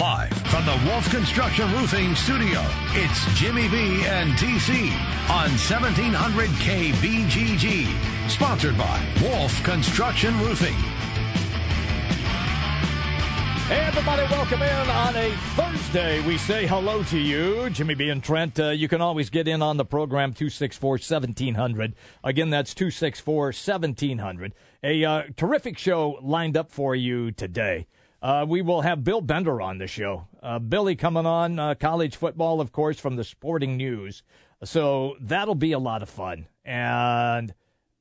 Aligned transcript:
Live 0.00 0.32
from 0.48 0.64
the 0.64 0.80
Wolf 0.86 1.10
Construction 1.10 1.70
Roofing 1.72 2.14
Studio, 2.14 2.64
it's 2.92 3.38
Jimmy 3.38 3.68
B 3.68 4.02
and 4.06 4.32
TC 4.32 4.90
on 5.28 5.50
1700 5.50 6.48
KBGG. 6.48 8.30
Sponsored 8.30 8.78
by 8.78 9.06
Wolf 9.20 9.62
Construction 9.62 10.32
Roofing. 10.40 10.72
Hey, 13.68 13.80
everybody, 13.80 14.22
welcome 14.32 14.62
in 14.62 14.90
on 14.90 15.16
a 15.16 15.36
Thursday. 15.54 16.26
We 16.26 16.38
say 16.38 16.66
hello 16.66 17.02
to 17.02 17.18
you. 17.18 17.68
Jimmy 17.68 17.94
B 17.94 18.08
and 18.08 18.24
Trent, 18.24 18.58
uh, 18.58 18.70
you 18.70 18.88
can 18.88 19.02
always 19.02 19.28
get 19.28 19.46
in 19.46 19.60
on 19.60 19.76
the 19.76 19.84
program 19.84 20.32
264 20.32 20.92
1700. 20.92 21.94
Again, 22.24 22.48
that's 22.48 22.72
264 22.72 23.44
1700. 23.48 24.54
A 24.82 25.04
uh, 25.04 25.22
terrific 25.36 25.76
show 25.76 26.18
lined 26.22 26.56
up 26.56 26.70
for 26.70 26.96
you 26.96 27.32
today. 27.32 27.86
Uh, 28.22 28.44
we 28.46 28.60
will 28.62 28.82
have 28.82 29.02
Bill 29.02 29.20
Bender 29.20 29.60
on 29.60 29.78
the 29.78 29.86
show. 29.86 30.26
Uh, 30.42 30.58
Billy 30.58 30.94
coming 30.94 31.26
on, 31.26 31.58
uh, 31.58 31.74
college 31.74 32.16
football, 32.16 32.60
of 32.60 32.72
course, 32.72 32.98
from 32.98 33.16
the 33.16 33.24
Sporting 33.24 33.76
News. 33.76 34.22
So 34.62 35.16
that'll 35.20 35.54
be 35.54 35.72
a 35.72 35.78
lot 35.78 36.02
of 36.02 36.10
fun. 36.10 36.46
And 36.64 37.54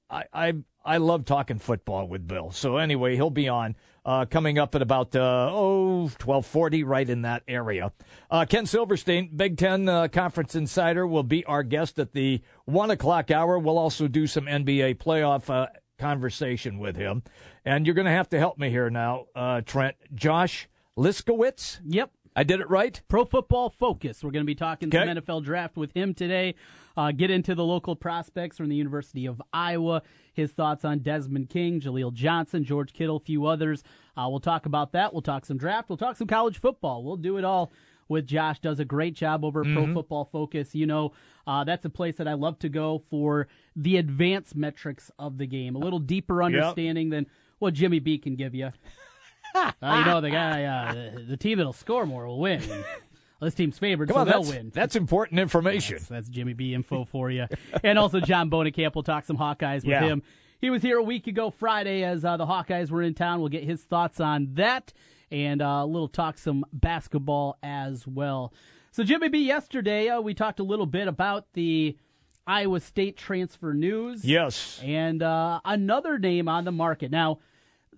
I, 0.09 0.25
I 0.33 0.53
I 0.83 0.97
love 0.97 1.25
talking 1.25 1.59
football 1.59 2.07
with 2.07 2.27
Bill. 2.27 2.51
So 2.51 2.77
anyway, 2.77 3.15
he'll 3.15 3.29
be 3.29 3.47
on 3.47 3.75
uh, 4.05 4.25
coming 4.25 4.57
up 4.57 4.75
at 4.75 4.81
about 4.81 5.15
uh, 5.15 5.49
oh 5.51 6.09
twelve 6.17 6.45
forty, 6.45 6.83
right 6.83 7.09
in 7.09 7.21
that 7.21 7.43
area. 7.47 7.93
Uh, 8.29 8.45
Ken 8.45 8.65
Silverstein, 8.65 9.29
Big 9.35 9.57
Ten 9.57 10.09
Conference 10.09 10.55
Insider, 10.55 11.07
will 11.07 11.23
be 11.23 11.45
our 11.45 11.63
guest 11.63 11.99
at 11.99 12.11
the 12.11 12.41
one 12.65 12.91
o'clock 12.91 13.31
hour. 13.31 13.57
We'll 13.57 13.77
also 13.77 14.07
do 14.07 14.27
some 14.27 14.45
NBA 14.45 14.97
playoff 14.97 15.69
conversation 15.99 16.79
with 16.79 16.95
him, 16.95 17.21
and 17.65 17.85
you're 17.85 17.95
going 17.95 18.05
to 18.05 18.11
have 18.11 18.29
to 18.29 18.39
help 18.39 18.57
me 18.57 18.69
here 18.69 18.89
now, 18.89 19.25
uh, 19.35 19.61
Trent. 19.61 19.95
Josh 20.13 20.67
Liskiewitz. 20.97 21.79
Yep. 21.85 22.11
I 22.35 22.43
did 22.43 22.59
it 22.61 22.69
right. 22.69 23.01
Pro 23.07 23.25
Football 23.25 23.69
Focus. 23.69 24.23
We're 24.23 24.31
going 24.31 24.43
to 24.45 24.47
be 24.47 24.55
talking 24.55 24.87
Okay. 24.89 24.99
some 25.05 25.17
NFL 25.17 25.43
draft 25.43 25.75
with 25.75 25.91
him 25.93 26.13
today. 26.13 26.55
Uh, 26.95 27.11
get 27.11 27.31
into 27.31 27.55
the 27.55 27.63
local 27.65 27.95
prospects 27.95 28.57
from 28.57 28.69
the 28.69 28.75
University 28.75 29.25
of 29.25 29.41
Iowa. 29.51 30.03
His 30.33 30.51
thoughts 30.51 30.85
on 30.85 30.99
Desmond 30.99 31.49
King, 31.49 31.81
Jaleel 31.81 32.13
Johnson, 32.13 32.63
George 32.63 32.93
Kittle, 32.93 33.17
a 33.17 33.19
few 33.21 33.45
others. 33.45 33.83
Uh, 34.15 34.27
we'll 34.29 34.39
talk 34.39 34.65
about 34.65 34.91
that. 34.93 35.11
We'll 35.13 35.21
talk 35.21 35.45
some 35.45 35.57
draft. 35.57 35.89
We'll 35.89 35.97
talk 35.97 36.17
some 36.17 36.27
college 36.27 36.59
football. 36.59 37.03
We'll 37.03 37.15
do 37.17 37.37
it 37.37 37.43
all 37.43 37.71
with 38.07 38.25
Josh. 38.27 38.59
Does 38.59 38.79
a 38.79 38.85
great 38.85 39.15
job 39.15 39.43
over 39.43 39.61
at 39.61 39.73
Pro 39.73 39.93
Football 39.93 40.25
Focus. 40.31 40.75
You 40.75 40.85
know, 40.87 41.13
uh, 41.47 41.63
that's 41.63 41.85
a 41.85 41.89
place 41.89 42.17
that 42.17 42.27
I 42.27 42.33
love 42.33 42.59
to 42.59 42.69
go 42.69 43.01
for 43.09 43.47
the 43.75 43.97
advanced 43.97 44.55
metrics 44.55 45.09
of 45.17 45.37
the 45.37 45.47
game. 45.47 45.75
A 45.75 45.79
little 45.79 45.99
deeper 45.99 46.43
understanding 46.43 47.09
than 47.09 47.27
what 47.59 47.73
Jimmy 47.73 47.99
B 47.99 48.17
can 48.17 48.35
give 48.35 48.53
you. 48.55 48.71
Uh, 49.55 49.71
you 49.81 50.05
know, 50.05 50.21
the 50.21 50.29
guy, 50.29 50.63
uh, 50.65 50.93
the, 50.93 51.23
the 51.29 51.37
team 51.37 51.57
that'll 51.57 51.73
score 51.73 52.05
more 52.05 52.27
will 52.27 52.37
win. 52.39 52.61
And 52.61 52.83
this 53.41 53.55
team's 53.55 53.79
favored, 53.79 54.07
Come 54.09 54.13
so 54.13 54.19
on, 54.21 54.27
they'll 54.27 54.43
that's, 54.43 54.55
win. 54.55 54.71
that's 54.75 54.95
important 54.95 55.39
information. 55.39 55.95
That's, 55.95 56.07
that's 56.07 56.29
Jimmy 56.29 56.53
B 56.53 56.75
info 56.75 57.03
for 57.05 57.31
you. 57.31 57.47
and 57.83 57.97
also 57.97 58.19
John 58.19 58.51
Bohnenkamp. 58.51 58.93
We'll 58.93 59.01
talk 59.01 59.25
some 59.25 59.37
Hawkeyes 59.37 59.77
with 59.77 59.85
Yeah. 59.85 60.01
him. 60.03 60.21
He 60.61 60.69
was 60.69 60.83
here 60.83 60.99
a 60.99 61.03
week 61.03 61.25
ago 61.25 61.49
Friday 61.49 62.03
as 62.03 62.23
uh, 62.23 62.37
the 62.37 62.45
Hawkeyes 62.45 62.91
were 62.91 63.01
in 63.01 63.15
town. 63.15 63.39
We'll 63.39 63.49
get 63.49 63.63
his 63.63 63.81
thoughts 63.81 64.19
on 64.19 64.49
that 64.53 64.93
and 65.31 65.63
uh, 65.63 65.79
a 65.81 65.85
little 65.87 66.09
talk 66.09 66.37
some 66.37 66.63
basketball 66.71 67.57
as 67.63 68.05
well. 68.05 68.53
So 68.91 69.03
Jimmy 69.03 69.29
B, 69.29 69.39
yesterday 69.47 70.09
uh, 70.09 70.21
we 70.21 70.35
talked 70.35 70.59
a 70.59 70.63
little 70.63 70.85
bit 70.85 71.07
about 71.07 71.47
the 71.53 71.97
Iowa 72.45 72.81
State 72.81 73.17
transfer 73.17 73.73
news. 73.73 74.23
Yes. 74.23 74.79
And 74.83 75.23
uh, 75.23 75.59
another 75.65 76.19
name 76.19 76.47
on 76.47 76.65
the 76.65 76.71
market. 76.71 77.09
Now, 77.09 77.39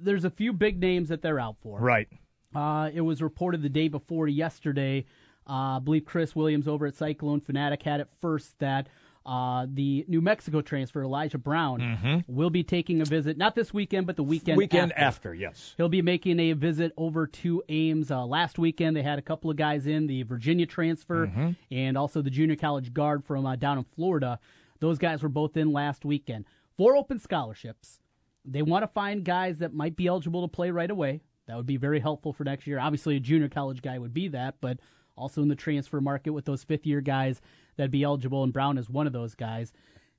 there's 0.01 0.25
a 0.25 0.29
few 0.29 0.53
big 0.53 0.79
names 0.79 1.09
that 1.09 1.21
they're 1.21 1.39
out 1.39 1.57
for. 1.61 1.79
Right. 1.79 2.07
Uh, 2.53 2.89
it 2.93 3.01
was 3.01 3.21
reported 3.21 3.61
the 3.61 3.69
day 3.69 3.87
before 3.87 4.27
yesterday. 4.27 5.05
Uh, 5.47 5.77
I 5.77 5.79
believe 5.79 6.05
Chris 6.05 6.35
Williams 6.35 6.67
over 6.67 6.85
at 6.85 6.95
Cyclone 6.95 7.41
Fanatic 7.41 7.83
had 7.83 7.99
it 8.01 8.07
first 8.19 8.59
that 8.59 8.87
uh, 9.25 9.67
the 9.71 10.03
New 10.07 10.19
Mexico 10.21 10.61
transfer 10.61 11.03
Elijah 11.03 11.37
Brown 11.37 12.23
will 12.27 12.49
be 12.49 12.63
taking 12.63 13.01
a 13.01 13.05
visit, 13.05 13.37
not 13.37 13.55
this 13.55 13.73
weekend, 13.73 14.07
but 14.07 14.15
the 14.15 14.23
weekend 14.23 14.57
Weekend 14.57 14.91
after. 14.93 15.29
after, 15.29 15.35
yes. 15.35 15.73
He'll 15.77 15.89
be 15.89 16.01
making 16.01 16.39
a 16.39 16.53
visit 16.53 16.91
over 16.97 17.27
to 17.27 17.63
Ames. 17.69 18.09
Uh, 18.11 18.25
last 18.25 18.57
weekend, 18.57 18.97
they 18.97 19.03
had 19.03 19.19
a 19.19 19.21
couple 19.21 19.49
of 19.51 19.57
guys 19.57 19.85
in 19.85 20.07
the 20.07 20.23
Virginia 20.23 20.65
transfer 20.65 21.53
and 21.69 21.97
also 21.97 22.21
the 22.21 22.31
junior 22.31 22.55
college 22.55 22.93
guard 22.93 23.23
from 23.23 23.45
uh, 23.45 23.55
down 23.55 23.77
in 23.77 23.83
Florida. 23.95 24.39
Those 24.79 24.97
guys 24.97 25.21
were 25.21 25.29
both 25.29 25.55
in 25.55 25.71
last 25.71 26.03
weekend. 26.03 26.45
Four 26.77 26.95
open 26.97 27.19
scholarships. 27.19 27.99
They 28.45 28.61
want 28.61 28.83
to 28.83 28.87
find 28.87 29.23
guys 29.23 29.59
that 29.59 29.73
might 29.73 29.95
be 29.95 30.07
eligible 30.07 30.41
to 30.41 30.47
play 30.47 30.71
right 30.71 30.89
away. 30.89 31.21
That 31.47 31.57
would 31.57 31.65
be 31.65 31.77
very 31.77 31.99
helpful 31.99 32.33
for 32.33 32.43
next 32.43 32.65
year. 32.67 32.79
Obviously, 32.79 33.15
a 33.15 33.19
junior 33.19 33.49
college 33.49 33.81
guy 33.81 33.97
would 33.99 34.13
be 34.13 34.27
that, 34.29 34.55
but 34.61 34.79
also 35.15 35.41
in 35.41 35.47
the 35.47 35.55
transfer 35.55 35.99
market 36.01 36.31
with 36.31 36.45
those 36.45 36.63
fifth 36.63 36.85
year 36.85 37.01
guys 37.01 37.41
that'd 37.75 37.91
be 37.91 38.03
eligible, 38.03 38.43
and 38.43 38.53
Brown 38.53 38.77
is 38.77 38.89
one 38.89 39.07
of 39.07 39.13
those 39.13 39.35
guys. 39.35 39.73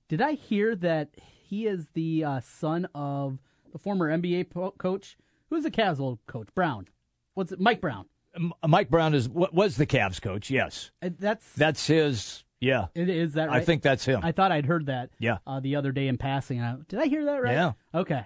Did 0.09 0.21
I 0.21 0.33
hear 0.33 0.77
that 0.77 1.11
he 1.17 1.67
is 1.67 1.89
the 1.95 2.25
uh, 2.25 2.41
son 2.41 2.87
of 2.95 3.39
the 3.73 3.79
former 3.79 4.11
NBA 4.11 4.51
po- 4.51 4.73
coach? 4.73 5.17
Who's 5.49 5.65
the 5.65 5.71
Cavs 5.71 6.01
old 6.01 6.19
coach? 6.27 6.49
Brown. 6.55 6.87
What's 7.35 7.53
it? 7.53 7.61
Mike 7.61 7.81
Brown. 7.81 8.07
M- 8.35 8.53
Mike 8.67 8.91
Brown 8.91 9.15
is 9.15 9.29
wa- 9.29 9.49
was 9.53 9.77
the 9.77 9.87
Cavs 9.87 10.21
coach. 10.21 10.51
Yes, 10.51 10.91
That's 11.01 11.51
that's 11.55 11.87
his. 11.87 12.45
Yeah, 12.63 12.87
it 12.95 13.09
is 13.09 13.33
that 13.33 13.49
right? 13.49 13.61
I 13.61 13.65
think 13.65 13.83
that's 13.83 14.05
him. 14.05 14.21
I 14.23 14.31
thought 14.31 14.53
I'd 14.53 14.67
heard 14.67 14.87
that. 14.87 15.11
Yeah. 15.19 15.39
Uh, 15.45 15.59
the 15.59 15.75
other 15.75 15.91
day 15.91 16.07
in 16.07 16.17
passing. 16.17 16.61
I, 16.63 16.77
did 16.89 17.01
I 17.01 17.07
hear 17.07 17.25
that 17.25 17.43
right? 17.43 17.55
Yeah. 17.55 17.73
Okay. 17.93 18.25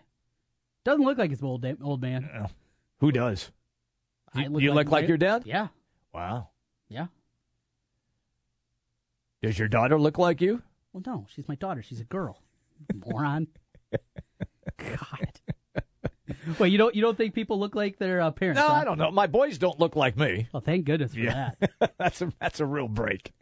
Doesn't 0.84 1.02
look 1.04 1.16
like 1.16 1.30
his 1.30 1.42
old 1.42 1.62
da- 1.62 1.74
old 1.82 2.02
man. 2.02 2.48
Who 3.00 3.10
does? 3.12 3.50
I 4.34 4.42
You, 4.42 4.74
look 4.74 4.91
like 4.91 5.04
my- 5.04 5.08
your 5.08 5.16
dad? 5.16 5.44
Yeah. 5.47 5.69
Wow. 6.12 6.50
Yeah. 6.91 7.06
Does 9.42 9.58
your 9.58 9.69
daughter 9.69 9.98
look 9.98 10.19
like 10.19 10.42
you? 10.42 10.62
Well, 10.92 11.03
no, 11.06 11.26
she's 11.34 11.48
my 11.48 11.54
daughter. 11.54 11.82
She's 11.82 12.00
a 12.00 12.04
girl. 12.04 12.42
Moron. 13.06 13.48
God. 14.76 15.41
Wait, 16.58 16.72
you 16.72 16.78
don't 16.78 16.94
you 16.94 17.00
don't 17.00 17.16
think 17.16 17.32
people 17.34 17.58
look 17.58 17.74
like 17.74 17.98
their 17.98 18.20
uh, 18.20 18.30
parents? 18.32 18.60
No, 18.60 18.68
huh? 18.68 18.74
I 18.74 18.84
don't 18.84 18.98
know. 18.98 19.10
My 19.10 19.26
boys 19.28 19.56
don't 19.56 19.78
look 19.80 19.97
like 19.97 20.16
me. 20.18 20.48
Well, 20.53 20.60
thank 20.60 20.84
goodness 20.84 21.14
for 21.14 21.20
Yeah. 21.20 21.53
that. 21.80 21.94
that's 21.98 22.20
a 22.20 22.32
that's 22.38 22.60
a 22.60 22.66
real 22.66 22.88
break. 22.88 23.32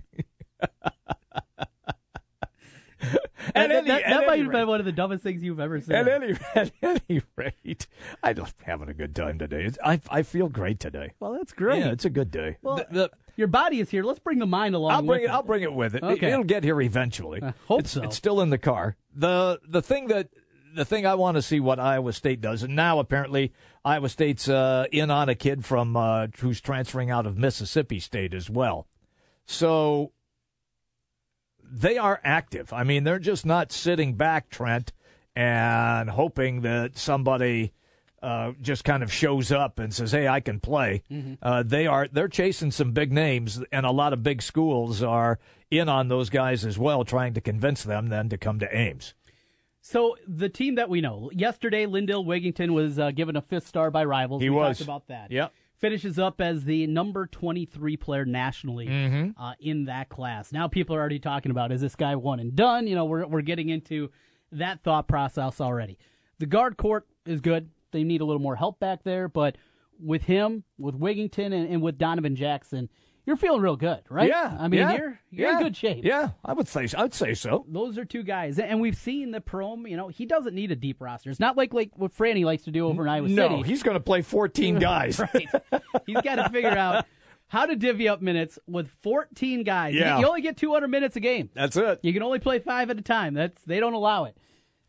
That, 3.01 3.21
At 3.55 3.71
any- 3.71 3.89
that, 3.89 4.03
at 4.03 4.09
that 4.21 4.27
might 4.27 4.39
have 4.41 4.51
been 4.51 4.67
one 4.67 4.81
of 4.81 4.87
the 4.87 4.93
dumbest 4.93 5.23
things 5.23 5.43
you've 5.43 5.61
ever 5.61 5.79
said. 5.81 6.09
At 6.09 6.23
any 6.23 6.37
at 6.55 6.73
any 6.83 7.23
rate, 7.37 7.87
I'm 8.23 8.37
just 8.37 8.55
having 8.65 8.89
a 8.89 8.95
good 8.95 9.15
time 9.15 9.39
today. 9.39 9.65
It's, 9.65 9.77
I 9.85 10.01
I 10.09 10.23
feel 10.23 10.49
great 10.49 10.81
today. 10.81 11.13
well, 11.21 11.35
that's 11.35 11.53
great. 11.53 11.81
Yeah, 11.81 11.91
it's 11.93 12.07
a 12.07 12.11
good 12.11 12.31
day. 12.31 12.57
Well, 12.63 12.77
The- 12.77 12.87
the- 12.91 13.11
Your 13.37 13.49
body 13.49 13.81
is 13.81 13.91
here. 13.91 14.03
Let's 14.03 14.19
bring 14.21 14.39
the 14.39 14.47
mind 14.47 14.75
along. 14.75 14.93
I'll 14.93 15.03
bring 15.03 15.21
with 15.23 15.31
it. 15.31 15.33
I'll 15.35 15.43
bring 15.43 15.63
it 15.63 15.73
with 15.75 15.95
it. 15.95 16.03
It- 16.03 16.13
Okay. 16.15 16.33
It'll 16.33 16.45
get 16.45 16.65
here 16.65 16.81
eventually. 16.81 17.43
I 17.43 17.53
hope 17.69 17.81
it's, 17.81 17.91
so. 17.91 18.03
It's 18.05 18.17
still 18.17 18.41
in 18.41 18.49
the 18.51 18.59
car. 18.59 18.97
the 19.15 19.61
The 19.69 19.83
thing 19.83 20.07
that 20.09 20.31
the 20.75 20.87
thing 20.87 21.05
I 21.05 21.15
want 21.15 21.37
to 21.37 21.43
see 21.43 21.61
what 21.61 21.79
Iowa 21.79 22.13
State 22.15 22.41
does, 22.41 22.63
and 22.63 22.75
now 22.75 22.99
apparently 22.99 23.53
Iowa 23.85 24.09
State's 24.09 24.49
uh, 24.49 24.87
in 24.91 25.11
on 25.11 25.29
a 25.29 25.35
kid 25.35 25.65
from 25.67 25.97
uh, 25.97 26.29
who's 26.39 26.61
transferring 26.63 27.11
out 27.11 27.27
of 27.27 27.37
Mississippi 27.37 28.01
State 28.01 28.33
as 28.33 28.49
well. 28.49 28.87
So 29.47 30.13
they 31.71 31.99
are 31.99 32.21
active. 32.25 32.73
I 32.73 32.85
mean, 32.85 33.05
they're 33.05 33.19
just 33.19 33.45
not 33.47 33.73
sitting 33.73 34.15
back, 34.15 34.51
Trent, 34.51 34.93
and 35.35 36.11
hoping 36.11 36.63
that 36.63 36.97
somebody. 36.99 37.73
Uh, 38.23 38.53
just 38.63 38.85
kind 38.85 39.03
of 39.03 39.13
shows 39.13 39.53
up 39.53 39.79
and 39.79 39.93
says, 39.93 40.13
"Hey, 40.13 40.27
I 40.27 40.41
can 40.41 40.59
play." 40.59 41.03
Uh, 41.43 41.63
they 41.63 41.87
are 41.87 42.09
they're 42.11 42.27
chasing 42.27 42.71
some 42.71 42.93
big 42.93 43.13
names, 43.13 43.63
and 43.71 43.85
a 43.85 43.91
lot 43.91 44.15
of 44.15 44.23
big 44.23 44.41
schools 44.41 45.03
are 45.03 45.39
in 45.71 45.91
on 45.91 46.09
those 46.09 46.31
guys 46.31 46.65
as 46.65 46.79
well, 46.79 47.05
trying 47.05 47.35
to 47.35 47.43
convince 47.43 47.83
them 47.83 48.09
then 48.09 48.31
to 48.31 48.39
come 48.39 48.59
to 48.61 48.75
Ames. 48.75 49.13
So 49.83 50.17
the 50.27 50.49
team 50.49 50.77
that 50.77 50.89
we 50.89 51.03
know 51.03 51.31
yesterday, 51.35 51.85
Lindell 51.85 52.25
Wigington 52.25 52.71
was 52.71 52.99
uh, 52.99 53.11
given 53.11 53.37
a 53.37 53.43
fifth 53.43 53.67
star 53.69 53.91
by 53.91 54.07
rivals. 54.07 54.41
He 54.41 54.49
we 54.49 54.57
was. 54.57 54.79
talked 54.79 54.87
about 54.87 55.09
that. 55.09 55.31
Yep. 55.31 55.53
Finishes 55.85 56.19
up 56.19 56.41
as 56.41 56.65
the 56.65 56.87
number 56.87 57.27
twenty-three 57.27 57.99
player 57.99 58.25
nationally 58.25 58.87
Mm-hmm. 58.87 59.43
uh, 59.43 59.53
in 59.61 59.85
that 59.85 60.09
class. 60.09 60.51
Now 60.51 60.67
people 60.67 60.97
are 60.97 60.99
already 60.99 61.19
talking 61.19 61.51
about 61.51 61.73
is 61.73 61.83
this 61.83 61.95
guy 61.95 62.17
one 62.17 62.41
and 62.41 62.57
done? 62.57 62.87
You 62.87 62.95
know, 62.95 63.05
we're 63.05 63.27
we're 63.27 63.43
getting 63.43 63.69
into 63.69 64.11
that 64.53 64.83
thought 64.83 65.09
process 65.09 65.61
already. 65.61 65.99
The 66.39 66.47
guard 66.47 66.79
court 66.79 67.07
is 67.27 67.43
good. 67.43 67.69
They 67.93 68.03
need 68.03 68.23
a 68.23 68.25
little 68.25 68.41
more 68.41 68.57
help 68.57 68.81
back 68.81 69.03
there, 69.03 69.29
but 69.29 69.59
with 70.01 70.23
him, 70.23 70.65
with 70.79 70.99
Wigington, 70.99 71.53
and, 71.53 71.69
and 71.69 71.83
with 71.83 71.99
Donovan 71.99 72.35
Jackson, 72.35 72.89
you're 73.27 73.37
feeling 73.37 73.61
real 73.63 73.77
good, 73.77 74.03
right? 74.11 74.29
Yeah, 74.29 74.57
I 74.61 74.69
mean, 74.69 74.81
yeah, 74.81 74.93
you're 74.93 75.21
you're 75.31 75.51
yeah, 75.51 75.57
in 75.59 75.63
good 75.65 75.77
shape. 75.77 76.05
Yeah, 76.05 76.31
I 76.45 76.53
would 76.53 76.69
say 76.69 76.87
I'd 76.97 77.15
say 77.15 77.35
so. 77.35 77.65
Those 77.69 77.97
are 77.99 78.05
two 78.05 78.23
guys, 78.23 78.59
and 78.59 78.81
we've 78.81 78.97
seen 78.97 79.31
the 79.31 79.41
Prohm. 79.41 79.89
You 79.89 79.97
know, 79.97 80.09
he 80.09 80.27
doesn't 80.27 80.55
need 80.55 80.71
a 80.73 80.77
deep 80.77 81.01
roster. 81.01 81.31
It's 81.31 81.41
not 81.41 81.57
like 81.57 81.73
like 81.73 81.91
what 81.97 82.15
Franny 82.17 82.45
likes 82.45 82.65
to 82.65 82.71
do 82.71 82.87
over 82.87 83.03
in 83.03 83.09
Iowa 83.09 83.29
No, 83.29 83.49
City. 83.59 83.69
he's 83.69 83.83
going 83.83 83.97
to 83.97 84.03
play 84.03 84.23
14 84.23 84.79
guys. 84.79 85.19
right. 85.19 85.49
He's 86.07 86.21
got 86.21 86.37
to 86.37 86.49
figure 86.51 86.71
out 86.77 87.07
how 87.49 87.67
to 87.67 87.77
divvy 87.77 88.09
up 88.09 88.21
minutes 88.23 88.59
with 88.67 88.89
14 89.03 89.63
guys. 89.65 89.95
You- 89.95 90.01
Yeah. 90.01 90.19
You 90.19 90.27
only 90.27 90.41
get 90.43 90.57
200 90.57 90.89
minutes 90.89 91.17
a 91.17 91.21
game. 91.21 91.51
That's 91.55 91.77
it. 91.77 92.01
You 92.03 92.13
can 92.13 92.23
only 92.23 92.39
play 92.41 92.59
five 92.59 92.91
at 92.91 92.99
a 92.99 93.03
time. 93.03 93.35
That's 93.35 93.63
they 93.65 93.81
don't 93.81 93.95
allow 93.95 94.25
it. 94.25 94.37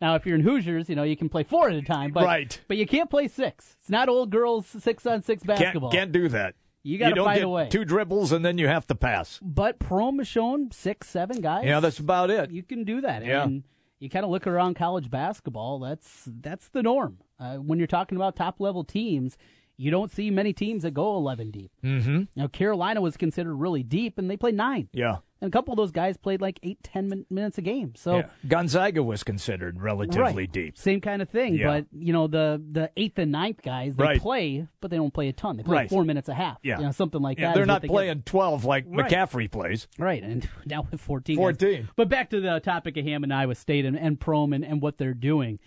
Now, 0.02 0.16
if 0.16 0.26
you're 0.26 0.36
in 0.36 0.42
Hoosiers, 0.42 0.90
you 0.90 0.96
know 0.96 1.04
you 1.04 1.16
can 1.16 1.30
play 1.30 1.44
four 1.44 1.70
at 1.70 1.76
a 1.76 1.82
time, 1.82 2.12
but 2.12 2.26
Right. 2.26 2.60
but 2.68 2.76
you 2.76 2.86
can't 2.86 3.10
play 3.10 3.30
six. 3.30 3.76
It's 3.80 3.90
not 3.90 4.10
old 4.10 4.30
girls 4.30 4.68
six 4.68 5.06
on 5.06 5.22
six 5.22 5.42
basketball. 5.44 5.90
Can't, 5.90 6.12
can't 6.12 6.12
do 6.12 6.28
that. 6.30 6.56
You 6.86 7.00
don't 7.00 7.26
find 7.26 7.38
get 7.38 7.46
a 7.46 7.50
way. 7.50 7.68
Two 7.70 7.84
dribbles 7.84 8.32
and 8.32 8.46
then 8.46 8.58
you 8.58 8.68
have 8.68 8.86
to 8.88 8.96
pass. 8.96 9.40
But 9.42 9.78
has 9.82 10.28
shown 10.28 10.72
six, 10.72 11.10
seven 11.10 11.42
guys. 11.42 11.66
Yeah, 11.66 11.80
that's 11.80 11.98
about 12.00 12.30
it. 12.30 12.52
you 12.52 12.62
can 12.62 12.84
do 12.84 13.02
that. 13.02 13.26
Yeah. 13.26 13.44
And 13.44 13.64
you 14.00 14.10
kind 14.10 14.24
of 14.24 14.30
look 14.30 14.46
around 14.46 14.76
college 14.76 15.10
basketball. 15.10 15.80
That's 15.80 16.24
that's 16.28 16.68
the 16.70 16.84
norm. 16.84 17.18
Uh, 17.40 17.56
when 17.56 17.80
you're 17.80 17.88
talking 17.88 18.18
about 18.18 18.36
top 18.36 18.60
level 18.60 18.84
teams, 18.84 19.36
you 19.78 19.90
don't 19.90 20.12
see 20.12 20.30
many 20.30 20.54
teams 20.54 20.84
that 20.84 20.94
go 20.94 21.16
11 21.16 21.52
deep. 21.52 21.72
Mm-hmm. 21.84 22.24
Now 22.36 22.48
Carolina 22.48 23.02
was 23.02 23.18
considered 23.18 23.56
really 23.56 23.82
deep, 23.82 24.20
and 24.20 24.30
they 24.30 24.38
played 24.38 24.56
nine. 24.56 24.90
Yeah. 24.94 25.18
And 25.42 25.50
a 25.50 25.52
couple 25.52 25.74
of 25.74 25.78
those 25.78 25.92
guys 25.92 26.16
played 26.16 26.40
like 26.40 26.60
eight, 26.64 26.82
ten 26.82 27.10
min- 27.10 27.26
minutes 27.30 27.58
a 27.58 27.62
game. 27.62 27.94
So. 27.96 28.18
yeah. 28.18 28.30
Gonzaga 28.48 29.04
was 29.04 29.22
considered 29.24 29.82
relatively 29.82 30.44
Right. 30.44 30.52
deep. 30.52 30.78
Same 30.78 31.02
kind 31.02 31.22
of 31.22 31.30
thing, 31.30 31.56
Yeah. 31.56 31.68
but 31.68 31.86
you 31.92 32.14
know 32.14 32.28
the 32.28 32.64
the 32.72 32.90
eighth 32.96 33.20
and 33.20 33.34
ninth 33.34 33.62
guys 33.62 33.98
they 33.98 34.04
Right. 34.04 34.22
play, 34.22 34.66
but 34.80 34.92
they 34.92 34.98
don't 34.98 35.14
play 35.14 35.28
a 35.28 35.34
ton. 35.34 35.58
They 35.58 35.64
play 35.64 35.76
Right. 35.76 35.90
four 35.90 36.06
minutes 36.06 36.30
a 36.30 36.34
half, 36.34 36.60
Yeah. 36.64 36.78
you 36.80 36.86
know, 36.86 36.92
something 36.92 37.22
like 37.22 37.38
Yeah, 37.38 37.48
that. 37.50 37.56
they're 37.56 37.66
not 37.66 37.82
they 37.82 37.90
get. 37.90 37.94
playing 37.94 38.22
12 38.22 38.64
like 38.64 38.86
Right. 38.88 39.12
McCaffery 39.12 39.52
plays. 39.52 39.90
Right, 40.00 40.24
and 40.24 40.48
now 40.66 40.88
with 40.90 41.02
14. 41.02 41.38
guys. 41.38 41.86
But 41.98 42.08
back 42.08 42.30
to 42.30 42.40
the 42.40 42.62
topic 42.62 42.96
of 42.96 43.04
Hammond, 43.06 43.34
Iowa 43.34 43.56
State, 43.56 43.86
and, 43.86 44.00
and 44.00 44.18
Prohm 44.20 44.56
and, 44.56 44.64
and 44.64 44.82
what 44.82 44.98
they're 44.98 45.14
doing. 45.14 45.60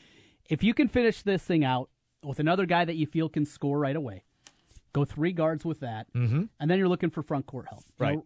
If 0.49 0.65
you 0.65 0.73
can 0.73 0.89
finish 0.89 1.23
this 1.23 1.45
thing 1.45 1.63
out 1.63 1.91
with 2.25 2.41
another 2.41 2.65
guy 2.65 2.87
that 2.87 2.97
you 2.97 3.07
feel 3.07 3.29
can 3.29 3.45
score 3.45 3.79
right 3.79 3.95
away, 3.97 4.25
go 4.95 5.05
three 5.05 5.33
guards 5.33 5.63
with 5.65 5.81
that, 5.81 6.11
mm-hmm. 6.15 6.45
and 6.59 6.71
then 6.71 6.79
you're 6.79 6.89
looking 6.89 7.11
for 7.11 7.23
front 7.23 7.45
court 7.47 7.67
help. 7.69 7.83
You 8.01 8.07
Right. 8.07 8.17
know, 8.17 8.25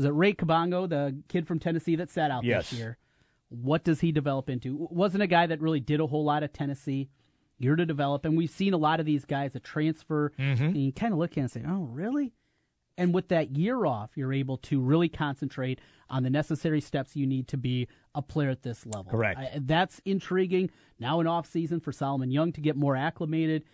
was 0.00 0.04
it 0.06 0.14
Ray 0.14 0.32
Kasongo, 0.34 0.88
the 0.88 1.16
kid 1.28 1.46
from 1.46 1.58
Tennessee 1.58 1.96
that 1.96 2.10
sat 2.10 2.30
out 2.30 2.44
Yes. 2.44 2.70
this 2.70 2.78
year? 2.78 2.98
What 3.48 3.84
does 3.84 4.00
he 4.00 4.12
develop 4.12 4.48
into? 4.48 4.88
Wasn't 4.90 5.22
a 5.22 5.26
guy 5.26 5.46
that 5.46 5.60
really 5.60 5.80
did 5.80 6.00
a 6.00 6.06
whole 6.06 6.24
lot 6.24 6.42
at 6.42 6.54
Tennessee. 6.54 7.08
You're 7.58 7.76
to 7.76 7.84
develop, 7.84 8.24
and 8.24 8.36
we've 8.36 8.50
seen 8.50 8.72
a 8.72 8.78
lot 8.78 9.00
of 9.00 9.06
these 9.06 9.24
guys 9.24 9.52
that 9.52 9.64
transfer, 9.64 10.32
Mm-hmm. 10.38 10.64
and 10.64 10.76
you 10.76 10.92
kind 10.92 11.12
of 11.12 11.18
look 11.18 11.32
at 11.32 11.38
and 11.38 11.50
say, 11.50 11.62
"Oh, 11.66 11.82
really?" 11.82 12.32
And 12.96 13.12
with 13.14 13.28
that 13.28 13.56
year 13.56 13.84
off, 13.86 14.10
you're 14.14 14.32
able 14.32 14.56
to 14.58 14.80
really 14.80 15.08
concentrate 15.08 15.80
on 16.08 16.22
the 16.22 16.30
necessary 16.30 16.80
steps 16.80 17.16
you 17.16 17.26
need 17.26 17.48
to 17.48 17.56
be 17.56 17.86
a 18.14 18.22
player 18.22 18.50
at 18.50 18.62
this 18.62 18.84
level. 18.86 19.10
Correct. 19.10 19.38
I, 19.38 19.58
that's 19.60 20.00
intriguing. 20.04 20.70
Now, 20.98 21.20
an 21.20 21.26
off 21.26 21.46
season 21.46 21.80
for 21.80 21.92
Solomon 21.92 22.30
Young 22.30 22.52
to 22.52 22.60
get 22.60 22.76
more 22.76 22.96
acclimated. 22.96 23.64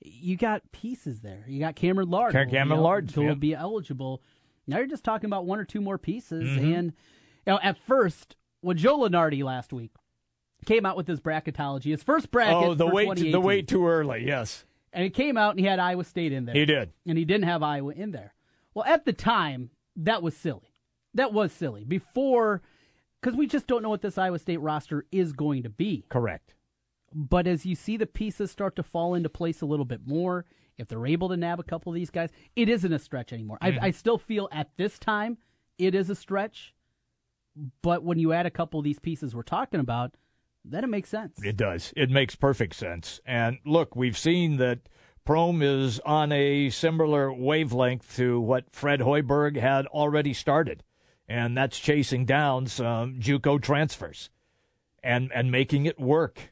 You 0.00 0.36
got 0.36 0.70
pieces 0.72 1.20
there. 1.20 1.44
You 1.48 1.60
got 1.60 1.76
Cameron 1.76 2.10
Lard. 2.10 2.32
Cam- 2.32 2.42
who 2.42 2.46
will 2.50 2.58
Cameron 2.58 2.78
el- 2.78 2.84
Lard, 2.84 3.16
will 3.16 3.34
be 3.36 3.54
eligible. 3.54 4.20
Now 4.66 4.78
you're 4.78 4.86
just 4.86 5.04
talking 5.04 5.26
about 5.26 5.46
one 5.46 5.58
or 5.58 5.64
two 5.64 5.80
more 5.80 5.98
pieces. 5.98 6.44
Mm-hmm. 6.44 6.72
And 6.74 6.92
you 7.46 7.52
know, 7.52 7.60
at 7.62 7.78
first, 7.86 8.36
when 8.60 8.76
Joe 8.76 8.98
Lunardi 8.98 9.42
last 9.42 9.72
week 9.72 9.92
came 10.64 10.86
out 10.86 10.96
with 10.96 11.08
his 11.08 11.20
bracketology, 11.20 11.90
his 11.90 12.02
first 12.02 12.30
bracket. 12.30 12.54
Oh, 12.54 12.74
the 12.74 12.86
way 12.86 13.04
the 13.06 13.14
2018, 13.14 13.42
way 13.42 13.62
too 13.62 13.86
early. 13.86 14.24
Yes, 14.26 14.64
and 14.92 15.04
it 15.04 15.14
came 15.14 15.36
out 15.36 15.50
and 15.52 15.60
he 15.60 15.66
had 15.66 15.78
Iowa 15.78 16.04
State 16.04 16.32
in 16.32 16.44
there 16.44 16.54
he 16.54 16.64
did. 16.64 16.92
and 17.06 17.18
he 17.18 17.24
didn't 17.24 17.44
have 17.44 17.62
Iowa 17.62 17.92
in 17.92 18.12
there. 18.12 18.34
Well, 18.74 18.84
at 18.84 19.04
the 19.04 19.12
time, 19.12 19.70
that 19.96 20.22
was 20.22 20.36
silly. 20.36 20.72
That 21.14 21.32
was 21.32 21.52
silly. 21.52 21.84
Before, 21.84 22.62
because 23.20 23.36
we 23.36 23.46
just 23.46 23.66
don't 23.66 23.82
know 23.82 23.90
what 23.90 24.02
this 24.02 24.18
Iowa 24.18 24.38
State 24.38 24.60
roster 24.60 25.06
is 25.12 25.32
going 25.32 25.62
to 25.64 25.68
be. 25.70 26.04
Correct. 26.08 26.54
But 27.14 27.46
as 27.46 27.66
you 27.66 27.74
see 27.74 27.96
the 27.96 28.06
pieces 28.06 28.50
start 28.50 28.76
to 28.76 28.82
fall 28.82 29.14
into 29.14 29.28
place 29.28 29.60
a 29.60 29.66
little 29.66 29.84
bit 29.84 30.06
more, 30.06 30.46
if 30.78 30.88
they're 30.88 31.06
able 31.06 31.28
to 31.28 31.36
nab 31.36 31.60
a 31.60 31.64
couple 31.64 31.92
of 31.92 31.96
these 31.96 32.10
guys, 32.10 32.30
it 32.56 32.68
isn't 32.68 32.92
a 32.92 32.98
stretch 32.98 33.32
anymore. 33.32 33.58
I, 33.60 33.70
mm-hmm. 33.70 33.84
I 33.84 33.90
still 33.90 34.18
feel 34.18 34.48
at 34.52 34.70
this 34.76 34.98
time 34.98 35.38
it 35.78 35.94
is 35.94 36.10
a 36.10 36.14
stretch. 36.14 36.74
But 37.82 38.02
when 38.02 38.18
you 38.18 38.32
add 38.32 38.46
a 38.46 38.50
couple 38.50 38.80
of 38.80 38.84
these 38.84 38.98
pieces 38.98 39.34
we're 39.34 39.42
talking 39.42 39.80
about, 39.80 40.16
then 40.64 40.84
it 40.84 40.88
makes 40.88 41.10
sense. 41.10 41.38
It 41.42 41.56
does. 41.56 41.92
It 41.96 42.10
makes 42.10 42.34
perfect 42.34 42.74
sense. 42.74 43.20
And 43.26 43.58
look, 43.66 43.94
we've 43.94 44.16
seen 44.16 44.56
that 44.56 44.88
Prohm 45.26 45.62
is 45.62 46.00
on 46.00 46.32
a 46.32 46.70
similar 46.70 47.32
wavelength 47.32 48.16
to 48.16 48.40
what 48.40 48.74
Fred 48.74 49.00
Hoiberg 49.00 49.56
had 49.56 49.86
already 49.86 50.32
started, 50.32 50.82
and 51.28 51.56
that's 51.56 51.78
chasing 51.78 52.24
down 52.24 52.66
some 52.66 53.20
JUCO 53.20 53.62
transfers 53.62 54.30
and 55.02 55.30
and 55.32 55.50
making 55.50 55.86
it 55.86 56.00
work. 56.00 56.51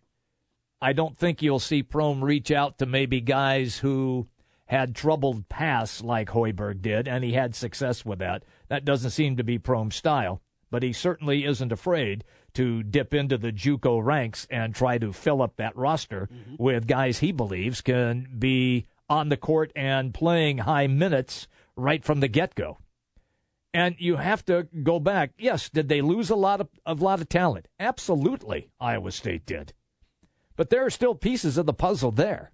I 0.82 0.92
don't 0.92 1.16
think 1.16 1.42
you'll 1.42 1.58
see 1.58 1.82
Prohm 1.82 2.22
reach 2.22 2.50
out 2.50 2.78
to 2.78 2.86
maybe 2.86 3.20
guys 3.20 3.78
who 3.78 4.28
had 4.66 4.94
troubled 4.94 5.48
pasts 5.48 6.00
like 6.00 6.30
Hoiberg 6.30 6.80
did, 6.80 7.08
and 7.08 7.24
he 7.24 7.32
had 7.32 7.54
success 7.54 8.04
with 8.04 8.20
that. 8.20 8.44
That 8.68 8.84
doesn't 8.84 9.10
seem 9.10 9.36
to 9.36 9.44
be 9.44 9.58
Prohm's 9.58 9.96
style, 9.96 10.40
but 10.70 10.82
he 10.82 10.92
certainly 10.92 11.44
isn't 11.44 11.72
afraid 11.72 12.24
to 12.54 12.82
dip 12.82 13.12
into 13.12 13.36
the 13.36 13.52
JUCO 13.52 14.02
ranks 14.02 14.46
and 14.50 14.74
try 14.74 14.96
to 14.98 15.12
fill 15.12 15.42
up 15.42 15.56
that 15.56 15.76
roster 15.76 16.28
mm-hmm. 16.32 16.54
with 16.62 16.86
guys 16.86 17.18
he 17.18 17.32
believes 17.32 17.80
can 17.80 18.28
be 18.38 18.86
on 19.08 19.28
the 19.28 19.36
court 19.36 19.72
and 19.74 20.14
playing 20.14 20.58
high 20.58 20.86
minutes 20.86 21.48
right 21.76 22.04
from 22.04 22.20
the 22.20 22.28
get-go. 22.28 22.78
And 23.74 23.96
you 23.98 24.16
have 24.16 24.44
to 24.46 24.68
go 24.82 24.98
back. 24.98 25.32
Yes, 25.38 25.68
did 25.68 25.88
they 25.88 26.00
lose 26.00 26.30
a 26.30 26.36
lot 26.36 26.60
of 26.60 26.68
a 26.84 26.94
lot 26.94 27.20
of 27.20 27.28
talent? 27.28 27.68
Absolutely, 27.78 28.68
Iowa 28.80 29.12
State 29.12 29.46
did. 29.46 29.72
But 30.60 30.68
there 30.68 30.84
are 30.84 30.90
still 30.90 31.14
pieces 31.14 31.56
of 31.56 31.64
the 31.64 31.72
puzzle 31.72 32.10
there. 32.10 32.52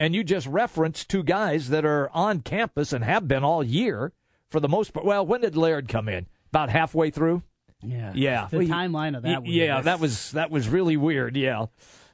And 0.00 0.14
you 0.14 0.24
just 0.24 0.46
referenced 0.46 1.10
two 1.10 1.22
guys 1.22 1.68
that 1.68 1.84
are 1.84 2.08
on 2.14 2.40
campus 2.40 2.90
and 2.90 3.04
have 3.04 3.28
been 3.28 3.44
all 3.44 3.62
year 3.62 4.14
for 4.50 4.60
the 4.60 4.68
most 4.68 4.94
part. 4.94 5.04
Well, 5.04 5.26
when 5.26 5.42
did 5.42 5.54
Lard 5.54 5.88
come 5.88 6.08
in? 6.08 6.24
About 6.48 6.70
halfway 6.70 7.10
through? 7.10 7.42
Yeah. 7.82 8.12
Yeah. 8.14 8.48
The 8.50 8.60
Well, 8.60 8.66
timeline 8.66 9.14
of 9.14 9.24
that. 9.24 9.44
Yeah, 9.44 9.74
weirdness. 9.74 9.84
that 9.84 10.00
was 10.00 10.30
that 10.30 10.50
was 10.50 10.70
really 10.70 10.96
weird. 10.96 11.36
Yeah, 11.36 11.66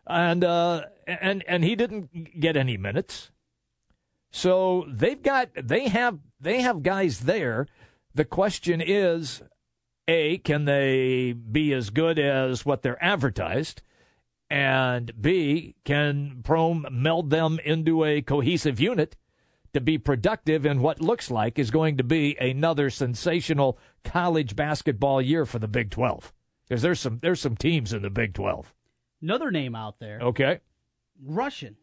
and 0.04 0.42
uh, 0.42 0.86
and 1.06 1.44
and 1.46 1.62
he 1.62 1.76
didn't 1.76 2.40
get 2.40 2.56
any 2.56 2.76
minutes. 2.76 3.30
So 4.32 4.84
they've 4.90 5.22
got 5.22 5.50
they 5.54 5.86
have 5.86 6.18
they 6.40 6.60
have 6.62 6.82
guys 6.82 7.20
there. 7.20 7.68
The 8.16 8.24
question 8.24 8.82
is, 8.84 9.42
a 10.08 10.38
can 10.38 10.64
they 10.64 11.34
be 11.34 11.72
as 11.72 11.90
good 11.90 12.18
as 12.18 12.66
what 12.66 12.82
they're 12.82 13.02
advertised, 13.02 13.80
and 14.54 15.20
b 15.20 15.74
can 15.84 16.38
Prohm 16.44 16.88
meld 16.88 17.30
them 17.30 17.58
into 17.64 18.04
a 18.04 18.22
cohesive 18.22 18.78
unit 18.78 19.16
to 19.72 19.80
be 19.80 19.98
productive 19.98 20.64
in 20.64 20.80
what 20.80 21.00
looks 21.00 21.28
like 21.28 21.58
is 21.58 21.72
going 21.72 21.96
to 21.96 22.04
be 22.04 22.36
another 22.38 22.88
sensational 22.88 23.76
college 24.04 24.54
basketball 24.54 25.20
year 25.20 25.44
for 25.44 25.58
the 25.58 25.66
Big 25.66 25.90
12. 25.90 26.32
Because 26.68 26.82
there's 26.82 27.00
some 27.00 27.18
there's 27.20 27.40
some 27.40 27.56
teams 27.56 27.92
in 27.92 28.02
the 28.02 28.10
Big 28.10 28.32
12. 28.32 28.72
Another 29.20 29.50
name 29.50 29.74
out 29.74 29.98
there. 29.98 30.20
Okay. 30.20 30.60
Russian. 31.20 31.74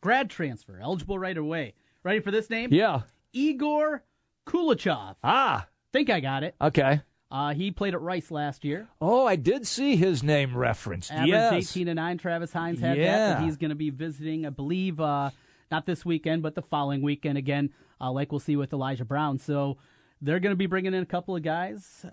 Grad 0.00 0.28
transfer. 0.28 0.80
Eligible 0.82 1.20
right 1.20 1.38
away. 1.38 1.74
Ready 2.02 2.18
for 2.18 2.32
this 2.32 2.50
name? 2.50 2.72
Yeah. 2.72 3.02
Igor 3.32 4.02
Koulechov. 4.44 5.14
Ah. 5.22 5.68
Think 5.92 6.10
I 6.10 6.18
got 6.18 6.42
it. 6.42 6.56
Okay. 6.60 7.00
Uh, 7.30 7.52
he 7.52 7.70
played 7.70 7.94
at 7.94 8.00
Rice 8.00 8.30
last 8.30 8.64
year. 8.64 8.88
Oh, 9.00 9.26
I 9.26 9.36
did 9.36 9.66
see 9.66 9.96
his 9.96 10.22
name 10.22 10.56
referenced. 10.56 11.12
Averaged 11.12 11.28
yes. 11.28 11.70
18 11.76 11.88
and 11.88 11.96
9. 11.96 12.18
Travis 12.18 12.52
Hines 12.52 12.80
had 12.80 12.96
that. 12.96 13.02
Yeah. 13.02 13.34
But 13.34 13.44
he's 13.44 13.58
going 13.58 13.68
to 13.68 13.74
be 13.76 13.90
visiting, 13.90 14.46
I 14.46 14.50
believe, 14.50 14.98
uh, 14.98 15.30
not 15.70 15.84
this 15.84 16.06
weekend, 16.06 16.42
but 16.42 16.54
the 16.54 16.62
following 16.62 17.02
weekend 17.02 17.36
again, 17.36 17.70
uh, 18.00 18.10
like 18.10 18.32
we'll 18.32 18.40
see 18.40 18.56
with 18.56 18.72
Elijah 18.72 19.04
Brown. 19.04 19.38
So 19.38 19.76
they're 20.22 20.40
going 20.40 20.52
to 20.52 20.56
be 20.56 20.66
bringing 20.66 20.94
in 20.94 21.02
a 21.02 21.06
couple 21.06 21.36
of 21.36 21.42
guys. 21.42 22.06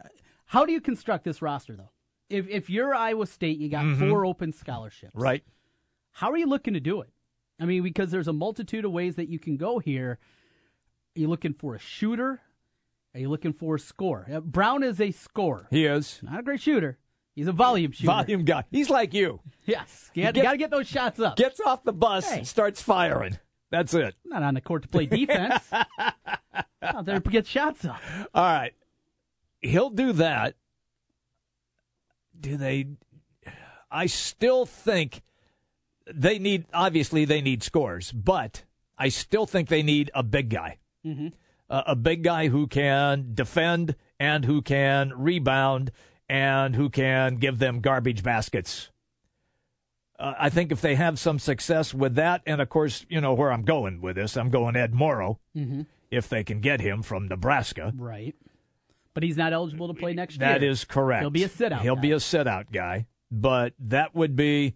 How 0.47 0.65
do 0.65 0.73
you 0.73 0.81
construct 0.81 1.23
this 1.23 1.41
roster, 1.41 1.77
though? 1.77 1.91
If, 2.29 2.47
if 2.49 2.69
you're 2.69 2.93
Iowa 2.93 3.25
State, 3.25 3.57
you 3.57 3.69
got 3.69 3.97
four 3.97 4.25
open 4.25 4.51
scholarships. 4.51 5.13
Mm-hmm. 5.13 5.23
Right. 5.23 5.43
How 6.11 6.31
are 6.31 6.37
you 6.37 6.47
looking 6.47 6.73
to 6.73 6.79
do 6.79 7.01
it? 7.01 7.09
I 7.59 7.65
mean, 7.65 7.83
because 7.83 8.11
there's 8.11 8.27
a 8.27 8.33
multitude 8.33 8.83
of 8.83 8.91
ways 8.91 9.15
that 9.15 9.29
you 9.29 9.39
can 9.39 9.55
go 9.55 9.79
here. 9.79 10.19
Are 11.15 11.19
you 11.19 11.29
looking 11.29 11.53
for 11.53 11.75
a 11.75 11.79
shooter? 11.79 12.41
Are 13.15 13.19
you 13.19 13.29
looking 13.29 13.53
for 13.53 13.75
a 13.75 13.79
scorer? 13.79 14.27
Uh, 14.31 14.41
Brown 14.41 14.83
is 14.83 14.99
a 14.99 15.09
scorer, 15.11 15.67
He 15.71 15.85
is. 15.85 16.19
not 16.21 16.41
a 16.41 16.43
great 16.43 16.59
shooter. 16.61 16.97
He's 17.33 17.47
a 17.47 17.53
volume 17.53 17.91
shooter. 17.93 18.07
Volume 18.07 18.43
guy. 18.43 18.65
He's 18.71 18.89
like 18.89 19.13
you. 19.13 19.39
Yes, 19.65 20.11
you 20.13 20.23
got 20.31 20.51
to 20.51 20.57
get 20.57 20.69
those 20.69 20.87
shots 20.87 21.19
up. 21.19 21.37
Gets 21.37 21.59
off 21.61 21.83
the 21.83 21.91
bus 21.93 22.29
Hey. 22.29 22.39
and 22.39 22.47
starts 22.47 22.81
firing. 22.81 23.39
That's 23.71 23.93
it. 23.93 24.15
not 24.25 24.43
on 24.43 24.53
the 24.53 24.61
court 24.61 24.83
to 24.83 24.87
play 24.87 25.05
defense. 25.05 25.63
Out 26.81 27.05
there 27.05 27.19
to 27.19 27.29
get 27.29 27.47
shots 27.47 27.83
up. 27.83 27.99
All 28.33 28.43
right. 28.43 28.73
He'll 29.61 29.89
do 29.89 30.11
that. 30.13 30.55
Do 32.39 32.57
they 32.57 32.85
I 33.89 34.05
still 34.07 34.65
think 34.65 35.21
they 36.13 36.37
need 36.37 36.65
obviously 36.73 37.25
they 37.25 37.41
need 37.41 37.63
scores, 37.63 38.11
but 38.11 38.63
I 38.97 39.09
still 39.09 39.45
think 39.45 39.69
they 39.69 39.83
need 39.83 40.11
a 40.13 40.21
big 40.21 40.49
guy. 40.49 40.77
Uh, 41.69 41.81
a 41.87 41.95
big 41.95 42.23
guy 42.23 42.47
who 42.49 42.67
can 42.67 43.31
defend 43.33 43.95
and 44.19 44.45
who 44.45 44.61
can 44.61 45.11
rebound 45.15 45.91
and 46.29 46.75
who 46.75 46.89
can 46.89 47.37
give 47.37 47.57
them 47.59 47.79
garbage 47.79 48.21
baskets. 48.23 48.91
Uh, 50.19 50.33
I 50.39 50.49
think 50.49 50.71
if 50.71 50.79
they 50.81 50.95
have 50.95 51.19
some 51.19 51.39
success 51.39 51.93
with 51.93 52.15
that, 52.15 52.41
and 52.45 52.61
of 52.61 52.69
course, 52.69 53.05
you 53.09 53.19
know 53.19 53.33
where 53.33 53.51
I'm 53.51 53.63
going 53.63 53.99
with 53.99 54.15
this, 54.15 54.37
I'm 54.37 54.49
going 54.49 54.75
Ed 54.75 54.93
Morrow, 54.93 55.39
if 56.11 56.29
they 56.29 56.43
can 56.43 56.61
get 56.61 56.81
him 56.81 57.01
from 57.01 57.27
Nebraska. 57.27 57.91
Right. 57.97 58.35
But 59.13 59.23
he's 59.23 59.37
not 59.37 59.51
eligible 59.51 59.87
to 59.87 59.93
play 59.93 60.13
next 60.13 60.39
That 60.39 60.45
year. 60.45 60.59
That 60.59 60.65
is 60.65 60.85
correct. 60.85 61.21
He'll 61.21 61.29
be 61.31 61.43
a 61.43 61.49
sit-out 61.49 61.81
He'll 61.81 61.95
guy. 61.95 62.01
be 62.01 62.11
a 62.11 62.19
sit 62.19 62.47
out 62.47 62.71
guy. 62.71 63.07
But 63.31 63.73
that 63.79 64.13
would 64.13 64.35
be 64.35 64.75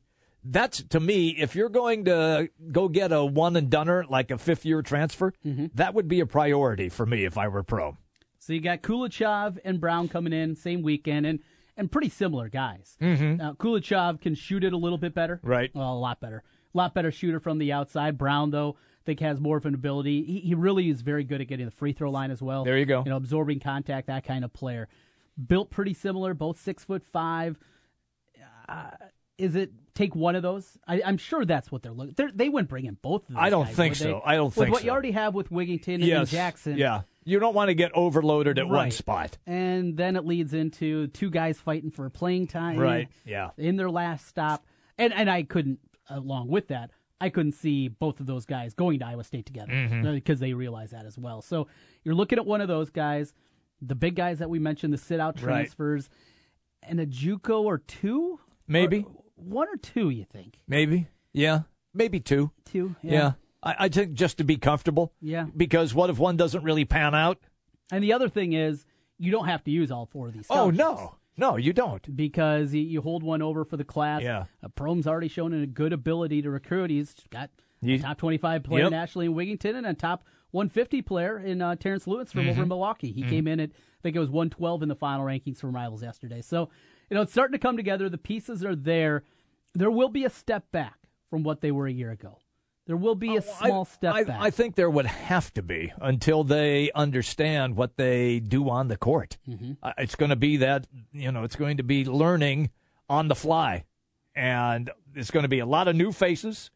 that's 0.51 0.83
to 0.89 0.99
me, 0.99 1.29
if 1.29 1.55
you're 1.55 1.69
going 1.69 2.05
to 2.05 2.49
go 2.71 2.87
get 2.87 3.11
a 3.11 3.23
one 3.23 3.55
and 3.55 3.69
doneer 3.69 4.03
like 4.09 4.31
a 4.31 4.37
fifth 4.37 4.65
year 4.65 4.81
transfer, 4.81 5.33
Mm-hmm. 5.45 5.67
that 5.75 5.93
would 5.93 6.07
be 6.07 6.19
a 6.19 6.25
priority 6.25 6.89
for 6.89 7.05
me 7.05 7.25
if 7.25 7.37
I 7.37 7.47
were 7.47 7.63
pro. 7.63 7.97
So 8.39 8.53
you 8.53 8.61
got 8.61 8.81
Koulechov 8.81 9.57
and 9.63 9.79
Brown 9.79 10.07
coming 10.07 10.33
in 10.33 10.55
same 10.55 10.81
weekend, 10.81 11.25
and 11.25 11.39
and 11.77 11.91
pretty 11.91 12.09
similar 12.09 12.49
guys. 12.49 12.97
Mm-hmm. 13.01 13.35
Now 13.37 13.53
Koulechov 13.53 14.21
can 14.21 14.35
shoot 14.35 14.63
it 14.63 14.73
a 14.73 14.77
little 14.77 14.97
bit 14.97 15.13
better, 15.13 15.39
Right. 15.43 15.69
Well, 15.73 15.93
a 15.93 15.99
lot 15.99 16.19
better, 16.19 16.43
a 16.73 16.77
lot 16.77 16.93
better 16.93 17.11
shooter 17.11 17.39
from 17.39 17.57
the 17.57 17.71
outside. 17.71 18.17
Brown 18.17 18.51
though, 18.51 18.75
I 18.77 19.03
think 19.05 19.19
has 19.21 19.39
more 19.39 19.57
of 19.57 19.65
an 19.65 19.73
ability. 19.75 20.23
He, 20.23 20.39
he 20.39 20.55
really 20.55 20.89
is 20.89 21.01
very 21.01 21.23
good 21.23 21.41
at 21.41 21.47
getting 21.47 21.65
the 21.65 21.71
free 21.71 21.93
throw 21.93 22.09
line 22.11 22.31
as 22.31 22.41
well. 22.41 22.63
There 22.63 22.77
you 22.77 22.85
go. 22.85 23.03
You 23.03 23.09
know, 23.11 23.17
absorbing 23.17 23.59
contact, 23.59 24.07
that 24.07 24.23
kind 24.25 24.43
of 24.43 24.51
player. 24.53 24.87
Built 25.47 25.69
pretty 25.69 25.93
similar, 25.93 26.33
both 26.33 26.59
six 26.59 26.83
foot 26.83 27.03
five. 27.13 27.57
Uh, 28.67 28.91
is 29.37 29.55
it 29.55 29.71
take 29.99 30.15
one 30.15 30.35
of 30.35 30.41
those? 30.41 30.77
I, 30.87 31.01
I'm 31.05 31.17
sure 31.17 31.45
that's 31.45 31.71
what 31.71 31.83
they're 31.83 31.91
looking. 31.91 32.13
They're, 32.17 32.31
they 32.33 32.49
wouldn't 32.49 32.69
bring 32.69 32.85
in 32.85 32.95
both 33.01 33.23
of 33.29 33.35
those. 33.35 33.37
I 33.43 33.49
don't 33.49 33.65
guys, 33.65 33.75
think 33.75 33.95
so. 33.95 34.21
I 34.25 34.35
don't 34.35 34.49
think 34.51 34.57
With 34.61 34.65
think 34.67 34.73
what 34.73 34.83
you 34.85 34.91
already 34.91 35.11
have 35.11 35.33
with 35.35 35.49
Wigington 35.49 35.95
and 35.95 36.03
yes. 36.03 36.31
Jackson. 36.31 36.77
Yeah. 36.77 37.01
You 37.25 37.37
don't 37.39 37.53
want 37.53 37.67
to 37.69 37.75
get 37.75 37.91
overloaded 37.93 38.57
at 38.57 38.67
one 38.67 38.89
spot. 38.91 39.37
And 39.45 39.95
then 39.97 40.15
it 40.15 40.25
leads 40.25 40.53
into 40.53 41.07
two 41.07 41.29
guys 41.29 41.59
fighting 41.59 41.91
for 41.91 42.09
playing 42.09 42.47
time. 42.47 42.77
Right, 42.79 43.07
yeah. 43.25 43.49
In 43.57 43.75
their 43.75 43.91
last 43.91 44.25
stop. 44.27 44.65
And 44.97 45.13
and 45.13 45.29
I 45.29 45.43
couldn't 45.43 45.79
along 46.09 46.47
with 46.47 46.69
that, 46.69 46.89
I 47.21 47.29
couldn't 47.29 47.51
see 47.51 47.87
both 47.87 48.19
of 48.19 48.25
those 48.25 48.45
guys 48.45 48.73
going 48.73 48.97
to 48.99 49.05
Iowa 49.05 49.23
State 49.23 49.45
together 49.45 49.71
Mm-hmm. 49.73 50.13
because 50.15 50.39
they 50.39 50.53
realize 50.53 50.89
that 50.91 51.05
as 51.05 51.17
well. 51.19 51.41
So 51.43 51.67
you're 52.03 52.15
looking 52.15 52.39
at 52.39 52.45
one 52.47 52.61
of 52.61 52.67
those 52.67 52.89
guys, 52.89 53.33
the 53.81 53.95
big 53.95 54.15
guys 54.15 54.39
that 54.39 54.49
we 54.49 54.57
mentioned, 54.57 54.91
the 54.93 54.97
sit 54.97 55.19
out 55.19 55.35
Right. 55.35 55.43
transfers, 55.43 56.09
and 56.81 56.99
a 56.99 57.05
JUCO 57.05 57.61
or 57.63 57.77
two? 57.77 58.39
Maybe. 58.67 59.03
Or- 59.07 59.23
one 59.39 59.67
or 59.67 59.77
two, 59.77 60.09
you 60.09 60.25
think? 60.25 60.59
Maybe. 60.67 61.07
Yeah. 61.33 61.61
Maybe 61.93 62.19
two. 62.19 62.51
Two? 62.65 62.95
Yeah. 63.01 63.33
I, 63.63 63.75
I 63.79 63.89
think 63.89 64.13
just 64.13 64.37
to 64.37 64.43
be 64.43 64.57
comfortable. 64.57 65.13
Yeah. 65.21 65.45
Because 65.55 65.93
what 65.93 66.09
if 66.09 66.17
one 66.19 66.37
doesn't 66.37 66.63
really 66.63 66.85
pan 66.85 67.13
out? 67.15 67.39
And 67.91 68.03
the 68.03 68.13
other 68.13 68.29
thing 68.29 68.53
is 68.53 68.85
you 69.17 69.31
don't 69.31 69.47
have 69.47 69.63
to 69.65 69.71
use 69.71 69.91
all 69.91 70.05
four 70.05 70.27
of 70.27 70.33
these 70.33 70.45
Oh 70.49 70.69
no. 70.69 71.15
No, 71.37 71.55
you 71.55 71.71
don't. 71.71 72.15
because 72.17 72.73
you, 72.73 72.81
you 72.81 73.01
hold 73.01 73.23
one 73.23 73.41
over 73.41 73.63
for 73.63 73.77
the 73.77 73.85
class. 73.85 74.21
Yeah. 74.21 74.45
Uh, 74.63 74.67
already 75.07 75.29
shown 75.29 75.53
a 75.53 75.65
good 75.65 75.93
ability 75.93 76.41
to 76.41 76.49
recruit. 76.49 76.89
He's 76.89 77.15
got 77.29 77.49
a 77.81 77.85
He- 77.85 77.99
top 77.99 78.17
25 78.17 78.63
player 78.63 78.83
Yep. 78.83 78.91
nationally 78.91 79.25
in 79.27 79.33
Wigington 79.35 79.75
and 79.75 79.85
a 79.87 79.93
top 79.93 80.25
150 80.51 81.01
player 81.01 81.39
in 81.39 81.61
uh, 81.61 81.75
Terrence 81.75 82.07
Lewis 82.07 82.31
from 82.31 82.41
Mm-hmm. 82.41 82.49
over 82.49 82.63
in 82.63 82.67
Milwaukee. 82.67 83.11
He 83.13 83.23
came 83.23 83.47
in 83.47 83.59
at, 83.61 83.69
I 83.69 84.01
think 84.03 84.15
it 84.15 84.19
was 84.19 84.29
112 84.29 84.83
in 84.83 84.89
the 84.89 84.95
final 84.95 85.25
rankings 85.25 85.59
from 85.59 85.73
Rivals 85.73 86.03
yesterday. 86.03 86.41
So, 86.41 86.69
you 87.09 87.15
know, 87.15 87.21
it's 87.21 87.31
starting 87.31 87.53
to 87.53 87.59
come 87.59 87.77
together. 87.77 88.09
The 88.09 88.17
pieces 88.17 88.63
are 88.63 88.75
there. 88.75 89.23
There 89.73 89.91
will 89.91 90.09
be 90.09 90.25
a 90.25 90.29
step 90.29 90.71
back 90.71 90.97
from 91.29 91.43
what 91.43 91.61
they 91.61 91.71
were 91.71 91.87
a 91.87 91.91
year 91.91 92.11
ago. 92.11 92.39
There 92.89 92.97
will 92.97 93.15
be 93.15 93.35
a 93.35 93.41
small 93.43 93.81
I, 93.81 93.93
step 93.93 94.13
I, 94.15 94.23
back. 94.23 94.41
I 94.41 94.49
think 94.49 94.73
there 94.73 94.89
would 94.89 95.05
have 95.05 95.53
to 95.53 95.61
be 95.61 95.93
until 96.01 96.43
they 96.43 96.89
understand 96.95 97.75
what 97.75 97.97
they 97.97 98.39
do 98.39 98.67
on 98.67 98.87
the 98.87 98.97
court. 98.97 99.37
Mm-hmm. 99.47 99.73
Uh, 99.83 99.93
it's 99.99 100.15
going 100.15 100.31
to 100.31 100.35
be 100.35 100.57
that 100.57 100.87
you 101.11 101.31
know 101.31 101.43
it's 101.43 101.55
going 101.55 101.77
to 101.77 101.83
be 101.83 102.03
learning 102.03 102.71
on 103.07 103.27
the 103.27 103.35
fly, 103.35 103.85
and 104.33 104.89
it's 105.13 105.29
going 105.29 105.43
to 105.43 105.49
be 105.49 105.59
a 105.59 105.67
lot 105.67 105.87
of 105.87 105.95
new 105.95 106.11
faces, 106.11 106.71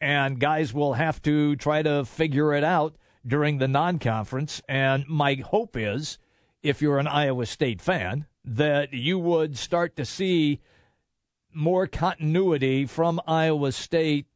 and 0.00 0.40
guys 0.40 0.74
will 0.74 0.94
have 0.94 1.22
to 1.22 1.54
try 1.54 1.82
to 1.82 2.04
figure 2.04 2.52
it 2.52 2.64
out 2.64 2.96
during 3.24 3.58
the 3.58 3.68
non-conference. 3.68 4.60
And 4.68 5.06
my 5.06 5.34
hope 5.34 5.76
is, 5.76 6.18
if 6.64 6.82
you're 6.82 6.98
an 6.98 7.06
Iowa 7.06 7.46
State 7.46 7.80
fan, 7.80 8.26
that 8.56 8.92
you 8.92 9.18
would 9.18 9.56
start 9.56 9.96
to 9.96 10.04
see 10.04 10.60
more 11.54 11.86
continuity 11.86 12.86
from 12.86 13.20
Iowa 13.26 13.72
State 13.72 14.26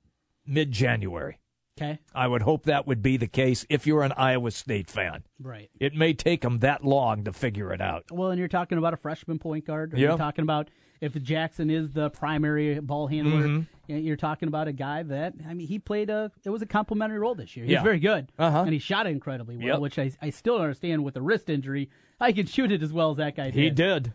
mid 0.47 0.73
January. 0.73 1.39
okay. 1.79 1.99
I 2.15 2.27
would 2.27 2.43
hope 2.43 2.65
that 2.65 2.87
would 2.87 3.03
be 3.03 3.17
the 3.17 3.27
case 3.29 3.65
if 3.71 3.87
you're 3.87 4.03
an 4.03 4.13
Iowa 4.17 4.51
State 4.51 4.91
fan. 4.91 5.23
Right. 5.41 5.71
It 5.79 5.95
may 5.95 6.13
take 6.15 6.41
them 6.43 6.59
that 6.61 6.85
long 6.85 7.25
to 7.25 7.33
figure 7.33 7.73
it 7.73 7.81
out. 7.81 8.05
Well, 8.11 8.31
and 8.31 8.39
you're 8.39 8.49
talking 8.49 8.79
about 8.79 8.95
a 8.95 8.97
freshman 8.97 9.39
point 9.39 9.67
guard. 9.67 9.95
Or 9.95 9.97
Yeah. 9.97 10.09
You're 10.11 10.19
talking 10.19 10.43
about 10.43 10.69
if 11.03 11.21
Jackson 11.23 11.69
is 11.69 11.91
the 11.91 12.09
primary 12.09 12.81
ball 12.81 13.07
handler. 13.09 13.43
Mm-hmm. 13.49 13.63
You're 13.89 14.17
talking 14.17 14.49
about 14.49 14.69
a 14.69 14.73
guy 14.73 15.03
that 15.03 15.35
I 15.47 15.53
mean, 15.53 15.67
he 15.67 15.79
played 15.79 16.09
a. 16.09 16.31
It 16.45 16.51
was 16.51 16.63
a 16.63 16.67
complimentary 16.67 17.19
role 17.19 17.35
this 17.35 17.55
year. 17.57 17.67
He 17.67 17.73
Yeah. 17.73 17.81
was 17.81 17.85
very 17.85 17.99
good, 17.99 18.33
Uh-huh. 18.39 18.61
and 18.63 18.73
he 18.73 18.79
shot 18.79 19.07
it 19.07 19.11
incredibly 19.11 19.57
well. 19.59 19.67
Yep. 19.67 19.81
Which 19.81 19.99
I 19.99 20.13
I 20.23 20.31
still 20.31 20.55
don't 20.55 20.63
understand 20.65 21.05
with 21.05 21.13
the 21.15 21.21
wrist 21.21 21.51
injury. 21.51 21.91
I 22.19 22.33
can 22.33 22.47
shoot 22.47 22.73
it 22.73 22.83
as 22.83 22.93
well 22.93 23.11
as 23.11 23.17
that 23.19 23.37
guy 23.37 23.51
did. 23.51 23.55
He 23.55 23.69
did. 23.71 24.15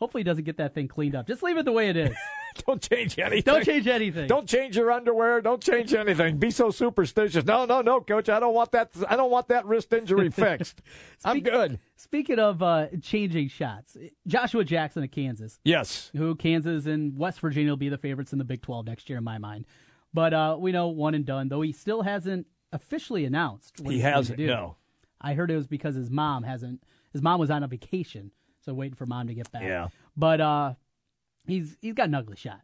Hopefully, 0.00 0.20
he 0.20 0.24
doesn't 0.24 0.44
get 0.44 0.56
that 0.58 0.74
thing 0.74 0.88
cleaned 0.88 1.14
up. 1.14 1.26
Just 1.28 1.42
leave 1.42 1.56
it 1.56 1.64
the 1.64 1.72
way 1.72 1.88
it 1.88 1.96
is. 1.96 2.14
Don't 2.66 2.82
change 2.82 3.18
anything. 3.18 3.42
don't 3.52 3.64
change 3.64 3.86
anything. 3.86 4.26
Don't 4.28 4.48
change 4.48 4.76
your 4.76 4.90
underwear. 4.90 5.40
Don't 5.40 5.62
change 5.62 5.94
anything. 5.94 6.38
Be 6.38 6.50
so 6.50 6.70
superstitious. 6.70 7.44
No, 7.44 7.64
no, 7.64 7.80
no, 7.80 8.00
coach. 8.00 8.28
I 8.28 8.40
don't 8.40 8.54
want 8.54 8.72
that. 8.72 8.90
I 9.08 9.16
don't 9.16 9.30
want 9.30 9.48
that 9.48 9.66
wrist 9.66 9.92
injury 9.92 10.30
fixed. 10.30 10.80
I'm 11.24 11.40
good. 11.40 11.78
Speaking 11.96 12.38
of 12.38 12.62
uh, 12.62 12.88
changing 13.02 13.48
shots, 13.48 13.96
Joshua 14.26 14.64
Jackson 14.64 15.02
of 15.04 15.10
Kansas. 15.10 15.60
Yes. 15.64 16.10
who 16.16 16.34
Kansas 16.34 16.86
and 16.86 17.16
West 17.16 17.40
Virginia 17.40 17.70
will 17.70 17.76
be 17.76 17.88
the 17.88 17.98
favorites 17.98 18.32
in 18.32 18.38
the 18.38 18.44
Big 18.44 18.62
12 18.62 18.86
next 18.86 19.08
year, 19.08 19.18
in 19.18 19.24
my 19.24 19.38
mind. 19.38 19.66
But 20.12 20.34
uh, 20.34 20.56
we 20.58 20.72
know 20.72 20.88
one 20.88 21.14
and 21.14 21.24
done, 21.24 21.48
though 21.48 21.60
he 21.62 21.72
still 21.72 22.02
hasn't 22.02 22.46
officially 22.72 23.24
announced. 23.24 23.80
He 23.86 24.00
hasn't. 24.00 24.38
do. 24.38 24.46
No. 24.46 24.76
I 25.20 25.34
heard 25.34 25.50
it 25.50 25.56
was 25.56 25.66
because 25.68 25.94
his 25.94 26.10
mom 26.10 26.42
hasn't. 26.42 26.82
His 27.12 27.22
mom 27.22 27.38
was 27.38 27.50
on 27.50 27.62
a 27.62 27.68
vacation, 27.68 28.30
so 28.64 28.72
waiting 28.74 28.96
for 28.96 29.06
mom 29.06 29.28
to 29.28 29.34
get 29.34 29.50
back. 29.52 29.62
Yeah. 29.62 29.88
But 30.16 30.40
uh, 30.40 30.74
he's 31.46 31.76
he's 31.80 31.94
got 31.94 32.08
an 32.08 32.14
ugly 32.14 32.36
shot. 32.36 32.60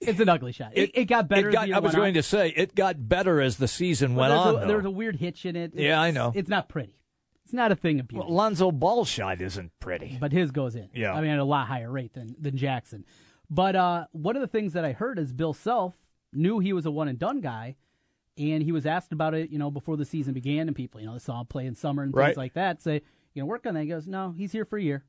It's 0.00 0.18
an 0.18 0.28
ugly 0.28 0.50
shot. 0.52 0.72
It, 0.74 0.90
it 0.94 1.04
got 1.04 1.28
better. 1.28 1.48
It 1.48 1.52
got- 1.52 1.60
as 1.62 1.64
the 1.64 1.68
year 1.68 1.76
I 1.76 1.80
was 1.80 1.94
going 1.94 2.08
on. 2.08 2.14
to 2.14 2.22
say 2.24 2.48
it 2.56 2.74
got 2.74 3.08
better 3.08 3.40
as 3.40 3.56
the 3.58 3.68
season 3.68 4.14
went 4.16 4.32
on. 4.32 4.56
A, 4.56 4.60
though. 4.60 4.66
there's 4.66 4.84
a 4.84 4.90
weird 4.90 5.16
hitch 5.16 5.46
in 5.46 5.54
it. 5.54 5.72
Yeah, 5.74 6.00
I 6.00 6.10
know. 6.10 6.32
It's 6.34 6.48
not 6.48 6.68
pretty. 6.68 6.96
It's 7.44 7.52
not 7.52 7.70
a 7.70 7.76
thing 7.76 8.00
of 8.00 8.08
beauty. 8.08 8.24
Well, 8.26 8.34
Lonzo 8.34 8.70
Ball 8.72 9.04
shot 9.04 9.40
isn't 9.40 9.72
pretty. 9.80 10.16
but 10.20 10.32
his 10.32 10.50
goes 10.50 10.74
in. 10.74 10.88
Yeah. 10.94 11.12
I 11.12 11.20
mean, 11.20 11.30
at 11.30 11.38
a 11.38 11.44
lot 11.44 11.66
higher 11.68 11.90
rate 11.90 12.14
than 12.14 12.34
than 12.40 12.56
Jackson. 12.56 13.04
But 13.48 13.76
uh, 13.76 14.06
one 14.12 14.34
of 14.36 14.40
the 14.42 14.48
things 14.48 14.72
that 14.72 14.84
I 14.84 14.92
heard 14.92 15.18
is 15.18 15.32
Bill 15.32 15.52
Self 15.52 15.94
knew 16.32 16.58
he 16.58 16.72
was 16.72 16.86
a 16.86 16.90
one 16.90 17.06
and 17.08 17.18
done 17.18 17.40
guy, 17.40 17.76
and 18.38 18.62
he 18.62 18.72
was 18.72 18.86
asked 18.86 19.12
about 19.12 19.34
it, 19.34 19.50
you 19.50 19.58
know, 19.58 19.70
before 19.70 19.96
the 19.96 20.04
season 20.06 20.32
began, 20.34 20.66
and 20.66 20.74
people, 20.74 21.00
you 21.00 21.06
know, 21.06 21.18
saw 21.18 21.40
him 21.40 21.46
play 21.46 21.66
in 21.66 21.74
summer 21.76 22.02
and 22.02 22.14
Right. 22.14 22.28
things 22.28 22.38
like 22.38 22.54
that. 22.54 22.80
Say, 22.82 23.02
you 23.34 23.42
know, 23.42 23.46
work 23.46 23.66
on 23.66 23.74
that. 23.74 23.82
He 23.82 23.88
goes, 23.88 24.08
no, 24.08 24.32
he's 24.36 24.50
here 24.52 24.64
for 24.64 24.78
a 24.78 24.82
year. 24.82 25.04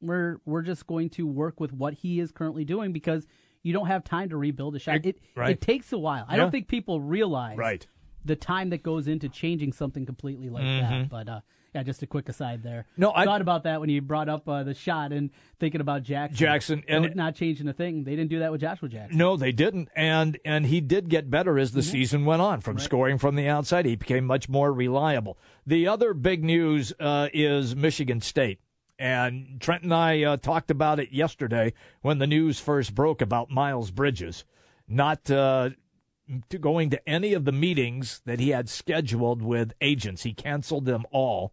We're 0.00 0.38
we're 0.44 0.62
just 0.62 0.86
going 0.86 1.10
to 1.10 1.26
work 1.26 1.60
with 1.60 1.72
what 1.72 1.94
he 1.94 2.20
is 2.20 2.30
currently 2.32 2.64
doing 2.64 2.92
because 2.92 3.26
you 3.62 3.72
don't 3.72 3.86
have 3.88 4.04
time 4.04 4.28
to 4.30 4.36
rebuild 4.36 4.76
a 4.76 4.78
shot. 4.78 4.96
It- 4.96 5.06
It 5.06 5.20
right. 5.34 5.50
it 5.50 5.60
takes 5.60 5.92
a 5.92 5.98
while. 5.98 6.24
I 6.28 6.34
Yeah. 6.36 6.42
don't 6.42 6.50
think 6.50 6.68
people 6.68 7.00
realize 7.00 7.58
Right. 7.58 7.86
the 8.24 8.36
time 8.36 8.70
that 8.70 8.82
goes 8.82 9.08
into 9.08 9.28
changing 9.28 9.72
something 9.72 10.06
completely 10.06 10.48
like 10.50 10.62
that. 10.64 11.08
But 11.08 11.28
uh, 11.28 11.40
yeah, 11.74 11.82
just 11.82 12.00
a 12.02 12.06
quick 12.06 12.28
aside 12.28 12.62
there. 12.62 12.86
Mm-hmm. 12.92 13.00
No, 13.02 13.12
I- 13.14 13.24
thought 13.24 13.40
about 13.40 13.64
that 13.64 13.80
when 13.80 13.90
you 13.90 14.00
brought 14.00 14.28
up 14.28 14.48
uh, 14.48 14.62
the 14.62 14.74
shot 14.74 15.12
and 15.12 15.30
thinking 15.58 15.80
about 15.80 16.04
Jackson. 16.04 16.36
Jackson, 16.36 16.82
and 16.88 17.04
Don't- 17.04 17.16
not 17.16 17.34
changing 17.34 17.66
a 17.66 17.72
thing. 17.72 18.04
They 18.04 18.12
didn't 18.14 18.30
do 18.30 18.38
that 18.38 18.52
with 18.52 18.60
Joshua 18.60 18.88
Jackson. 18.88 19.18
No, 19.18 19.36
they 19.36 19.50
didn't, 19.52 19.88
and 19.96 20.38
and 20.44 20.66
he 20.66 20.80
did 20.80 21.08
get 21.08 21.28
better 21.28 21.58
as 21.58 21.72
the 21.72 21.80
Mm-hmm. 21.80 21.90
season 21.90 22.24
went 22.24 22.40
on. 22.40 22.60
From 22.60 22.78
scoring 22.78 23.18
from 23.18 23.34
the 23.34 23.48
outside, 23.48 23.84
he 23.86 23.96
became 23.96 24.24
much 24.24 24.48
more 24.48 24.72
reliable. 24.72 25.36
The 25.66 25.88
other 25.88 26.14
big 26.14 26.44
news 26.44 26.92
uh, 27.00 27.28
is 27.34 27.74
Michigan 27.76 28.20
State, 28.20 28.60
and 28.98 29.60
Trent 29.60 29.82
and 29.84 29.94
I 29.94 30.22
uh, 30.22 30.36
talked 30.36 30.70
about 30.70 30.98
it 31.00 31.12
yesterday 31.12 31.72
when 32.02 32.18
the 32.18 32.26
news 32.26 32.58
first 32.60 32.94
broke 32.94 33.20
about 33.22 33.50
Miles 33.50 33.90
Bridges 33.90 34.44
not 34.88 35.30
uh, 35.30 35.70
going 36.60 36.90
to 36.90 37.08
any 37.08 37.34
of 37.34 37.44
the 37.44 37.52
meetings 37.52 38.20
that 38.24 38.40
he 38.40 38.50
had 38.50 38.68
scheduled 38.68 39.42
with 39.42 39.72
agents. 39.80 40.22
He 40.22 40.32
canceled 40.32 40.84
them 40.86 41.04
all, 41.10 41.52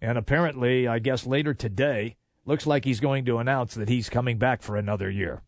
and 0.00 0.16
apparently, 0.18 0.86
I 0.86 0.98
guess 0.98 1.26
later 1.26 1.54
today, 1.54 2.16
looks 2.44 2.66
like 2.66 2.84
he's 2.84 3.00
going 3.00 3.24
to 3.26 3.38
announce 3.38 3.74
that 3.74 3.88
he's 3.88 4.08
coming 4.08 4.38
back 4.38 4.62
for 4.62 4.76
another 4.76 5.10
year. 5.10 5.42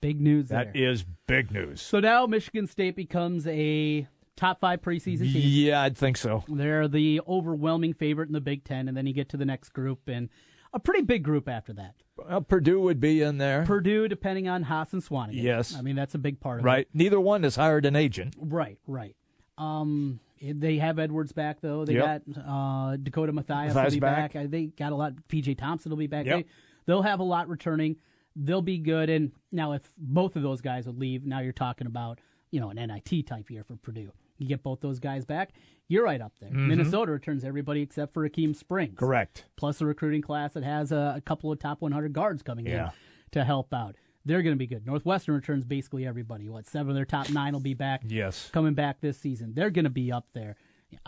Big 0.00 0.20
news 0.20 0.48
That 0.48 0.74
there. 0.74 0.90
is 0.90 1.04
big 1.26 1.50
news. 1.50 1.80
so 1.80 1.98
now 1.98 2.26
Michigan 2.26 2.66
State 2.66 2.94
becomes 2.94 3.46
a 3.46 4.06
top 4.36 4.60
five 4.60 4.82
preseason 4.82 5.32
team. 5.32 5.42
Yeah, 5.44 5.80
I'd 5.82 5.96
think 5.96 6.16
so. 6.18 6.44
They're 6.48 6.88
the 6.88 7.20
overwhelming 7.26 7.94
favorite 7.94 8.28
in 8.28 8.32
the 8.34 8.40
Big 8.40 8.64
Ten, 8.64 8.86
and 8.88 8.96
then 8.96 9.06
you 9.06 9.12
get 9.14 9.28
to 9.30 9.36
the 9.36 9.44
next 9.46 9.70
group 9.70 10.00
and 10.08 10.28
a 10.74 10.78
pretty 10.80 11.02
big 11.02 11.22
group 11.22 11.48
after 11.48 11.72
that. 11.74 11.94
Well, 12.16 12.42
Purdue 12.42 12.80
would 12.80 13.00
be 13.00 13.22
in 13.22 13.38
there. 13.38 13.64
Purdue, 13.64 14.08
depending 14.08 14.48
on 14.48 14.64
Haas 14.64 14.92
and 14.92 15.02
Swanigan. 15.02 15.42
Yes. 15.42 15.74
I 15.74 15.80
mean 15.80 15.96
that's 15.96 16.14
a 16.14 16.18
big 16.18 16.40
part 16.40 16.60
of 16.60 16.64
it. 16.64 16.68
right. 16.68 16.88
Neither 16.92 17.18
one 17.20 17.42
has 17.44 17.56
hired 17.56 17.86
an 17.86 17.96
agent. 17.96 18.34
Right, 18.38 18.78
right. 18.86 19.16
Um, 19.58 20.20
they 20.42 20.76
have 20.78 20.98
Edwards 20.98 21.32
back 21.32 21.60
though. 21.60 21.84
They 21.84 21.94
Yep. 21.94 22.22
got 22.34 22.46
uh, 22.46 22.96
Dakota 22.96 23.32
Mathias 23.32 23.74
will 23.74 23.90
be 23.90 24.00
back. 24.00 24.32
back. 24.34 24.44
Uh, 24.44 24.48
They 24.48 24.66
got 24.66 24.92
a 24.92 24.96
lot. 24.96 25.14
PJ 25.28 25.56
Thompson 25.56 25.90
will 25.90 25.96
be 25.96 26.06
back. 26.06 26.26
Yep. 26.26 26.36
They, 26.38 26.44
they'll 26.86 27.02
have 27.02 27.20
a 27.20 27.24
lot 27.24 27.48
returning. 27.48 27.96
They'll 28.36 28.62
be 28.62 28.78
good. 28.78 29.08
And 29.10 29.30
now, 29.52 29.72
if 29.72 29.82
both 29.96 30.34
of 30.34 30.42
those 30.42 30.60
guys 30.60 30.86
would 30.86 30.98
leave, 30.98 31.24
now 31.24 31.38
you're 31.40 31.52
talking 31.52 31.86
about 31.86 32.18
you 32.50 32.60
know 32.60 32.70
an 32.70 32.76
NIT 32.76 33.26
type 33.26 33.48
year 33.50 33.62
for 33.64 33.76
Purdue. 33.76 34.10
You 34.38 34.46
get 34.48 34.62
both 34.62 34.80
those 34.80 34.98
guys 34.98 35.24
back, 35.24 35.50
you're 35.88 36.04
right 36.04 36.20
up 36.20 36.32
there. 36.40 36.50
Minnesota 36.50 37.12
returns 37.12 37.44
everybody 37.44 37.82
except 37.82 38.12
for 38.14 38.28
Akeem 38.28 38.56
Springs. 38.56 38.94
Mm-hmm. 38.94 39.04
Correct. 39.04 39.44
Plus 39.56 39.80
a 39.80 39.86
recruiting 39.86 40.22
class 40.22 40.54
that 40.54 40.64
has 40.64 40.92
a, 40.92 41.14
a 41.16 41.20
couple 41.20 41.52
of 41.52 41.58
top 41.58 41.80
100 41.82 42.12
guards 42.12 42.42
coming 42.42 42.66
Yeah. 42.66 42.86
in 42.86 42.90
to 43.32 43.44
help 43.44 43.72
out. 43.74 43.96
They're 44.24 44.42
going 44.42 44.54
to 44.54 44.58
be 44.58 44.66
good. 44.66 44.86
Northwestern 44.86 45.34
returns 45.34 45.64
basically 45.64 46.06
everybody. 46.06 46.48
What 46.48 46.66
seven 46.66 46.90
of 46.90 46.94
their 46.96 47.04
top 47.04 47.28
nine 47.30 47.52
will 47.52 47.60
be 47.60 47.74
back 47.74 48.02
Yes. 48.06 48.48
coming 48.52 48.72
back 48.74 49.00
this 49.00 49.18
season. 49.18 49.52
They're 49.54 49.70
going 49.70 49.84
to 49.84 49.90
be 49.90 50.10
up 50.10 50.26
there. 50.32 50.56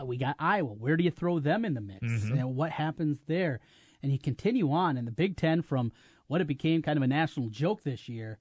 We 0.04 0.18
got 0.18 0.37
Iowa. 0.38 0.73
Where 0.75 0.97
do 0.97 1.04
you 1.04 1.11
throw 1.11 1.38
them 1.38 1.64
in 1.64 1.73
the 1.75 1.80
mix? 1.80 2.02
Mm-hmm. 2.06 2.38
And 2.38 2.56
what 2.56 2.73
happens 2.73 3.21
there? 3.26 3.61
And 4.02 4.12
you 4.12 4.18
continue 4.18 4.71
on 4.71 4.97
in 4.99 5.04
the 5.06 5.12
Big 5.12 5.37
Ten 5.37 5.62
from 5.62 5.92
what 6.26 6.40
it 6.40 6.47
became 6.47 6.83
kind 6.83 6.97
of 6.99 7.02
a 7.02 7.06
national 7.06 7.49
joke 7.49 7.83
this 7.85 8.09
year. 8.09 8.38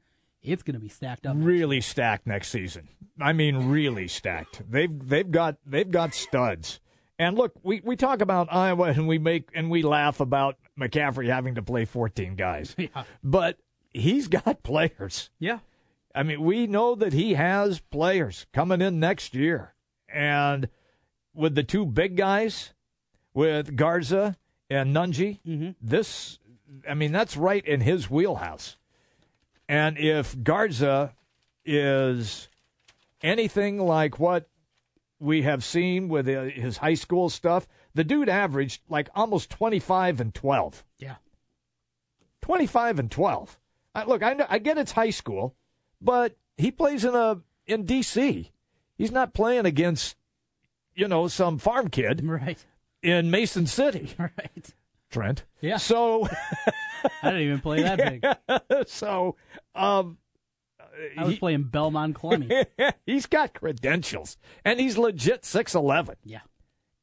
It's 0.47 0.63
going 0.63 0.75
to 0.75 0.79
be 0.79 0.89
stacked 0.89 1.25
up. 1.25 1.35
Really 1.37 1.81
stacked 1.81 2.27
next 2.27 2.49
season. 2.49 2.89
I 3.19 3.33
mean, 3.33 3.69
really 3.69 4.07
stacked. 4.07 4.61
They've 4.69 5.07
they've 5.07 5.29
got 5.29 5.57
they've 5.65 5.89
got 5.89 6.13
studs. 6.13 6.79
And 7.17 7.37
look, 7.37 7.53
we, 7.63 7.81
we 7.83 7.95
talk 7.95 8.21
about 8.21 8.49
Iowa 8.51 8.89
and 8.89 9.07
we 9.07 9.17
make 9.17 9.49
and 9.53 9.69
we 9.69 9.83
laugh 9.83 10.19
about 10.19 10.57
McCaffery 10.79 11.27
having 11.27 11.55
to 11.55 11.61
play 11.61 11.85
14 11.85 12.35
guys. 12.35 12.75
Yeah. 12.85 13.03
But 13.23 13.57
he's 13.93 14.27
got 14.27 14.63
players. 14.63 15.29
Yeah. 15.39 15.59
I 16.13 16.23
mean, 16.23 16.41
we 16.41 16.67
know 16.67 16.95
that 16.95 17.13
he 17.13 17.33
has 17.33 17.79
players 17.79 18.45
coming 18.53 18.81
in 18.81 18.99
next 18.99 19.33
year. 19.33 19.73
And 20.07 20.69
with 21.33 21.55
the 21.55 21.63
two 21.63 21.85
big 21.85 22.15
guys, 22.15 22.73
with 23.33 23.75
Garza 23.75 24.37
and 24.69 24.95
Nunge, 24.95 25.39
mm-hmm. 25.45 25.71
this, 25.81 26.39
I 26.87 26.93
mean, 26.93 27.11
that's 27.11 27.35
right 27.35 27.65
in 27.65 27.81
his 27.81 28.09
wheelhouse. 28.09 28.77
And 29.67 29.97
if 29.97 30.41
Garza 30.43 31.13
is 31.63 32.49
anything 33.21 33.79
like 33.79 34.19
what 34.19 34.47
we 35.19 35.41
have 35.43 35.63
seen 35.63 36.07
with 36.09 36.27
uh, 36.27 36.43
his 36.43 36.77
high 36.77 36.93
school 36.93 37.29
stuff, 37.29 37.67
the 37.93 38.03
dude 38.03 38.29
averaged 38.29 38.81
like 38.89 39.09
almost 39.15 39.49
25 39.49 40.19
and 40.21 40.33
12. 40.33 40.83
Yeah. 40.99 41.15
25 42.41 42.99
and 42.99 43.09
12. 43.11 43.57
I, 43.95 44.03
look, 44.03 44.21
I, 44.21 44.33
know, 44.33 44.45
I 44.49 44.59
get 44.59 44.77
it's 44.77 44.91
high 44.91 45.09
school, 45.09 45.55
but 46.01 46.35
he 46.57 46.69
plays 46.71 47.03
in 47.05 47.15
a 47.15 47.41
in 47.65 47.85
D.C. 47.85 48.51
He's 48.97 49.11
not 49.11 49.33
playing 49.33 49.65
against, 49.65 50.15
you 50.93 51.07
know, 51.07 51.27
some 51.27 51.57
farm 51.57 51.89
kid 51.89 52.23
Right. 52.23 52.63
in 53.01 53.31
Mason 53.31 53.65
City, 53.65 54.13
Right. 54.19 54.73
Trent. 55.09 55.45
Yeah. 55.61 55.77
So, 55.77 56.27
I 57.21 57.29
didn't 57.31 57.41
even 57.41 57.61
play 57.61 57.81
that 57.83 57.97
big. 57.97 58.87
so, 58.87 59.35
um, 59.73 60.17
I 61.17 61.23
was 61.23 61.33
he- 61.33 61.39
playing 61.39 61.65
Belmond-Klemme. 61.65 62.65
he's 63.05 63.25
got 63.25 63.53
credentials, 63.53 64.37
and 64.63 64.79
he's 64.79 64.97
legit 64.97 65.43
six 65.45 65.75
eleven, 65.75 66.15
Yeah. 66.23 66.39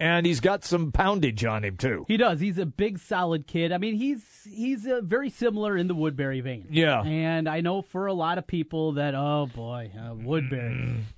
and 0.01 0.25
he's 0.27 0.41
got 0.41 0.65
some 0.65 0.93
poundage 0.93 1.45
on 1.45 1.65
him 1.65 1.77
too. 1.77 2.05
He 2.09 2.17
does. 2.17 2.41
He's 2.41 2.59
a 2.59 2.67
big, 2.67 2.99
solid 2.99 3.47
kid. 3.47 3.71
I 3.73 3.79
mean, 3.79 3.95
he's 3.97 4.25
he's 4.51 4.89
very 5.03 5.29
similar 5.31 5.77
in 5.77 5.89
the 5.89 5.95
Woodbury 5.95 6.41
vein. 6.41 6.67
Yeah. 6.71 7.03
And 7.03 7.49
I 7.49 7.61
know 7.61 7.83
for 7.83 8.07
a 8.07 8.15
lot 8.15 8.39
of 8.39 8.47
people 8.47 8.93
that 8.93 9.15
oh 9.15 9.49
boy, 9.55 9.91
uh, 9.99 10.15
Woodbury, 10.15 10.63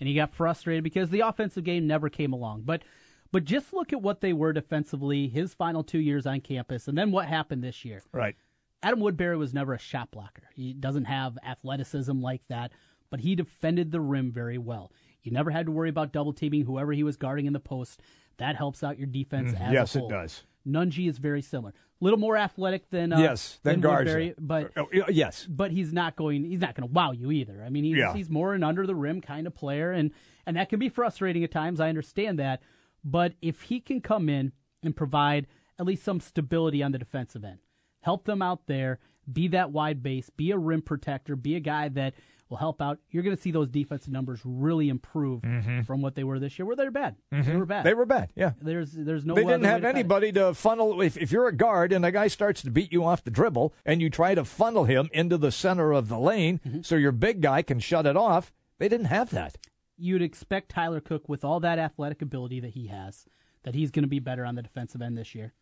and 0.00 0.08
he 0.08 0.14
got 0.14 0.34
frustrated 0.34 0.82
because 0.84 1.10
the 1.10 1.20
offensive 1.20 1.64
game 1.64 1.86
never 1.86 2.08
came 2.08 2.32
along. 2.32 2.62
But 2.64 2.82
but 3.30 3.44
just 3.44 3.72
look 3.72 3.92
at 3.92 4.00
what 4.02 4.20
they 4.20 4.32
were 4.32 4.52
defensively 4.52 5.26
his 5.28 5.54
final 5.54 5.82
two 5.82 5.98
years 5.98 6.24
on 6.26 6.40
campus, 6.40 6.86
and 6.88 6.96
then 6.98 7.10
what 7.12 7.26
happened 7.26 7.62
this 7.64 7.84
year. 7.84 8.02
Right. 8.12 8.36
Adam 8.84 9.00
Woodbury 9.00 9.36
was 9.38 9.54
never 9.54 9.72
a 9.72 9.78
shot 9.78 10.10
blocker. 10.10 10.42
He 10.54 10.74
doesn't 10.74 11.06
have 11.06 11.38
athleticism 11.44 12.20
like 12.20 12.42
that, 12.48 12.70
but 13.10 13.20
he 13.20 13.34
defended 13.34 13.90
the 13.90 14.00
rim 14.00 14.30
very 14.30 14.58
well. 14.58 14.92
You 15.22 15.32
never 15.32 15.50
had 15.50 15.66
to 15.66 15.72
worry 15.72 15.88
about 15.88 16.12
double 16.12 16.34
teaming 16.34 16.66
whoever 16.66 16.92
he 16.92 17.02
was 17.02 17.16
guarding 17.16 17.46
in 17.46 17.54
the 17.54 17.60
post. 17.60 18.02
That 18.36 18.56
helps 18.56 18.82
out 18.82 18.98
your 18.98 19.06
defense 19.06 19.54
as 19.58 19.72
yes, 19.72 19.96
a 19.96 20.00
it 20.00 20.08
does. 20.10 20.42
Nunge 20.66 21.08
is 21.08 21.16
very 21.16 21.40
similar. 21.40 21.72
A 22.00 22.04
little 22.04 22.18
more 22.18 22.36
athletic 22.36 22.90
than 22.90 23.12
uh, 23.12 23.18
yes, 23.18 23.58
then 23.62 23.80
Garza. 23.80 24.04
Woodbury, 24.04 24.34
but 24.38 24.72
Oh, 24.76 24.86
yes, 25.08 25.46
but 25.48 25.70
he's 25.70 25.92
not 25.92 26.16
going. 26.16 26.44
He's 26.44 26.60
not 26.60 26.74
going 26.74 26.86
to 26.86 26.92
wow 26.92 27.12
you 27.12 27.30
either. 27.30 27.62
I 27.64 27.70
mean, 27.70 27.84
he's 27.84 27.96
Yeah. 27.96 28.12
he's 28.12 28.28
more 28.28 28.52
an 28.52 28.62
under 28.62 28.86
the 28.86 28.94
rim 28.94 29.22
kind 29.22 29.46
of 29.46 29.54
player, 29.54 29.92
and 29.92 30.10
and 30.44 30.56
that 30.58 30.68
can 30.68 30.78
be 30.78 30.90
frustrating 30.90 31.42
at 31.42 31.50
times. 31.50 31.80
I 31.80 31.88
understand 31.88 32.38
that, 32.38 32.60
but 33.02 33.32
if 33.40 33.62
he 33.62 33.80
can 33.80 34.02
come 34.02 34.28
in 34.28 34.52
and 34.82 34.94
provide 34.94 35.46
at 35.78 35.86
least 35.86 36.02
some 36.04 36.20
stability 36.20 36.82
on 36.82 36.92
the 36.92 36.98
defensive 36.98 37.44
end, 37.44 37.60
help 38.04 38.24
them 38.24 38.42
out 38.42 38.66
there, 38.66 38.98
be 39.32 39.48
that 39.48 39.70
wide 39.72 40.02
base, 40.02 40.28
be 40.30 40.50
a 40.50 40.58
rim 40.58 40.82
protector, 40.82 41.34
be 41.36 41.56
a 41.56 41.60
guy 41.60 41.88
that 41.88 42.12
will 42.50 42.58
help 42.58 42.82
out. 42.82 42.98
You're 43.10 43.22
going 43.22 43.34
to 43.34 43.40
see 43.40 43.50
those 43.50 43.70
defensive 43.70 44.12
numbers 44.12 44.40
really 44.44 44.90
improve 44.90 45.42
from 45.86 46.02
what 46.02 46.14
they 46.14 46.24
were 46.24 46.38
this 46.38 46.58
year. 46.58 46.66
Where 46.66 46.76
they're 46.76 46.90
bad, 46.90 47.16
they 47.32 47.54
were 47.54 47.64
bad. 47.64 47.78
Mm-hmm. 47.78 47.84
they 47.88 47.94
were 47.94 48.04
bad. 48.04 48.30
Yeah, 48.36 48.52
There's 48.60 48.92
there's 48.92 49.24
no. 49.24 49.34
they 49.34 49.44
didn't 49.44 49.64
have 49.64 49.80
to 49.80 49.88
anybody 49.88 50.30
to 50.32 50.52
funnel. 50.52 51.00
If, 51.00 51.16
if 51.16 51.32
you're 51.32 51.48
a 51.48 51.56
guard 51.56 51.90
and 51.92 52.04
a 52.04 52.12
guy 52.12 52.28
starts 52.28 52.60
to 52.62 52.70
beat 52.70 52.92
you 52.92 53.02
off 53.04 53.24
the 53.24 53.30
dribble 53.30 53.72
and 53.86 54.02
you 54.02 54.10
try 54.10 54.34
to 54.34 54.44
funnel 54.44 54.84
him 54.84 55.08
into 55.14 55.38
the 55.38 55.50
center 55.50 55.92
of 55.92 56.08
the 56.08 56.18
lane 56.18 56.60
Mm-hmm. 56.66 56.82
so 56.82 56.96
your 56.96 57.12
big 57.12 57.40
guy 57.40 57.62
can 57.62 57.80
shut 57.80 58.04
it 58.06 58.16
off, 58.16 58.52
they 58.78 58.88
didn't 58.88 59.06
have 59.06 59.30
that. 59.30 59.56
you'd 59.96 60.20
expect 60.22 60.68
Tyler 60.68 61.00
Cook 61.00 61.28
with 61.30 61.44
all 61.44 61.60
that 61.60 61.78
athletic 61.78 62.20
ability 62.20 62.60
that 62.60 62.72
he 62.74 62.88
has, 62.88 63.24
that 63.62 63.74
he's 63.74 63.90
going 63.90 64.02
to 64.02 64.08
be 64.08 64.18
better 64.18 64.44
on 64.44 64.54
the 64.56 64.62
defensive 64.62 65.00
end 65.00 65.16
this 65.16 65.34
year. 65.34 65.54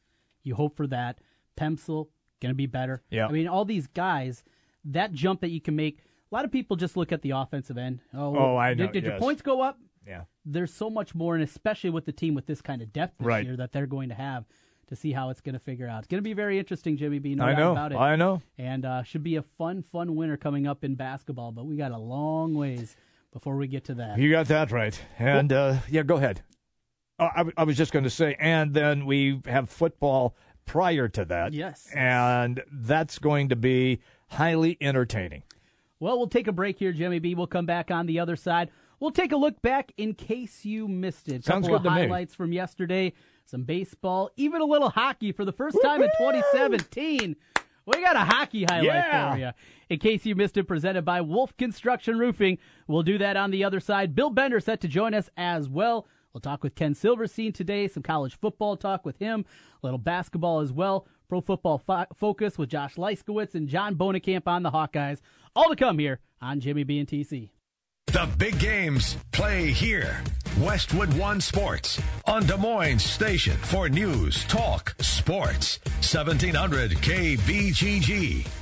You 0.43 0.57
hope 0.57 0.77
for 0.77 0.89
that. 0.89 1.19
Pencil 1.55 2.11
going 2.43 2.51
to 2.51 2.57
be 2.57 2.67
better. 2.67 3.03
Yeah. 3.11 3.27
I 3.29 3.31
mean, 3.33 3.49
all 3.49 3.65
these 3.65 3.87
guys, 3.87 4.45
that 4.85 5.13
jump 5.13 5.41
that 5.41 5.51
you 5.51 5.61
can 5.61 5.75
make. 5.77 6.01
A 6.31 6.35
lot 6.35 6.45
of 6.45 6.51
people 6.53 6.77
just 6.77 6.97
look 6.97 7.13
at 7.13 7.23
the 7.23 7.31
offensive 7.31 7.79
end. 7.79 8.01
Oh, 8.13 8.37
Oh, 8.37 8.57
I 8.57 8.75
know, 8.75 8.85
Did, 8.87 8.93
did 8.93 9.05
your 9.05 9.19
points 9.19 9.41
go 9.43 9.61
up? 9.63 9.79
Yeah. 10.07 10.23
There's 10.45 10.73
so 10.75 10.91
much 10.91 11.15
more, 11.15 11.35
and 11.35 11.45
especially 11.45 11.91
with 11.91 12.05
the 12.05 12.13
team 12.13 12.35
with 12.35 12.47
this 12.47 12.61
kind 12.61 12.83
of 12.83 12.93
depth 12.93 13.19
this 13.19 13.27
Right. 13.27 13.47
year 13.47 13.57
that 13.57 13.73
they're 13.73 13.87
going 13.87 14.09
to 14.09 14.15
have 14.17 14.45
to 14.89 14.97
see 14.97 15.13
how 15.13 15.31
it's 15.31 15.41
going 15.41 15.53
to 15.55 15.59
figure 15.61 15.89
out. 15.89 16.01
It's 16.01 16.09
going 16.09 16.19
to 16.19 16.23
be 16.29 16.33
very 16.35 16.59
interesting, 16.59 16.97
Jimmy 16.97 17.19
B. 17.21 17.35
No 17.35 17.45
I 17.45 17.51
doubt 17.51 17.59
know. 17.59 17.73
about 17.73 17.93
it. 17.93 17.97
I 17.97 18.17
know. 18.17 18.43
And 18.59 18.85
uh, 18.85 19.03
should 19.05 19.23
be 19.23 19.37
a 19.37 19.43
fun, 19.43 19.85
fun 19.93 20.17
winter 20.17 20.37
coming 20.37 20.67
up 20.67 20.83
in 20.85 20.97
basketball, 20.97 21.53
but 21.53 21.65
we 21.67 21.77
got 21.77 21.93
a 21.93 21.99
long 21.99 22.55
ways 22.55 22.97
before 23.33 23.57
we 23.57 23.69
get 23.69 23.85
to 23.85 23.95
that. 23.95 24.19
You 24.19 24.31
got 24.31 24.49
that 24.49 24.71
right. 24.73 25.01
And 25.19 25.53
uh, 25.53 25.77
yeah, 25.89 26.03
go 26.03 26.17
ahead. 26.17 26.43
Uh, 27.19 27.29
I, 27.37 27.45
I 27.59 27.65
was 27.65 27.77
just 27.77 27.93
going 27.93 28.05
to 28.05 28.11
say, 28.11 28.37
and 28.41 28.75
then 28.75 29.07
we 29.07 29.41
have 29.47 29.71
football 29.71 30.35
prior 30.67 31.09
to 31.09 31.25
that. 31.27 31.53
Yes. 31.53 31.89
And 31.95 32.63
that's 32.71 33.19
going 33.19 33.49
to 33.51 33.57
be 33.57 34.01
highly 34.29 34.77
entertaining. 34.81 35.43
Well, 36.01 36.19
we'll 36.19 36.29
take 36.29 36.49
a 36.49 36.53
break 36.53 36.79
here, 36.79 36.93
Jimmy 36.93 37.19
B. 37.19 37.35
We'll 37.35 37.47
come 37.47 37.67
back 37.67 37.91
on 37.91 38.07
the 38.07 38.19
other 38.19 38.37
side. 38.37 38.71
We'll 38.99 39.11
take 39.13 39.33
a 39.33 39.37
look 39.37 39.61
back 39.63 39.93
in 39.97 40.15
case 40.15 40.65
you 40.65 40.89
missed 40.89 41.29
it. 41.29 41.45
Sounds 41.45 41.67
couple 41.67 41.79
good 41.81 41.87
of 41.89 41.93
to 41.95 42.01
me. 42.01 42.07
highlights 42.09 42.35
from 42.35 42.53
yesterday, 42.53 43.13
some 43.45 43.63
baseball, 43.65 44.31
even 44.37 44.61
a 44.61 44.65
little 44.65 44.91
hockey 44.91 45.33
for 45.33 45.45
the 45.45 45.53
first 45.53 45.77
time 45.83 46.03
in 46.03 46.09
2017. 46.19 47.37
We 47.85 48.01
got 48.01 48.15
a 48.15 48.21
hockey 48.21 48.65
highlight 48.69 48.85
Yeah. 48.85 49.33
for 49.33 49.39
you. 49.39 49.51
In 49.91 49.99
case 49.99 50.25
you 50.25 50.37
missed 50.37 50.57
it, 50.57 50.65
presented 50.69 51.05
by 51.05 51.21
Wolf 51.21 51.57
Construction 51.57 52.17
Roofing. 52.19 52.59
We'll 52.87 53.03
do 53.03 53.19
that 53.19 53.37
on 53.37 53.51
the 53.51 53.65
other 53.65 53.81
side. 53.81 54.15
Bill 54.15 54.31
Bender 54.31 54.61
set 54.61 54.81
to 54.83 54.89
join 54.89 55.15
us 55.15 55.29
as 55.37 55.69
well. 55.69 56.07
We'll 56.33 56.41
talk 56.41 56.63
with 56.63 56.75
Ken 56.75 56.95
Silverstein 56.95 57.53
today, 57.53 57.89
some 57.89 58.03
college 58.03 58.39
football 58.39 58.77
talk 58.77 59.05
with 59.05 59.19
him, 59.19 59.45
a 59.83 59.87
little 59.87 59.99
basketball 59.99 60.61
as 60.61 60.73
well, 60.73 61.07
pro 61.29 61.41
football 61.41 61.79
fo- 61.79 62.07
focus 62.17 62.57
with 62.57 62.71
Josh 62.71 62.95
Liskiewitz 62.95 63.55
and 63.55 63.69
John 63.69 63.97
Bohnenkamp 63.97 64.47
on 64.47 64.63
the 64.63 64.71
Hawkeyes. 64.71 65.21
All 65.55 65.69
to 65.69 65.77
come 65.77 65.99
here 65.99 66.21
on 66.41 66.61
Jimmy 66.61 66.85
B 66.85 66.99
and 66.99 67.09
TC. 67.09 67.51
The 68.07 68.29
big 68.39 68.59
games 68.59 69.17
play 69.31 69.71
here. 69.71 70.23
Westwood 70.61 71.13
One 71.15 71.41
Sports 71.41 72.01
on 72.27 72.45
Des 72.47 72.57
Moines 72.57 73.03
Station 73.03 73.57
for 73.57 73.89
news, 73.89 74.45
talk, 74.45 74.95
sports. 75.01 75.79
1700 76.01 76.93
KBGG. 76.93 78.62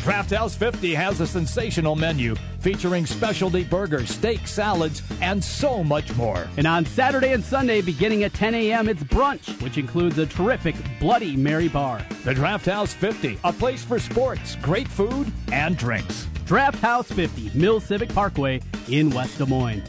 Draft 0.00 0.30
House 0.30 0.54
50 0.54 0.94
has 0.94 1.20
a 1.20 1.26
sensational 1.26 1.94
menu 1.94 2.34
featuring 2.60 3.04
specialty 3.04 3.64
burgers, 3.64 4.08
steak, 4.08 4.46
salads, 4.46 5.02
and 5.20 5.42
so 5.44 5.84
much 5.84 6.14
more. 6.16 6.48
And 6.56 6.66
on 6.66 6.86
Saturday 6.86 7.32
and 7.34 7.44
Sunday, 7.44 7.82
beginning 7.82 8.24
at 8.24 8.32
10 8.32 8.54
a.m., 8.54 8.88
it's 8.88 9.02
brunch, 9.02 9.62
which 9.62 9.76
includes 9.76 10.16
a 10.16 10.24
terrific 10.24 10.74
Bloody 10.98 11.36
Mary 11.36 11.68
bar. 11.68 12.04
The 12.24 12.32
Draft 12.32 12.64
House 12.64 12.94
50, 12.94 13.38
a 13.44 13.52
place 13.52 13.84
for 13.84 13.98
sports, 13.98 14.56
great 14.56 14.88
food, 14.88 15.30
and 15.52 15.76
drinks. 15.76 16.26
Draft 16.46 16.78
House 16.78 17.12
50, 17.12 17.50
Mill 17.54 17.78
Civic 17.78 18.08
Parkway 18.08 18.62
in 18.88 19.10
West 19.10 19.36
Des 19.36 19.46
Moines. 19.46 19.84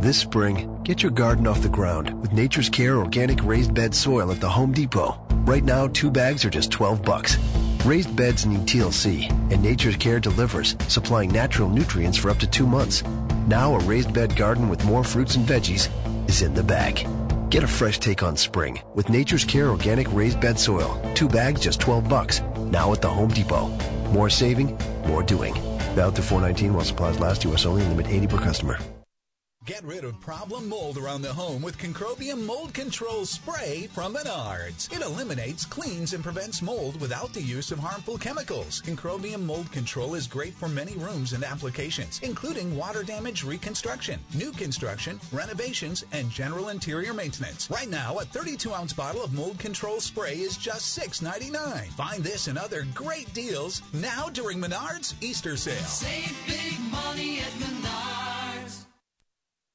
This 0.00 0.18
spring, 0.18 0.80
get 0.82 1.02
your 1.02 1.12
garden 1.12 1.46
off 1.46 1.62
the 1.62 1.68
ground 1.68 2.20
with 2.22 2.32
Nature's 2.32 2.68
Care 2.70 2.96
organic 2.96 3.42
raised 3.44 3.74
bed 3.74 3.94
soil 3.94 4.32
at 4.32 4.40
the 4.40 4.48
Home 4.48 4.72
Depot. 4.72 5.18
Right 5.46 5.64
now, 5.64 5.88
two 5.88 6.10
bags 6.10 6.44
are 6.44 6.50
just 6.50 6.70
12 6.70 7.02
bucks. 7.02 7.36
Raised 7.84 8.16
beds 8.16 8.46
need 8.46 8.60
TLC, 8.60 9.30
and 9.52 9.62
Nature's 9.62 9.96
Care 9.96 10.18
delivers, 10.18 10.74
supplying 10.88 11.30
natural 11.30 11.68
nutrients 11.68 12.16
for 12.16 12.30
up 12.30 12.38
to 12.38 12.46
two 12.46 12.66
months. 12.66 13.02
Now, 13.46 13.74
a 13.74 13.78
raised 13.80 14.10
bed 14.14 14.34
garden 14.36 14.70
with 14.70 14.82
more 14.86 15.04
fruits 15.04 15.36
and 15.36 15.46
veggies 15.46 15.90
is 16.26 16.40
in 16.40 16.54
the 16.54 16.62
bag. 16.62 17.06
Get 17.50 17.62
a 17.62 17.66
fresh 17.66 17.98
take 17.98 18.22
on 18.22 18.38
spring 18.38 18.80
with 18.94 19.10
Nature's 19.10 19.44
Care 19.44 19.68
organic 19.68 20.10
raised 20.14 20.40
bed 20.40 20.58
soil. 20.58 20.98
Two 21.14 21.28
bags, 21.28 21.60
just 21.60 21.78
12 21.78 22.08
bucks. 22.08 22.40
Now 22.56 22.90
at 22.94 23.02
the 23.02 23.10
Home 23.10 23.28
Depot. 23.28 23.68
More 24.12 24.30
saving, 24.30 24.78
more 25.06 25.22
doing. 25.22 25.52
Valid 25.94 26.14
through 26.14 26.24
419 26.24 26.72
while 26.72 26.84
supplies 26.86 27.20
last. 27.20 27.44
U.S. 27.44 27.66
only. 27.66 27.82
Limit 27.82 28.06
80 28.06 28.26
per 28.28 28.38
customer. 28.38 28.78
Get 29.66 29.82
rid 29.84 30.04
of 30.04 30.20
problem 30.20 30.68
mold 30.68 30.98
around 30.98 31.22
the 31.22 31.32
home 31.32 31.62
with 31.62 31.78
Concrobium 31.78 32.44
Mold 32.44 32.74
Control 32.74 33.24
Spray 33.24 33.88
from 33.94 34.12
Menards. 34.14 34.94
It 34.94 35.00
eliminates, 35.00 35.64
cleans, 35.64 36.12
and 36.12 36.22
prevents 36.22 36.60
mold 36.60 37.00
without 37.00 37.32
the 37.32 37.40
use 37.40 37.72
of 37.72 37.78
harmful 37.78 38.18
chemicals. 38.18 38.82
Concrobium 38.82 39.40
Mold 39.40 39.72
Control 39.72 40.16
is 40.16 40.26
great 40.26 40.52
for 40.52 40.68
many 40.68 40.98
rooms 40.98 41.32
and 41.32 41.42
applications, 41.42 42.20
including 42.22 42.76
water 42.76 43.02
damage 43.02 43.42
reconstruction, 43.42 44.20
new 44.34 44.52
construction, 44.52 45.18
renovations, 45.32 46.04
and 46.12 46.28
general 46.28 46.68
interior 46.68 47.14
maintenance. 47.14 47.70
Right 47.70 47.88
now, 47.88 48.18
a 48.18 48.26
32 48.26 48.74
ounce 48.74 48.92
bottle 48.92 49.24
of 49.24 49.32
mold 49.32 49.58
control 49.58 49.98
spray 49.98 50.34
is 50.34 50.58
just 50.58 50.98
$6.99. 50.98 51.86
Find 51.92 52.22
this 52.22 52.48
and 52.48 52.58
other 52.58 52.86
great 52.92 53.32
deals 53.32 53.80
now 53.94 54.28
during 54.28 54.58
Menards 54.58 55.14
Easter 55.22 55.56
sale. 55.56 55.82
Save 55.84 56.36
big 56.46 56.78
money 56.92 57.38
at 57.38 57.52
Menards. 57.52 58.63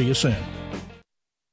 See 0.00 0.06
you 0.06 0.14
soon. 0.14 0.59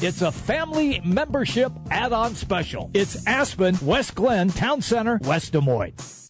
it's 0.00 0.22
a 0.22 0.32
family 0.32 1.00
membership 1.04 1.72
add-on 1.90 2.34
special. 2.34 2.90
It's 2.94 3.26
Aspen, 3.26 3.76
West 3.82 4.14
Glen, 4.14 4.48
Town 4.48 4.80
Center, 4.80 5.20
West 5.24 5.52
Des 5.52 5.60
Moines. 5.60 6.29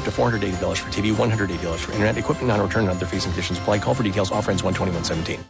up 0.00 0.04
to 0.04 0.10
$480 0.10 0.78
for 0.78 0.90
TV, 0.90 1.12
$180 1.12 1.78
for 1.78 1.92
internet, 1.92 2.16
equipment 2.16 2.48
non-return 2.48 2.82
and 2.82 2.90
other 2.90 3.06
fees 3.06 3.24
and 3.24 3.32
conditions 3.34 3.58
apply. 3.58 3.78
Call 3.78 3.94
for 3.94 4.02
details. 4.02 4.32
Offer 4.32 4.50
ends 4.50 4.62
12117. 4.62 5.44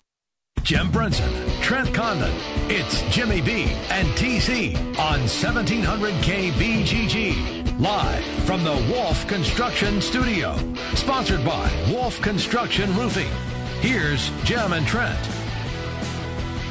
Jim 0.62 0.90
Brunson, 0.90 1.32
Trent 1.62 1.92
Condon, 1.94 2.32
it's 2.68 3.02
Jimmy 3.14 3.40
B 3.40 3.64
and 3.90 4.06
TC 4.08 4.76
on 4.98 5.20
1700 5.20 6.12
KBGG. 6.16 7.80
Live 7.80 8.24
from 8.44 8.62
the 8.62 8.74
Wolf 8.92 9.26
Construction 9.26 10.00
Studio. 10.02 10.54
Sponsored 10.94 11.44
by 11.44 11.70
Wolf 11.90 12.20
Construction 12.20 12.94
Roofing. 12.94 13.30
Here's 13.80 14.30
Jim 14.44 14.74
and 14.74 14.86
Trent. 14.86 15.39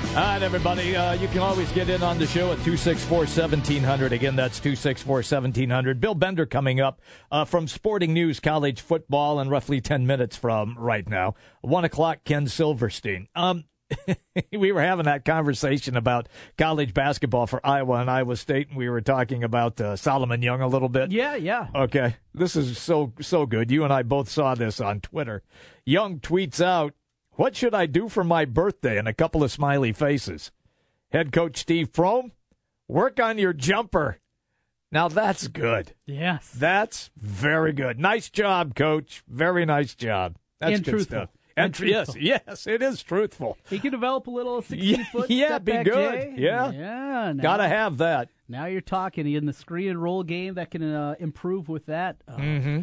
All 0.09 0.15
right, 0.15 0.41
everybody. 0.41 0.95
Uh, 0.95 1.13
you 1.13 1.27
can 1.27 1.39
always 1.39 1.71
get 1.71 1.87
in 1.87 2.01
on 2.01 2.17
the 2.17 2.25
show 2.25 2.47
at 2.51 2.57
264 2.57 3.19
1700. 3.19 4.11
Again, 4.11 4.35
that's 4.35 4.57
264 4.59 5.17
1700. 5.17 6.01
Bill 6.01 6.15
Bender 6.15 6.47
coming 6.47 6.81
up 6.81 6.99
uh, 7.31 7.45
from 7.45 7.67
Sporting 7.67 8.11
News 8.11 8.39
College 8.39 8.81
Football 8.81 9.39
in 9.39 9.49
roughly 9.49 9.79
10 9.79 10.07
minutes 10.07 10.35
from 10.35 10.75
right 10.79 11.07
now. 11.07 11.35
1 11.61 11.85
o'clock, 11.85 12.23
Ken 12.25 12.47
Silverstein. 12.47 13.27
Um, 13.35 13.65
we 14.51 14.71
were 14.71 14.81
having 14.81 15.05
that 15.05 15.25
conversation 15.25 15.95
about 15.95 16.27
college 16.57 16.93
basketball 16.93 17.45
for 17.47 17.65
Iowa 17.65 17.97
and 18.01 18.09
Iowa 18.09 18.35
State, 18.35 18.69
and 18.69 18.77
we 18.77 18.89
were 18.89 19.01
talking 19.01 19.43
about 19.43 19.79
uh, 19.79 19.95
Solomon 19.95 20.41
Young 20.41 20.61
a 20.61 20.67
little 20.67 20.89
bit. 20.89 21.11
Yeah, 21.11 21.35
yeah. 21.35 21.67
Okay, 21.73 22.15
this 22.33 22.55
is 22.55 22.77
so 22.77 23.13
so 23.21 23.45
good. 23.45 23.71
You 23.71 23.83
and 23.83 23.93
I 23.93 24.03
both 24.03 24.29
saw 24.29 24.55
this 24.55 24.81
on 24.81 25.01
Twitter. 25.01 25.43
Young 25.85 26.19
tweets 26.19 26.63
out, 26.63 26.93
What 27.39 27.55
should 27.55 27.73
I 27.73 27.85
do 27.85 28.09
for 28.09 28.25
my 28.25 28.43
birthday? 28.43 28.97
And 28.97 29.07
a 29.07 29.13
couple 29.13 29.43
of 29.45 29.49
smiley 29.51 29.93
faces. 29.93 30.51
Head 31.13 31.31
coach 31.31 31.55
Steve 31.55 31.89
Prohm, 31.93 32.31
work 32.89 33.17
on 33.17 33.37
your 33.37 33.53
jumper. 33.53 34.17
Now 34.91 35.07
that's 35.07 35.47
good. 35.47 35.93
Yes. 36.05 36.51
That's 36.53 37.11
very 37.15 37.71
good. 37.71 37.97
Nice 37.97 38.29
job, 38.29 38.75
coach. 38.75 39.23
Very 39.25 39.65
nice 39.65 39.95
job. 39.95 40.35
That's 40.59 40.75
And 40.75 40.83
good 40.83 40.91
truthful. 40.91 41.17
stuff. 41.17 41.29
And 41.55 41.79
And 41.79 41.89
yes, 41.89 42.13
yes, 42.19 42.67
it 42.67 42.81
is 42.81 43.01
truthful. 43.03 43.57
He 43.69 43.79
can 43.79 43.91
develop 43.91 44.27
a 44.27 44.31
little 44.31 44.61
16 44.61 44.81
Yeah, 44.99 45.03
foot 45.09 45.29
yeah, 45.29 45.45
step 45.47 45.63
be 45.63 45.71
back 45.71 45.85
good. 45.85 46.11
Jay. 46.21 46.33
Yeah. 46.39 46.71
Yeah. 46.71 47.31
now- 47.31 47.41
Gotta 47.41 47.69
have 47.69 47.99
that. 47.99 48.27
Now 48.49 48.65
you're 48.65 48.81
talking 48.81 49.31
in 49.31 49.45
the 49.45 49.53
screen 49.53 49.91
and 49.91 50.03
roll 50.03 50.23
game 50.23 50.55
that 50.55 50.71
can 50.71 50.83
uh, 50.83 51.15
improve 51.19 51.69
with 51.69 51.85
that. 51.85 52.17
Uh, 52.27 52.35
Mm-hmm. 52.35 52.81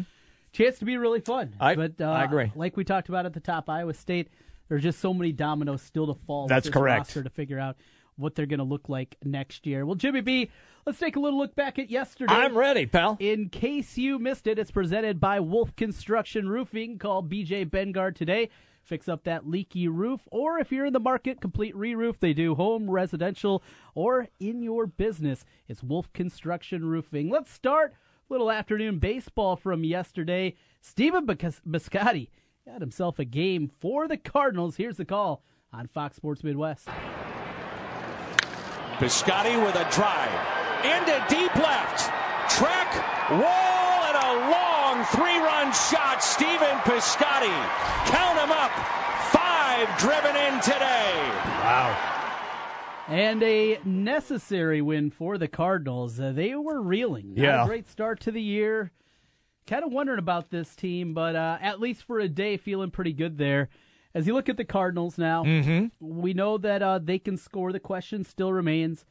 Chance 0.53 0.79
to 0.79 0.85
be 0.85 0.97
really 0.97 1.19
fun. 1.21 1.53
I- 1.59 1.75
but, 1.75 2.01
uh, 2.01 2.05
I 2.09 2.23
agree. 2.23 2.51
Like 2.55 2.75
we 2.75 2.83
talked 2.83 3.07
about 3.09 3.27
at 3.27 3.33
the 3.33 3.39
top, 3.39 3.69
Iowa 3.69 3.93
State, 3.93 4.29
there's 4.69 4.83
just 4.83 4.99
so 4.99 5.13
many 5.13 5.31
dominoes 5.31 5.81
still 5.81 6.07
to 6.07 6.19
fall. 6.25 6.47
That's 6.47 6.69
correct. 6.69 6.99
roster 7.07 7.23
to 7.23 7.29
figure 7.29 7.59
out 7.59 7.77
what 8.15 8.35
they're 8.35 8.45
going 8.45 8.59
to 8.59 8.65
look 8.65 8.89
like 8.89 9.15
next 9.23 9.65
year. 9.65 9.85
Well, 9.85 9.95
Jimmy 9.95 10.21
B, 10.21 10.49
let's 10.85 10.99
take 10.99 11.15
a 11.15 11.19
little 11.19 11.37
look 11.39 11.55
back 11.55 11.77
at 11.79 11.89
yesterday. 11.89 12.33
I'm 12.33 12.57
ready, 12.57 12.85
pal. 12.85 13.17
In 13.19 13.49
case 13.49 13.97
you 13.97 14.19
missed 14.19 14.47
it, 14.47 14.57
it's 14.59 14.71
presented 14.71 15.19
by 15.19 15.39
Wolf 15.39 15.75
Construction 15.75 16.49
Roofing. 16.49 16.97
Call 16.97 17.23
BJ 17.23 17.69
Bengard 17.69 18.15
today. 18.15 18.49
Fix 18.83 19.09
up 19.09 19.25
that 19.25 19.45
leaky 19.47 19.89
roof, 19.89 20.21
or 20.31 20.59
if 20.59 20.71
you're 20.71 20.85
in 20.85 20.93
the 20.93 20.99
market, 20.99 21.41
complete 21.41 21.75
re-roof. 21.75 22.21
They 22.21 22.31
do 22.31 22.55
home, 22.55 22.89
residential, 22.89 23.61
or 23.93 24.29
in 24.39 24.63
your 24.63 24.87
business. 24.87 25.43
It's 25.67 25.83
Wolf 25.83 26.11
Construction 26.13 26.85
Roofing. 26.85 27.29
Let's 27.29 27.51
start 27.51 27.93
little 28.29 28.49
afternoon 28.49 28.99
baseball 28.99 29.57
from 29.57 29.83
yesterday. 29.83 30.55
Steven 30.79 31.25
Bis- 31.25 31.61
Piscotty 31.67 32.29
got 32.67 32.81
himself 32.81 33.17
a 33.17 33.25
game 33.25 33.71
for 33.79 34.07
the 34.09 34.17
Cardinals. 34.17 34.75
Here's 34.75 34.97
the 34.97 35.05
call 35.05 35.41
on 35.71 35.87
Fox 35.87 36.17
Sports 36.17 36.43
Midwest. 36.43 36.87
Piscotty 38.97 39.55
with 39.63 39.75
a 39.75 39.87
drive 39.91 40.31
into 40.83 41.25
deep 41.29 41.53
left. 41.55 42.11
Track, 42.51 42.93
wall, 43.31 44.03
and 44.03 44.17
a 44.17 44.51
long 44.51 45.05
three 45.05 45.37
run 45.39 45.71
shot. 45.71 46.21
Stephen 46.23 46.77
Piscotty. 46.83 47.53
Count 48.07 48.39
him 48.39 48.51
up. 48.51 48.71
Five 49.31 49.87
driven 49.99 50.35
in 50.35 50.59
today. 50.61 51.13
Wow. 51.63 52.13
And 53.07 53.41
a 53.43 53.79
necessary 53.85 54.81
win 54.81 55.11
for 55.11 55.37
the 55.37 55.47
Cardinals. 55.47 56.19
Uh, 56.19 56.31
they 56.33 56.53
were 56.55 56.81
reeling. 56.81 57.35
Not 57.35 57.41
Yeah. 57.43 57.63
a 57.63 57.67
great 57.67 57.87
start 57.87 58.19
to 58.21 58.31
the 58.31 58.41
year. 58.41 58.91
Kind 59.67 59.83
of 59.83 59.91
wondering 59.91 60.19
about 60.19 60.49
this 60.49 60.75
team, 60.75 61.13
but 61.13 61.35
uh, 61.35 61.57
at 61.61 61.79
least 61.79 62.03
for 62.03 62.19
a 62.19 62.27
day, 62.29 62.55
feeling 62.57 62.89
pretty 62.89 63.13
good 63.13 63.37
there. 63.37 63.69
As 64.13 64.25
you 64.25 64.33
look 64.33 64.47
at 64.49 64.57
the 64.57 64.63
Cardinals 64.65 65.17
now, 65.17 65.43
Mhm. 65.43 65.91
we 65.99 66.33
know 66.33 66.57
that 66.57 66.81
uh, 66.81 66.99
they 66.99 67.19
can 67.19 67.37
score. 67.37 67.71
The 67.73 67.79
question 67.79 68.23
still 68.23 68.53
remains 68.53 69.05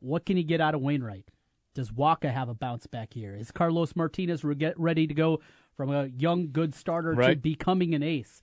what 0.00 0.26
can 0.26 0.36
you 0.36 0.42
get 0.44 0.60
out 0.60 0.74
of 0.74 0.80
Wainwright? 0.82 1.28
Does 1.74 1.90
Wacha 1.90 2.30
have 2.32 2.48
a 2.50 2.54
bounce 2.54 2.86
back 2.86 3.14
here? 3.14 3.34
Is 3.34 3.50
Carlos 3.50 3.96
Martinez 3.96 4.44
re- 4.44 4.74
ready 4.76 5.06
to 5.06 5.14
go 5.14 5.40
from 5.76 5.90
a 5.90 6.06
young, 6.08 6.50
good 6.52 6.74
starter 6.74 7.14
to 7.14 7.36
becoming 7.36 7.94
an 7.94 8.02
ace? 8.02 8.42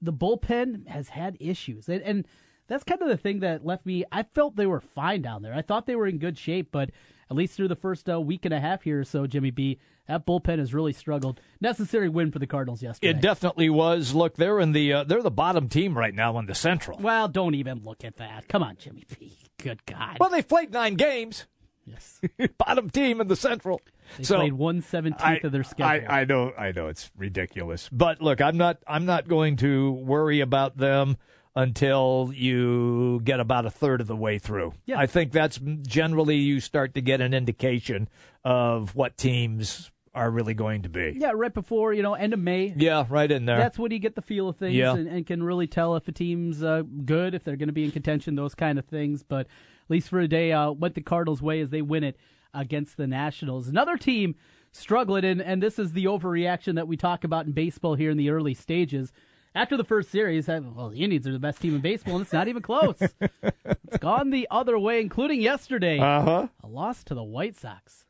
the 0.00 0.12
bullpen 0.12 0.86
has 0.86 1.08
had 1.08 1.36
issues, 1.40 1.88
and, 1.88 2.00
and 2.02 2.24
that's 2.68 2.84
kind 2.84 3.02
of 3.02 3.08
the 3.08 3.16
thing 3.16 3.40
that 3.40 3.66
left 3.66 3.84
me. 3.84 4.04
I 4.12 4.22
felt 4.22 4.54
they 4.54 4.64
were 4.64 4.80
fine 4.80 5.22
down 5.22 5.42
there. 5.42 5.52
I 5.52 5.60
thought 5.60 5.86
they 5.86 5.96
were 5.96 6.06
in 6.06 6.18
good 6.18 6.38
shape, 6.38 6.68
but 6.70 6.90
at 7.28 7.36
least 7.36 7.54
through 7.56 7.66
the 7.66 7.74
first 7.74 8.08
uh, 8.08 8.20
week 8.20 8.44
and 8.44 8.54
a 8.54 8.60
half 8.60 8.82
here 8.82 9.00
or 9.00 9.04
so, 9.04 9.26
Jimmy 9.26 9.50
B, 9.50 9.76
that 10.08 10.26
bullpen 10.26 10.58
has 10.58 10.74
really 10.74 10.92
struggled. 10.92 11.40
Necessary 11.60 12.08
win 12.08 12.32
for 12.32 12.38
the 12.38 12.46
Cardinals 12.46 12.82
yesterday. 12.82 13.10
It 13.10 13.20
definitely 13.20 13.68
was. 13.68 14.14
Look, 14.14 14.36
they're 14.36 14.58
in 14.58 14.72
the 14.72 14.92
uh, 14.92 15.04
they're 15.04 15.22
the 15.22 15.30
bottom 15.30 15.68
team 15.68 15.96
right 15.96 16.14
now 16.14 16.38
in 16.38 16.46
the 16.46 16.54
Central. 16.54 16.98
well, 16.98 17.28
don't 17.28 17.54
even 17.54 17.84
look 17.84 18.04
at 18.04 18.16
that. 18.16 18.48
Come 18.48 18.62
on, 18.62 18.76
Jimmy 18.78 19.04
P. 19.08 19.38
Good 19.62 19.84
God. 19.86 20.16
Well, 20.18 20.30
they've 20.30 20.46
played 20.46 20.72
nine 20.72 20.94
games. 20.94 21.46
Yes. 21.84 22.20
bottom 22.58 22.90
team 22.90 23.20
in 23.20 23.28
the 23.28 23.36
Central. 23.36 23.80
They 24.16 24.24
so 24.24 24.36
played 24.36 24.54
one 24.54 24.82
seventeenth 24.82 25.44
of 25.44 25.52
their 25.52 25.64
schedule. 25.64 26.08
I, 26.08 26.20
I 26.20 26.24
know, 26.24 26.52
I 26.56 26.72
know, 26.72 26.88
it's 26.88 27.10
ridiculous. 27.16 27.88
But 27.92 28.22
look, 28.22 28.40
I'm 28.40 28.56
not, 28.56 28.78
I'm 28.86 29.04
not 29.04 29.28
going 29.28 29.56
to 29.58 29.92
worry 29.92 30.40
about 30.40 30.76
them 30.78 31.18
until 31.54 32.30
you 32.34 33.20
get 33.24 33.40
about 33.40 33.66
a 33.66 33.70
third 33.70 34.00
of 34.00 34.06
the 34.06 34.16
way 34.16 34.38
through. 34.38 34.72
Yeah. 34.86 34.98
I 34.98 35.06
think 35.06 35.32
that's 35.32 35.58
generally 35.82 36.36
you 36.36 36.60
start 36.60 36.94
to 36.94 37.00
get 37.00 37.20
an 37.20 37.34
indication 37.34 38.08
of 38.44 38.94
what 38.94 39.16
teams 39.16 39.90
are 40.18 40.30
really 40.30 40.54
going 40.54 40.82
to 40.82 40.88
be. 40.88 41.14
yeah, 41.16 41.32
right 41.34 41.52
before 41.54 41.92
you 41.94 42.02
know 42.02 42.14
end 42.14 42.32
of 42.32 42.40
May. 42.40 42.74
Yeah, 42.76 43.06
right 43.08 43.30
in 43.30 43.46
there. 43.46 43.56
That's 43.58 43.78
when 43.78 43.90
you 43.92 43.98
get 43.98 44.14
the 44.14 44.22
feel 44.22 44.48
of 44.48 44.56
things 44.56 44.74
Yeah. 44.76 44.94
and, 44.94 45.06
and 45.08 45.26
can 45.26 45.42
really 45.42 45.66
tell 45.66 45.96
if 45.96 46.06
a 46.08 46.12
team's 46.12 46.62
uh, 46.62 46.82
good, 47.04 47.34
if 47.34 47.44
they're 47.44 47.56
going 47.56 47.68
to 47.68 47.72
be 47.72 47.84
in 47.84 47.90
contention, 47.92 48.34
those 48.34 48.54
kind 48.54 48.78
of 48.78 48.84
things. 48.84 49.22
But 49.22 49.40
at 49.46 49.90
least 49.90 50.08
for 50.08 50.20
a 50.20 50.28
day, 50.28 50.52
uh, 50.52 50.72
went 50.72 50.94
the 50.94 51.00
Cardinals' 51.00 51.40
way 51.40 51.60
as 51.60 51.70
they 51.70 51.82
win 51.82 52.04
it 52.04 52.16
against 52.52 52.96
the 52.96 53.06
Nationals. 53.06 53.68
Another 53.68 53.96
team 53.96 54.34
struggling, 54.72 55.24
and, 55.24 55.40
and 55.40 55.62
this 55.62 55.78
is 55.78 55.92
the 55.92 56.04
overreaction 56.06 56.74
that 56.74 56.88
we 56.88 56.96
talk 56.96 57.24
about 57.24 57.46
in 57.46 57.52
baseball 57.52 57.94
here 57.94 58.10
in 58.10 58.16
the 58.16 58.30
early 58.30 58.54
stages. 58.54 59.12
After 59.54 59.76
the 59.78 59.84
first 59.84 60.10
series, 60.10 60.48
I- 60.48 60.58
well, 60.58 60.90
the 60.90 61.02
Indians 61.02 61.26
are 61.26 61.32
the 61.32 61.38
best 61.38 61.60
team 61.60 61.74
in 61.74 61.80
baseball, 61.80 62.16
and 62.16 62.22
it's 62.22 62.32
not 62.32 62.48
even 62.48 62.62
close. 62.62 62.96
it's 63.42 63.98
gone 63.98 64.30
the 64.30 64.46
other 64.50 64.78
way, 64.78 65.00
including 65.00 65.40
yesterday. 65.40 65.98
Uh-huh. 65.98 66.48
A 66.62 66.66
loss 66.66 67.02
to 67.04 67.14
the 67.14 67.22
White 67.24 67.56
Sox. 67.56 68.04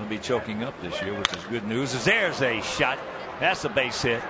Going 0.00 0.08
to 0.08 0.16
be 0.16 0.22
choking 0.22 0.62
up 0.64 0.80
this 0.80 0.98
year, 1.02 1.12
which 1.12 1.30
is 1.36 1.44
good 1.50 1.66
news. 1.66 1.94
As 1.94 2.06
there's 2.06 2.40
a 2.40 2.62
shot. 2.62 2.98
That's 3.38 3.62
a 3.66 3.68
base 3.68 4.00
hit. 4.00 4.22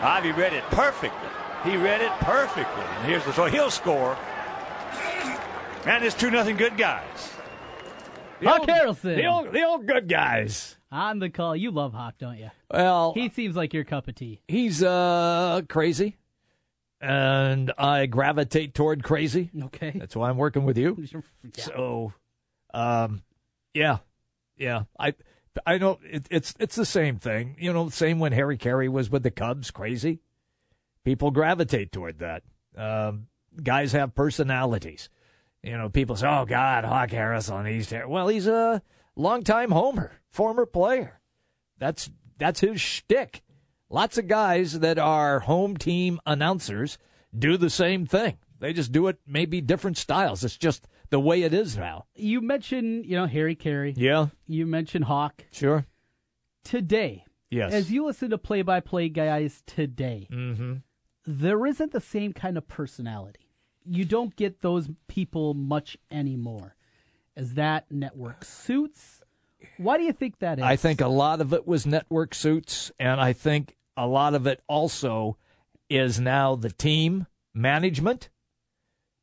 Ivy 0.00 0.30
read 0.30 0.52
it 0.52 0.62
perfectly. 0.70 1.28
He 1.64 1.76
read 1.76 2.00
it 2.00 2.12
perfectly. 2.20 2.84
And 2.84 3.04
here's 3.08 3.24
the 3.24 3.32
so 3.32 3.46
he'll 3.46 3.72
score. 3.72 4.16
And 5.86 6.04
it's 6.04 6.14
two 6.14 6.30
nothing 6.30 6.56
good 6.56 6.76
guys. 6.76 7.32
The 8.38 8.46
Hawk 8.48 8.60
old- 8.60 8.68
Harrelson. 8.68 9.16
the 9.16 9.26
old, 9.26 9.52
the 9.52 9.64
old 9.64 9.86
good 9.88 10.08
guys. 10.08 10.76
On 10.92 11.18
the 11.18 11.30
call. 11.30 11.56
You 11.56 11.72
love 11.72 11.92
Hawk, 11.92 12.14
don't 12.20 12.38
you? 12.38 12.52
Well, 12.70 13.12
He 13.14 13.30
seems 13.30 13.56
like 13.56 13.74
your 13.74 13.82
cup 13.82 14.06
of 14.06 14.14
tea. 14.14 14.40
he's 14.46 14.84
uh 14.84 15.62
crazy, 15.68 16.16
and 17.00 17.72
I 17.76 18.06
gravitate 18.06 18.72
toward 18.72 19.02
crazy. 19.02 19.50
Okay. 19.64 19.90
That's 19.96 20.14
why 20.14 20.30
I'm 20.30 20.36
working 20.36 20.64
with 20.64 20.78
you. 20.78 20.96
Yeah. 21.42 21.64
So, 21.64 22.12
um, 22.72 23.22
yeah, 23.74 23.98
yeah. 24.56 24.84
I 24.98 25.14
I 25.66 25.78
know 25.78 25.98
it, 26.04 26.26
it's 26.30 26.54
it's 26.58 26.76
the 26.76 26.84
same 26.84 27.18
thing. 27.18 27.56
You 27.58 27.72
know, 27.72 27.88
same 27.88 28.18
when 28.18 28.32
Harry 28.32 28.56
Caray 28.56 28.88
was 28.88 29.10
with 29.10 29.22
the 29.22 29.30
Cubs. 29.30 29.70
Crazy. 29.70 30.20
People 31.04 31.30
gravitate 31.30 31.92
toward 31.92 32.18
that. 32.20 32.42
Um, 32.76 33.26
guys 33.62 33.92
have 33.92 34.14
personalities. 34.14 35.08
You 35.62 35.78
know, 35.78 35.88
people 35.88 36.16
say, 36.16 36.26
"Oh 36.26 36.44
God, 36.44 36.84
Hawk 36.84 37.10
Harris 37.10 37.48
on 37.48 37.66
he's 37.66 37.88
ter-" 37.88 38.08
well, 38.08 38.28
he's 38.28 38.46
a 38.46 38.82
longtime 39.16 39.70
homer, 39.70 40.12
former 40.30 40.66
player. 40.66 41.20
That's 41.78 42.10
that's 42.38 42.60
his 42.60 42.80
shtick. 42.80 43.42
Lots 43.90 44.18
of 44.18 44.26
guys 44.26 44.80
that 44.80 44.98
are 44.98 45.40
home 45.40 45.76
team 45.76 46.20
announcers 46.26 46.98
do 47.36 47.56
the 47.56 47.70
same 47.70 48.06
thing. 48.06 48.38
They 48.58 48.72
just 48.72 48.92
do 48.92 49.08
it 49.08 49.18
maybe 49.26 49.60
different 49.60 49.98
styles. 49.98 50.42
It's 50.42 50.56
just 50.56 50.88
the 51.10 51.20
way 51.20 51.42
it 51.42 51.52
is 51.54 51.76
now. 51.76 52.06
You 52.14 52.40
mentioned, 52.40 53.06
you 53.06 53.16
know, 53.16 53.26
Harry 53.26 53.54
Caray. 53.54 53.94
Yeah, 53.96 54.28
You 54.46 54.66
mentioned 54.66 55.04
Hawk. 55.06 55.44
sure. 55.52 55.86
Today, 56.64 57.24
Yes. 57.50 57.72
as 57.72 57.90
you 57.92 58.04
listen 58.06 58.30
to 58.30 58.38
play 58.38 58.62
by 58.62 58.80
play 58.80 59.08
guys 59.08 59.62
today, 59.66 60.26
Mm-hmm. 60.32 60.74
there 61.26 61.66
isn't 61.66 61.92
the 61.92 62.00
same 62.00 62.32
kind 62.32 62.56
of 62.56 62.66
personality. 62.66 63.50
You 63.84 64.04
don't 64.04 64.34
get 64.34 64.60
those 64.62 64.88
people 65.08 65.52
much 65.54 65.96
anymore. 66.10 66.74
As 67.36 67.54
that 67.54 67.90
network 67.90 68.44
suits. 68.44 69.20
Why 69.76 69.98
do 69.98 70.04
you 70.04 70.12
think 70.12 70.38
that 70.38 70.58
is? 70.58 70.64
I 70.64 70.76
think 70.76 71.00
a 71.00 71.08
lot 71.08 71.40
of 71.40 71.52
it 71.52 71.66
was 71.66 71.84
network 71.86 72.34
suits, 72.34 72.92
and 72.98 73.20
I 73.20 73.32
think 73.32 73.76
a 73.96 74.06
lot 74.06 74.34
of 74.34 74.46
it 74.46 74.62
also 74.68 75.36
is 75.90 76.20
now 76.20 76.54
the 76.54 76.70
team 76.70 77.26
management 77.52 78.28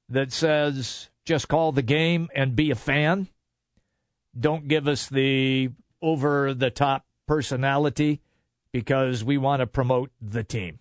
that 0.09 0.31
says 0.33 1.09
just 1.31 1.47
call 1.47 1.71
the 1.71 1.81
game 1.81 2.27
and 2.35 2.57
be 2.57 2.71
a 2.71 2.75
fan. 2.75 3.29
Don't 4.37 4.67
give 4.67 4.85
us 4.85 5.07
the 5.07 5.69
over 6.01 6.53
the 6.53 6.69
top 6.69 7.05
personality 7.25 8.19
because 8.73 9.23
we 9.23 9.37
want 9.37 9.61
to 9.61 9.67
promote 9.67 10.11
the 10.21 10.43
team. 10.43 10.79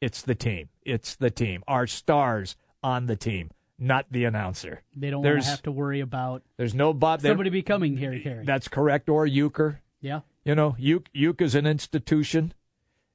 It's 0.00 0.22
the 0.22 0.34
team. 0.34 0.70
It's 0.82 1.14
the 1.14 1.30
team. 1.30 1.62
Our 1.68 1.86
stars 1.86 2.56
on 2.82 3.06
the 3.06 3.14
team, 3.14 3.52
not 3.78 4.06
the 4.10 4.24
announcer. 4.24 4.82
They 4.96 5.10
don't 5.10 5.22
There's 5.22 5.46
have 5.46 5.62
to 5.62 5.70
worry 5.70 6.00
about 6.00 6.42
there's 6.56 6.74
no 6.74 6.92
Bob. 6.92 7.20
somebody 7.20 7.50
becoming 7.50 7.96
Harry 7.98 8.20
Caray. 8.22 8.44
That's 8.44 8.66
correct. 8.66 9.08
Or 9.08 9.24
Uecker. 9.24 9.78
yeah. 10.00 10.20
You 10.44 10.56
know, 10.56 10.74
Uke, 10.78 11.08
Uke 11.12 11.42
is 11.42 11.54
an 11.54 11.66
institution. 11.66 12.54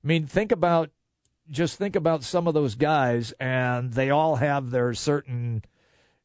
I 0.04 0.08
mean, 0.08 0.26
think 0.26 0.54
about 0.54 0.90
just 1.50 1.78
think 1.78 1.98
about 1.98 2.24
some 2.24 2.48
of 2.48 2.54
those 2.54 2.76
guys, 2.76 3.34
and 3.42 3.92
they 3.92 4.10
all 4.10 4.38
have 4.38 4.72
their 4.72 4.94
certain 4.94 5.64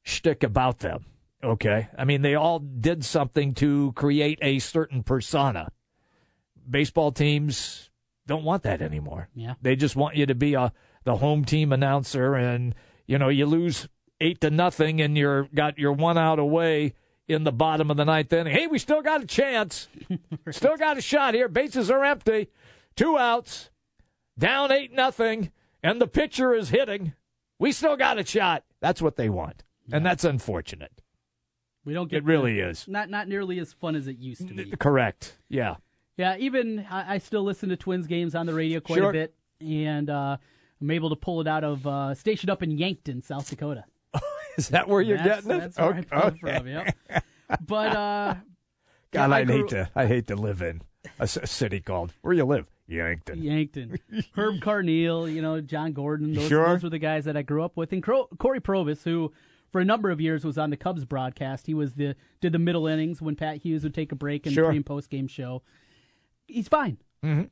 shtick 0.07 0.45
about 0.45 0.79
them. 0.79 1.05
Okay, 1.43 1.89
I 1.99 2.05
mean, 2.05 2.23
they 2.23 2.35
all 2.35 2.61
did 2.61 3.05
something 3.05 3.55
to 3.55 3.93
create 3.93 4.39
a 4.41 4.59
certain 4.61 5.03
persona. 5.03 5.71
Baseball 6.69 7.13
teams 7.13 7.91
don't 8.27 8.45
want 8.45 8.63
that 8.63 8.81
anymore. 8.81 9.29
Yeah. 9.35 9.55
They 9.61 9.77
just 9.77 9.97
want 9.97 10.17
you 10.17 10.27
to 10.27 10.35
be 10.35 10.55
a 10.55 10.73
the 11.05 11.17
home 11.17 11.45
team 11.45 11.73
announcer 11.73 12.35
and 12.35 12.75
you 13.07 13.19
know, 13.19 13.29
you 13.29 13.47
lose 13.47 13.89
8 14.21 14.41
to 14.41 14.51
nothing 14.51 15.01
and 15.01 15.17
you're 15.17 15.45
got 15.55 15.79
your 15.79 15.93
one 15.93 16.19
out 16.19 16.39
away 16.39 16.95
in 17.29 17.45
the 17.45 17.53
bottom 17.53 17.91
of 17.91 17.97
the 17.97 18.05
ninth 18.05 18.33
inning. 18.33 18.53
Hey, 18.53 18.67
we 18.67 18.79
still 18.79 19.03
got 19.03 19.23
a 19.23 19.27
chance. 19.27 19.89
Still 20.51 20.77
got 20.77 20.97
a 20.97 21.01
shot 21.01 21.35
here. 21.35 21.49
Bases 21.49 21.91
are 21.91 22.05
empty. 22.05 22.49
Two 22.95 23.19
outs. 23.19 23.71
Down 24.39 24.73
8 24.73 24.93
nothing 24.93 25.53
and 25.83 26.01
the 26.01 26.07
pitcher 26.07 26.55
is 26.55 26.71
hitting. 26.71 27.15
We 27.59 27.73
still 27.73 27.97
got 27.97 28.19
a 28.19 28.25
shot. 28.25 28.65
That's 28.81 29.03
what 29.03 29.17
they 29.17 29.29
want. 29.29 29.65
And 29.93 30.05
that's 30.05 30.25
unfortunate. 30.25 30.93
We 31.85 31.95
don't 31.95 32.11
get 32.11 32.19
It 32.19 32.25
really 32.25 32.55
the- 32.55 32.69
is. 32.71 32.89
not 32.89 33.09
not 33.11 33.29
nearly 33.29 33.59
as 33.61 33.73
fun 33.73 33.95
as 33.95 34.07
it 34.09 34.19
used 34.19 34.47
to 34.49 34.55
be. 34.55 34.71
Correct. 34.79 35.37
Yeah. 35.49 35.77
Yeah, 36.17 36.37
even 36.39 36.85
I, 36.91 37.15
I 37.15 37.19
still 37.19 37.43
listen 37.45 37.69
to 37.69 37.77
Twins 37.77 38.07
games 38.07 38.35
on 38.35 38.47
the 38.47 38.55
radio 38.55 38.81
quite 38.81 38.97
Sure. 38.99 39.11
a 39.11 39.13
bit, 39.13 39.35
and 39.61 40.09
uh, 40.09 40.39
I'm 40.81 40.91
able 40.91 41.11
to 41.11 41.17
pull 41.17 41.41
it 41.43 41.47
out 41.47 41.63
of 41.63 41.87
uh, 41.87 42.15
stationed 42.15 42.49
up 42.51 42.63
in 42.63 42.71
Yankton, 42.71 43.21
South 43.23 43.49
Dakota. 43.51 43.85
Is 44.57 44.71
that 44.71 44.89
where 44.89 45.03
you're 45.03 45.19
That's- 45.19 45.45
getting 45.45 45.59
it? 45.59 45.61
That's 45.61 45.79
where 45.79 45.87
I 45.87 45.99
Okay. 45.99 46.03
pull 46.11 46.29
it 46.29 46.39
from. 46.41 46.67
Yeah. 46.67 46.91
But 47.67 47.97
uh, 47.97 48.35
God, 49.13 49.31
I 49.31 49.39
I'd 49.41 49.47
grew- 49.47 49.57
hate 49.59 49.69
to. 49.69 49.91
I 49.95 50.07
hate 50.07 50.27
to 50.29 50.37
live 50.37 50.63
in 50.63 50.81
a 51.21 51.27
city 51.29 51.81
called 51.81 52.13
where 52.23 52.33
you 52.35 52.45
live, 52.47 52.67
Yankton. 52.89 53.43
Yankton. 53.43 53.99
Herb 54.35 54.57
Carneal, 54.61 55.33
you 55.33 55.43
know, 55.43 55.61
John 55.61 55.93
Gordon. 55.93 56.33
Those, 56.33 56.49
Sure. 56.49 56.67
those 56.67 56.83
were 56.83 56.91
the 56.91 56.99
guys 56.99 57.27
that 57.27 57.37
I 57.37 57.43
grew 57.43 57.63
up 57.63 57.77
with. 57.77 57.93
And 57.93 58.03
Cro- 58.03 58.29
Corey 58.39 58.61
Provis, 58.61 59.05
who 59.05 59.33
for 59.77 59.81
a 59.81 59.85
number 59.85 60.11
of 60.11 60.23
years 60.23 60.43
was 60.43 60.57
on 60.57 60.71
the 60.71 60.77
Cubs 60.79 61.05
broadcast. 61.05 61.67
He 61.67 61.75
was 61.75 61.93
the 61.97 62.17
did 62.41 62.53
the 62.55 62.59
middle 62.59 62.87
innings 62.87 63.21
when 63.21 63.37
Pat 63.37 63.59
Hughes 63.59 63.83
would 63.83 63.93
take 63.93 64.11
a 64.11 64.15
break 64.15 64.47
in 64.47 64.55
Sure. 64.55 64.65
the 64.65 64.69
pre 64.71 64.77
and 64.77 64.87
post 64.87 65.11
game 65.11 65.27
show. 65.29 65.63
He's 66.47 66.67
fine. 66.67 66.97
Mm-hmm. 67.23 67.43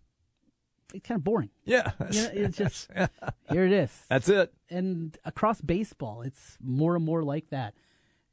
It's 0.95 1.07
kind 1.07 1.19
of 1.19 1.25
boring. 1.25 1.51
Yeah, 1.67 1.91
You 2.11 2.23
know, 2.23 2.31
it's 2.33 2.57
just 2.57 2.89
here 3.51 3.67
it 3.67 3.73
is. 3.73 3.91
That's 4.09 4.29
it. 4.31 4.55
And 4.71 5.19
across 5.25 5.61
baseball, 5.61 6.23
it's 6.23 6.57
more 6.63 6.97
and 6.97 7.05
more 7.05 7.23
like 7.23 7.51
that. 7.51 7.75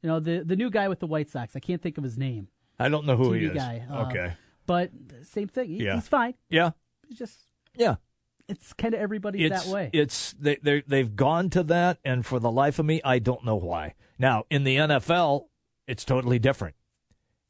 You 0.02 0.08
know, 0.08 0.20
the 0.20 0.42
the 0.42 0.56
new 0.56 0.70
guy 0.70 0.88
with 0.88 1.00
the 1.00 1.06
White 1.06 1.28
Sox. 1.28 1.54
I 1.54 1.60
can't 1.60 1.82
think 1.82 1.98
of 1.98 2.04
his 2.04 2.16
name. 2.16 2.48
I 2.78 2.88
don't 2.88 3.04
know 3.04 3.16
who 3.16 3.32
he 3.34 3.42
TV 3.42 3.50
is. 3.50 3.54
guy. 3.54 3.86
uh, 3.90 4.06
okay. 4.06 4.32
but 4.64 4.90
same 5.24 5.48
thing. 5.48 5.68
He- 5.68 5.84
Yeah. 5.84 5.96
He's 5.96 6.08
fine. 6.08 6.32
Yeah. 6.48 6.70
He's 7.08 7.18
just 7.18 7.46
Yeah. 7.76 7.96
It's 8.48 8.72
kind 8.72 8.94
of 8.94 9.00
everybody's 9.00 9.50
It's 9.50 9.64
that 9.64 9.72
way. 9.72 9.90
it's 9.92 10.32
they 10.34 10.56
they 10.62 10.82
they've 10.86 11.14
gone 11.14 11.50
to 11.50 11.62
that, 11.64 11.98
and 12.04 12.24
for 12.26 12.38
the 12.38 12.50
life 12.50 12.78
of 12.78 12.86
me, 12.86 13.00
I 13.04 13.18
don't 13.18 13.44
know 13.44 13.56
why. 13.56 13.94
Now 14.18 14.44
in 14.50 14.64
the 14.64 14.76
NFL, 14.76 15.46
it's 15.86 16.04
totally 16.04 16.38
different. 16.38 16.74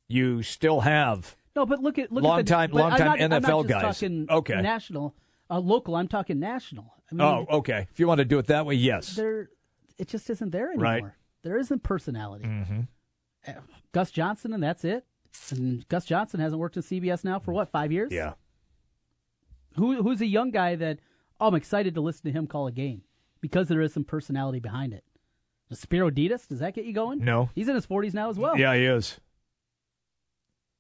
You 0.09 0.43
still 0.43 0.81
have 0.81 1.37
No, 1.57 1.65
but 1.67 1.81
look 1.81 1.99
at 1.99 2.13
look 2.13 2.25
Long 2.25 2.39
at 2.41 2.47
the, 2.47 2.53
time- 2.53 2.71
long 2.73 2.93
I'm 2.93 2.99
time 2.99 3.21
I'm 3.21 3.31
not 3.31 3.43
NFL 3.43 3.69
guys. 3.69 3.83
Talking 3.83 4.27
Okay. 4.31 4.61
national, 4.61 5.15
uh, 5.51 5.59
local. 5.59 5.95
I'm 5.97 6.09
talking 6.09 6.39
national. 6.39 6.93
I 7.11 7.15
mean, 7.15 7.21
oh, 7.23 7.47
okay. 7.59 7.87
If 7.91 8.01
you 8.01 8.07
want 8.07 8.19
to 8.19 8.25
do 8.25 8.39
it 8.39 8.47
that 8.47 8.65
way, 8.65 8.75
yes. 8.75 9.17
there, 9.17 9.51
it 9.99 10.09
just 10.09 10.29
isn't 10.31 10.51
there 10.51 10.69
anymore. 10.69 10.83
Right. 10.85 11.05
There 11.43 11.59
isn't 11.59 11.83
personality. 11.83 12.45
Mm-hmm. 12.47 12.81
Uh, 13.47 13.53
Gus 13.93 14.11
Johnson, 14.11 14.53
and 14.55 14.63
that's 14.63 14.85
it. 14.85 15.05
And 15.51 15.87
Gus 15.89 16.05
Johnson 16.05 16.41
hasn't 16.41 16.61
worked 16.61 16.77
in 16.77 16.83
CBS 16.83 17.25
now 17.25 17.39
for 17.39 17.53
what 17.53 17.71
five 17.71 17.91
years? 17.93 18.13
Yeah. 18.13 18.35
Who 19.77 20.03
who's 20.03 20.21
a 20.21 20.27
young 20.27 20.51
guy 20.51 20.77
that 20.77 20.99
oh, 21.41 21.49
I'm 21.49 21.55
excited 21.55 21.95
to 21.95 22.01
listen 22.01 22.25
to 22.25 22.33
him 22.33 22.47
call 22.47 22.67
a 22.67 22.73
game 22.73 23.03
because 23.41 23.69
there 23.69 23.81
is 23.81 23.93
some 23.93 24.05
personality 24.05 24.61
behind 24.61 24.93
it. 24.93 25.05
Spero 25.73 26.11
Dedes, 26.11 26.47
does 26.47 26.59
that 26.59 26.75
get 26.75 26.85
you 26.85 26.93
going? 26.93 27.25
No. 27.25 27.49
He's 27.55 27.67
in 27.69 27.75
his 27.75 27.87
40s 27.87 28.13
now 28.13 28.29
as 28.29 28.37
well. 28.37 28.59
Yeah, 28.59 28.75
he 28.75 28.85
is. 28.85 29.19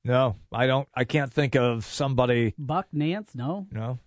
No, 0.05 0.37
I 0.53 0.67
don't. 0.67 0.89
I 0.95 1.05
can't 1.05 1.33
think 1.33 1.55
of 1.57 1.85
somebody. 1.87 2.55
Buck 2.59 2.89
Nantz, 2.95 3.35
no. 3.35 3.67
No, 3.71 3.99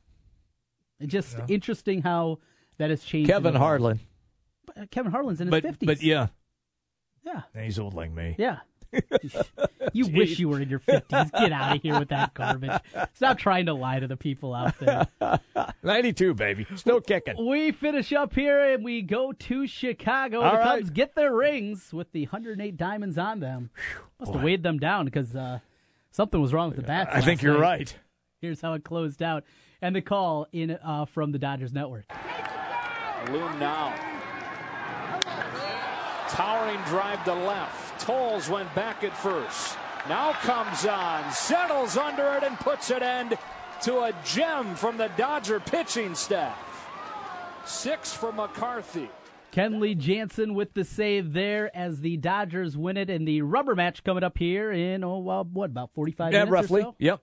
It's 1.00 1.12
just 1.12 1.38
No. 1.38 1.46
interesting 1.50 2.02
how 2.02 2.40
that 2.78 2.90
has 2.90 3.04
changed. 3.04 3.30
Kevin 3.32 3.52
in 3.52 3.56
a 3.56 3.60
while. 3.60 3.68
Harlan. 3.70 4.00
But, 4.66 4.78
uh, 4.78 4.86
Kevin 4.92 5.12
Harlan's 5.12 5.42
in 5.42 5.48
his 5.48 5.52
But 5.52 5.64
50s. 5.64 5.86
but 5.88 6.04
yeah, 6.04 6.28
Yeah. 7.26 7.42
he's 7.60 7.80
old 7.80 7.94
like 7.94 8.12
me. 8.12 8.36
Yeah. 8.38 8.60
You 9.94 10.08
wish 10.08 10.40
you 10.40 10.50
were 10.50 10.60
in 10.62 10.70
your 10.70 10.80
50s. 10.80 11.32
Get 11.32 11.52
out 11.52 11.76
of 11.76 11.82
here 11.82 11.98
with 12.00 12.10
that 12.10 12.34
garbage. 12.34 12.72
Stop 13.14 13.38
trying 13.38 13.66
to 13.68 13.74
lie 13.74 14.00
to 14.00 14.08
the 14.08 14.18
people 14.18 14.54
out 14.54 14.74
there. 14.80 15.08
Ninety-two, 15.84 16.34
baby, 16.34 16.66
still 16.76 17.02
kicking. 17.02 17.36
We 17.48 17.72
finish 17.72 18.12
up 18.14 18.34
here 18.34 18.74
and 18.74 18.84
we 18.84 19.02
go 19.02 19.32
to 19.34 19.68
Chicago. 19.68 20.42
All 20.42 20.52
the 20.52 20.58
right. 20.58 20.80
Cubs 20.80 20.90
get 20.90 21.16
their 21.16 21.34
rings 21.34 21.94
with 21.94 22.12
the 22.12 22.24
108 22.24 22.76
diamonds 22.78 23.18
on 23.18 23.40
them. 23.40 23.70
Must 24.20 24.34
have 24.34 24.44
weighed 24.44 24.64
them 24.64 24.80
down 24.80 25.06
because 25.06 25.36
uh, 25.36 25.60
something 26.12 26.42
was 26.42 26.54
wrong 26.54 26.70
with 26.70 26.78
the 26.78 26.84
bats. 26.84 27.12
I 27.14 27.22
think 27.22 27.42
you're 27.42 27.54
night. 27.54 27.62
right. 27.62 27.96
Here's 28.42 28.62
how 28.62 28.74
it 28.74 28.84
closed 28.84 29.22
out. 29.24 29.44
And 29.82 29.96
the 29.96 30.02
call 30.02 30.48
in 30.52 30.72
uh, 30.72 31.06
from 31.06 31.32
the 31.32 31.40
Dodgers 31.40 31.74
Network. 31.74 32.06
Loom 33.32 33.60
now. 33.60 33.94
Towering 36.30 36.80
drive 36.86 37.24
to 37.26 37.34
left. 37.34 37.85
Toles 38.06 38.50
went 38.50 38.74
back 38.76 39.04
at 39.04 39.16
first. 39.18 39.78
Now 40.08 40.34
comes 40.34 40.86
on, 40.86 41.32
settles 41.32 41.98
under 41.98 42.34
it, 42.36 42.44
and 42.44 42.56
puts 42.60 42.92
it 42.92 43.02
end 43.02 43.38
to 43.82 44.02
a 44.02 44.14
gem 44.24 44.76
from 44.76 44.98
the 44.98 45.10
Dodger 45.18 45.60
pitching 45.60 46.14
staff. 46.14 46.58
Six 47.66 48.14
for 48.14 48.32
McCarthy. 48.32 49.10
Kenley 49.52 49.98
Jansen 49.98 50.54
with 50.54 50.74
the 50.74 50.84
save 50.84 51.34
there 51.34 51.76
as 51.76 52.02
the 52.02 52.18
Dodgers 52.18 52.78
win 52.78 52.98
it 52.98 53.10
in 53.10 53.26
the 53.26 53.42
rubber 53.42 53.74
match 53.74 54.04
coming 54.04 54.24
up 54.24 54.38
here 54.38 54.72
in, 54.72 55.04
oh, 55.04 55.20
well, 55.20 55.44
what, 55.52 55.72
about 55.72 55.92
45 55.96 56.34
Yeah, 56.34 56.40
minutes? 56.46 56.50
or 56.50 56.54
roughly. 56.54 56.82
so? 56.82 56.96
Yep. 57.00 57.22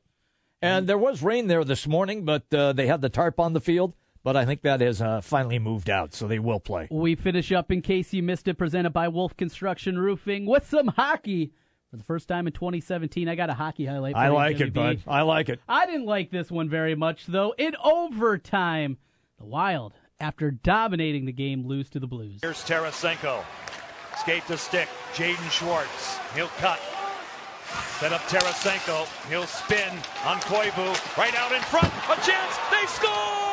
And 0.63 0.87
there 0.89 0.99
was 0.99 1.23
rain 1.23 1.47
there 1.47 1.63
this 1.65 1.87
morning, 1.87 2.25
but 2.25 2.53
uh, 2.55 2.73
they 2.73 2.87
had 2.87 3.01
the 3.03 3.09
tarp 3.09 3.39
on 3.39 3.53
the 3.53 3.61
field. 3.61 3.95
But 4.25 4.37
I 4.37 4.45
think 4.45 4.63
that 4.63 4.81
has 4.81 5.03
uh, 5.03 5.21
finally 5.21 5.59
moved 5.59 5.91
out, 5.91 6.15
so 6.15 6.29
they 6.29 6.39
will 6.39 6.61
play. 6.61 6.87
We 6.91 7.17
finish 7.17 7.51
up 7.51 7.73
in 7.73 7.83
case 7.83 8.13
you 8.13 8.23
missed 8.23 8.47
it, 8.47 8.55
presented 8.55 8.91
by 8.91 9.09
Wolf 9.09 9.37
Construction 9.37 9.99
Roofing 9.99 10.47
with 10.47 10.69
some 10.69 10.89
hockey. 10.89 11.53
For 11.91 11.97
the 11.97 12.05
first 12.05 12.29
time 12.29 12.47
in 12.47 12.53
2017, 12.53 13.29
I 13.29 13.35
got 13.35 13.51
a 13.51 13.55
hockey 13.55 13.85
highlight. 13.85 14.15
For 14.15 14.19
I 14.21 14.29
like 14.29 14.57
Jimmy 14.57 14.69
it, 14.69 14.75
B. 14.75 14.81
bud. 14.81 15.03
I 15.07 15.23
like 15.23 15.49
it. 15.49 15.61
I 15.69 15.87
didn't 15.87 16.07
like 16.07 16.31
this 16.31 16.51
one 16.51 16.71
very 16.71 16.95
much, 16.95 17.27
though. 17.27 17.55
In 17.59 17.77
overtime, 17.85 18.97
the 19.39 19.45
Wild, 19.45 19.93
after 20.19 20.51
dominating 20.53 21.27
the 21.27 21.33
game, 21.33 21.67
lose 21.67 21.91
to 21.91 22.01
the 22.01 22.07
Blues. 22.07 22.39
Here's 22.43 22.65
Tarasenko. 22.65 23.45
Skate 24.19 24.47
to 24.47 24.57
stick. 24.57 24.89
Jaden 25.15 25.51
Schwartz. 25.51 26.19
He'll 26.35 26.47
cut. 26.59 26.81
Set 27.99 28.13
up 28.13 28.21
Tarasenko. 28.23 29.07
He'll 29.29 29.47
spin 29.47 29.91
on 30.25 30.39
Koivu. 30.41 31.19
Right 31.19 31.35
out 31.35 31.53
in 31.53 31.61
front. 31.63 31.93
A 32.09 32.17
chance. 32.25 32.57
They 32.71 32.87
score! 32.87 33.52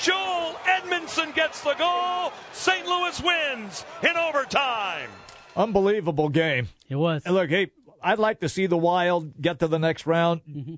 Joel 0.00 0.54
Edmundson 0.64 1.34
gets 1.34 1.60
the 1.62 1.74
goal. 1.74 2.32
St. 2.52 2.86
Louis 2.86 3.22
wins 3.22 3.84
in 4.02 4.16
overtime. 4.16 5.10
Unbelievable 5.56 6.28
game. 6.28 6.68
It 6.88 6.96
was. 6.96 7.22
And 7.26 7.34
look, 7.34 7.50
hey, 7.50 7.70
I'd 8.02 8.18
like 8.18 8.40
to 8.40 8.48
see 8.48 8.66
the 8.66 8.78
Wild 8.78 9.40
get 9.40 9.58
to 9.58 9.68
the 9.68 9.78
next 9.78 10.06
round, 10.06 10.40
Mm-hmm. 10.48 10.74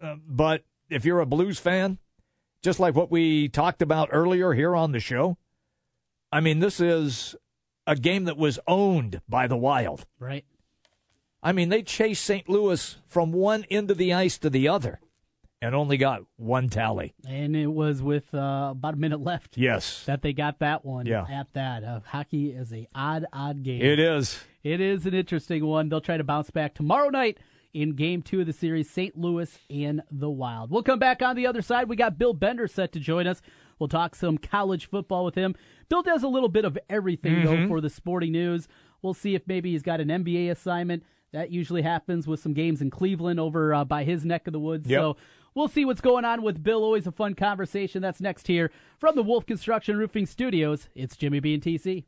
uh, 0.00 0.14
but 0.26 0.64
if 0.90 1.04
you're 1.04 1.20
a 1.20 1.26
Blues 1.26 1.58
fan, 1.58 1.98
just 2.62 2.78
like 2.78 2.94
what 2.94 3.10
we 3.10 3.48
talked 3.48 3.82
about 3.82 4.10
earlier 4.12 4.52
here 4.52 4.76
on 4.76 4.92
the 4.92 5.00
show, 5.00 5.36
I 6.30 6.40
mean, 6.40 6.60
this 6.60 6.78
is 6.80 7.34
a 7.86 7.96
game 7.96 8.24
that 8.24 8.36
was 8.36 8.60
owned 8.68 9.20
by 9.28 9.48
the 9.48 9.56
Wild. 9.56 10.06
Right. 10.20 10.44
I 11.42 11.50
mean, 11.50 11.68
they 11.70 11.82
chased 11.82 12.24
St. 12.24 12.48
Louis 12.48 12.96
from 13.08 13.32
one 13.32 13.64
end 13.70 13.90
of 13.90 13.98
the 13.98 14.12
ice 14.12 14.38
to 14.38 14.48
the 14.50 14.68
other 14.68 15.00
and 15.62 15.74
only 15.74 15.96
got 15.96 16.22
one 16.36 16.68
tally. 16.68 17.14
And 17.26 17.56
it 17.56 17.68
was 17.68 18.02
with 18.02 18.34
uh, 18.34 18.68
about 18.72 18.94
a 18.94 18.96
minute 18.98 19.20
left. 19.20 19.56
Yes. 19.56 20.04
That 20.04 20.20
they 20.20 20.32
got 20.34 20.58
that 20.58 20.84
one 20.84 21.06
Yeah. 21.06 21.24
at 21.30 21.46
that. 21.54 21.84
Uh, 21.84 22.00
hockey 22.04 22.50
is 22.50 22.72
a 22.72 22.86
odd, 22.94 23.24
odd 23.32 23.62
game. 23.62 23.80
It 23.80 23.98
is. 23.98 24.44
It 24.62 24.80
is 24.80 25.06
an 25.06 25.14
interesting 25.14 25.64
one. 25.64 25.88
They'll 25.88 26.00
try 26.00 26.16
to 26.18 26.24
bounce 26.24 26.50
back 26.50 26.74
tomorrow 26.74 27.08
night 27.08 27.38
in 27.72 27.94
game 27.94 28.20
two 28.20 28.40
of 28.40 28.46
the 28.46 28.52
series, 28.52 28.90
St. 28.90 29.16
Louis 29.16 29.58
and 29.70 30.02
the 30.10 30.28
Wild. 30.28 30.70
We'll 30.70 30.82
come 30.82 30.98
back 30.98 31.22
on 31.22 31.36
the 31.36 31.46
other 31.46 31.62
side. 31.62 31.88
We 31.88 31.96
got 31.96 32.18
Bill 32.18 32.34
Bender 32.34 32.66
set 32.68 32.92
to 32.92 33.00
join 33.00 33.26
us. 33.26 33.40
We'll 33.78 33.88
talk 33.88 34.14
some 34.14 34.36
college 34.38 34.86
football 34.90 35.24
with 35.24 35.34
him. 35.34 35.54
Bill 35.88 36.02
does 36.02 36.22
a 36.22 36.28
little 36.28 36.48
bit 36.50 36.64
of 36.64 36.78
everything, 36.90 37.44
though, 37.44 37.56
Mhm. 37.56 37.68
for 37.68 37.80
the 37.80 37.88
sporting 37.90 38.32
news. 38.32 38.68
We'll 39.00 39.14
see 39.14 39.34
if 39.34 39.46
maybe 39.46 39.72
he's 39.72 39.82
got 39.82 40.00
an 40.00 40.08
NBA 40.10 40.50
assignment. 40.50 41.02
That 41.32 41.50
usually 41.50 41.82
happens 41.82 42.28
with 42.28 42.40
some 42.40 42.52
games 42.52 42.82
in 42.82 42.90
Cleveland 42.90 43.40
over 43.40 43.74
uh, 43.74 43.84
by 43.86 44.04
his 44.04 44.24
neck 44.24 44.46
of 44.46 44.52
the 44.52 44.60
woods. 44.60 44.86
Yep. 44.88 45.00
So 45.00 45.16
we'll 45.54 45.68
see 45.68 45.84
what's 45.84 46.00
going 46.00 46.24
on 46.24 46.42
with 46.42 46.62
Bill. 46.62 46.84
Always 46.84 47.06
a 47.06 47.12
fun 47.12 47.34
conversation. 47.34 48.02
That's 48.02 48.20
next 48.20 48.46
here 48.46 48.70
from 48.98 49.16
the 49.16 49.22
Wolf 49.22 49.46
Construction 49.46 49.96
Roofing 49.96 50.26
Studios. 50.26 50.88
It's 50.94 51.16
Jimmy 51.16 51.40
B 51.40 51.54
and 51.54 51.62
TC. 51.62 52.04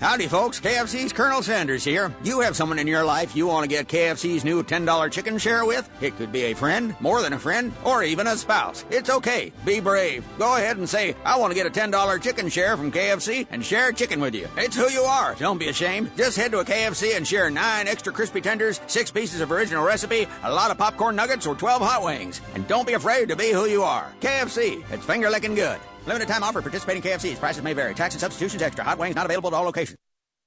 Howdy, 0.00 0.26
folks. 0.26 0.60
KFC's 0.60 1.12
Colonel 1.12 1.40
Sanders 1.40 1.84
here. 1.84 2.12
You 2.24 2.40
have 2.40 2.56
someone 2.56 2.80
in 2.80 2.86
your 2.88 3.04
life 3.04 3.36
you 3.36 3.46
want 3.46 3.62
to 3.62 3.68
get 3.68 3.86
KFC's 3.86 4.44
new 4.44 4.62
$10 4.64 5.10
chicken 5.12 5.38
share 5.38 5.64
with? 5.64 5.88
It 6.02 6.16
could 6.16 6.32
be 6.32 6.42
a 6.42 6.54
friend, 6.54 6.96
more 6.98 7.22
than 7.22 7.32
a 7.32 7.38
friend, 7.38 7.72
or 7.84 8.02
even 8.02 8.26
a 8.26 8.36
spouse. 8.36 8.84
It's 8.90 9.08
okay. 9.08 9.52
Be 9.64 9.78
brave. 9.78 10.26
Go 10.36 10.56
ahead 10.56 10.78
and 10.78 10.88
say, 10.88 11.14
I 11.24 11.38
want 11.38 11.52
to 11.52 11.54
get 11.54 11.68
a 11.68 11.70
$10 11.70 12.20
chicken 12.20 12.48
share 12.48 12.76
from 12.76 12.90
KFC 12.90 13.46
and 13.50 13.64
share 13.64 13.92
chicken 13.92 14.20
with 14.20 14.34
you. 14.34 14.48
It's 14.56 14.74
who 14.76 14.90
you 14.90 15.02
are. 15.02 15.36
Don't 15.36 15.58
be 15.58 15.68
ashamed. 15.68 16.10
Just 16.16 16.36
head 16.36 16.50
to 16.50 16.58
a 16.58 16.64
KFC 16.64 17.16
and 17.16 17.26
share 17.26 17.48
nine 17.48 17.86
extra 17.86 18.12
crispy 18.12 18.40
tenders, 18.40 18.80
six 18.88 19.12
pieces 19.12 19.40
of 19.40 19.52
original 19.52 19.84
recipe, 19.84 20.26
a 20.42 20.52
lot 20.52 20.72
of 20.72 20.76
popcorn 20.76 21.14
nuggets, 21.14 21.46
or 21.46 21.54
12 21.54 21.80
hot 21.80 22.02
wings. 22.02 22.40
And 22.56 22.66
don't 22.66 22.86
be 22.86 22.94
afraid 22.94 23.28
to 23.28 23.36
be 23.36 23.52
who 23.52 23.66
you 23.66 23.84
are. 23.84 24.12
KFC. 24.20 24.84
It's 24.90 25.06
finger 25.06 25.30
licking 25.30 25.54
good. 25.54 25.78
Limited 26.06 26.28
time 26.28 26.42
offer. 26.42 26.60
Participating 26.60 27.02
KFCs. 27.02 27.38
Prices 27.38 27.62
may 27.62 27.72
vary. 27.72 27.94
Tax 27.94 28.14
and 28.14 28.20
substitutions 28.20 28.62
extra. 28.62 28.84
Hot 28.84 28.98
wings 28.98 29.16
not 29.16 29.26
available 29.26 29.48
at 29.48 29.54
all 29.54 29.64
locations. 29.64 29.98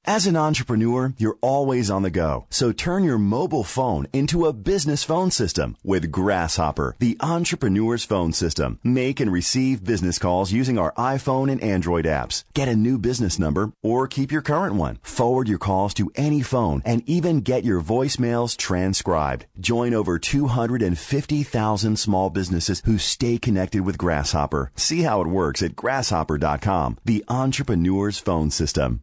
As 0.09 0.25
an 0.25 0.37
entrepreneur, 0.37 1.13
you're 1.17 1.37
always 1.41 1.91
on 1.91 2.01
the 2.01 2.09
go. 2.09 2.45
So 2.49 2.71
turn 2.71 3.03
your 3.03 3.17
mobile 3.17 3.65
phone 3.65 4.07
into 4.13 4.45
a 4.45 4.53
business 4.53 5.03
phone 5.03 5.31
system 5.31 5.75
with 5.83 6.13
Grasshopper, 6.13 6.95
the 6.99 7.17
entrepreneur's 7.19 8.05
phone 8.05 8.31
system. 8.31 8.79
Make 8.85 9.19
and 9.19 9.29
receive 9.29 9.83
business 9.83 10.17
calls 10.17 10.53
using 10.53 10.79
our 10.79 10.93
iPhone 10.93 11.51
and 11.51 11.61
Android 11.61 12.05
apps. 12.05 12.45
Get 12.53 12.69
a 12.69 12.75
new 12.77 12.97
business 12.97 13.37
number 13.37 13.73
or 13.83 14.07
keep 14.07 14.31
your 14.31 14.41
current 14.41 14.75
one. 14.75 14.99
Forward 15.01 15.49
your 15.49 15.59
calls 15.59 15.93
to 15.95 16.09
any 16.15 16.41
phone 16.41 16.81
and 16.85 17.03
even 17.05 17.41
get 17.41 17.65
your 17.65 17.81
voicemails 17.81 18.55
transcribed. 18.55 19.45
Join 19.59 19.93
over 19.93 20.17
250,000 20.17 21.99
small 21.99 22.29
businesses 22.29 22.81
who 22.85 22.97
stay 22.97 23.37
connected 23.37 23.81
with 23.81 23.97
Grasshopper. 23.97 24.71
See 24.77 25.01
how 25.01 25.19
it 25.19 25.27
works 25.27 25.61
at 25.61 25.75
grasshopper.com, 25.75 26.99
the 27.03 27.25
entrepreneur's 27.27 28.19
phone 28.19 28.51
system. 28.51 29.01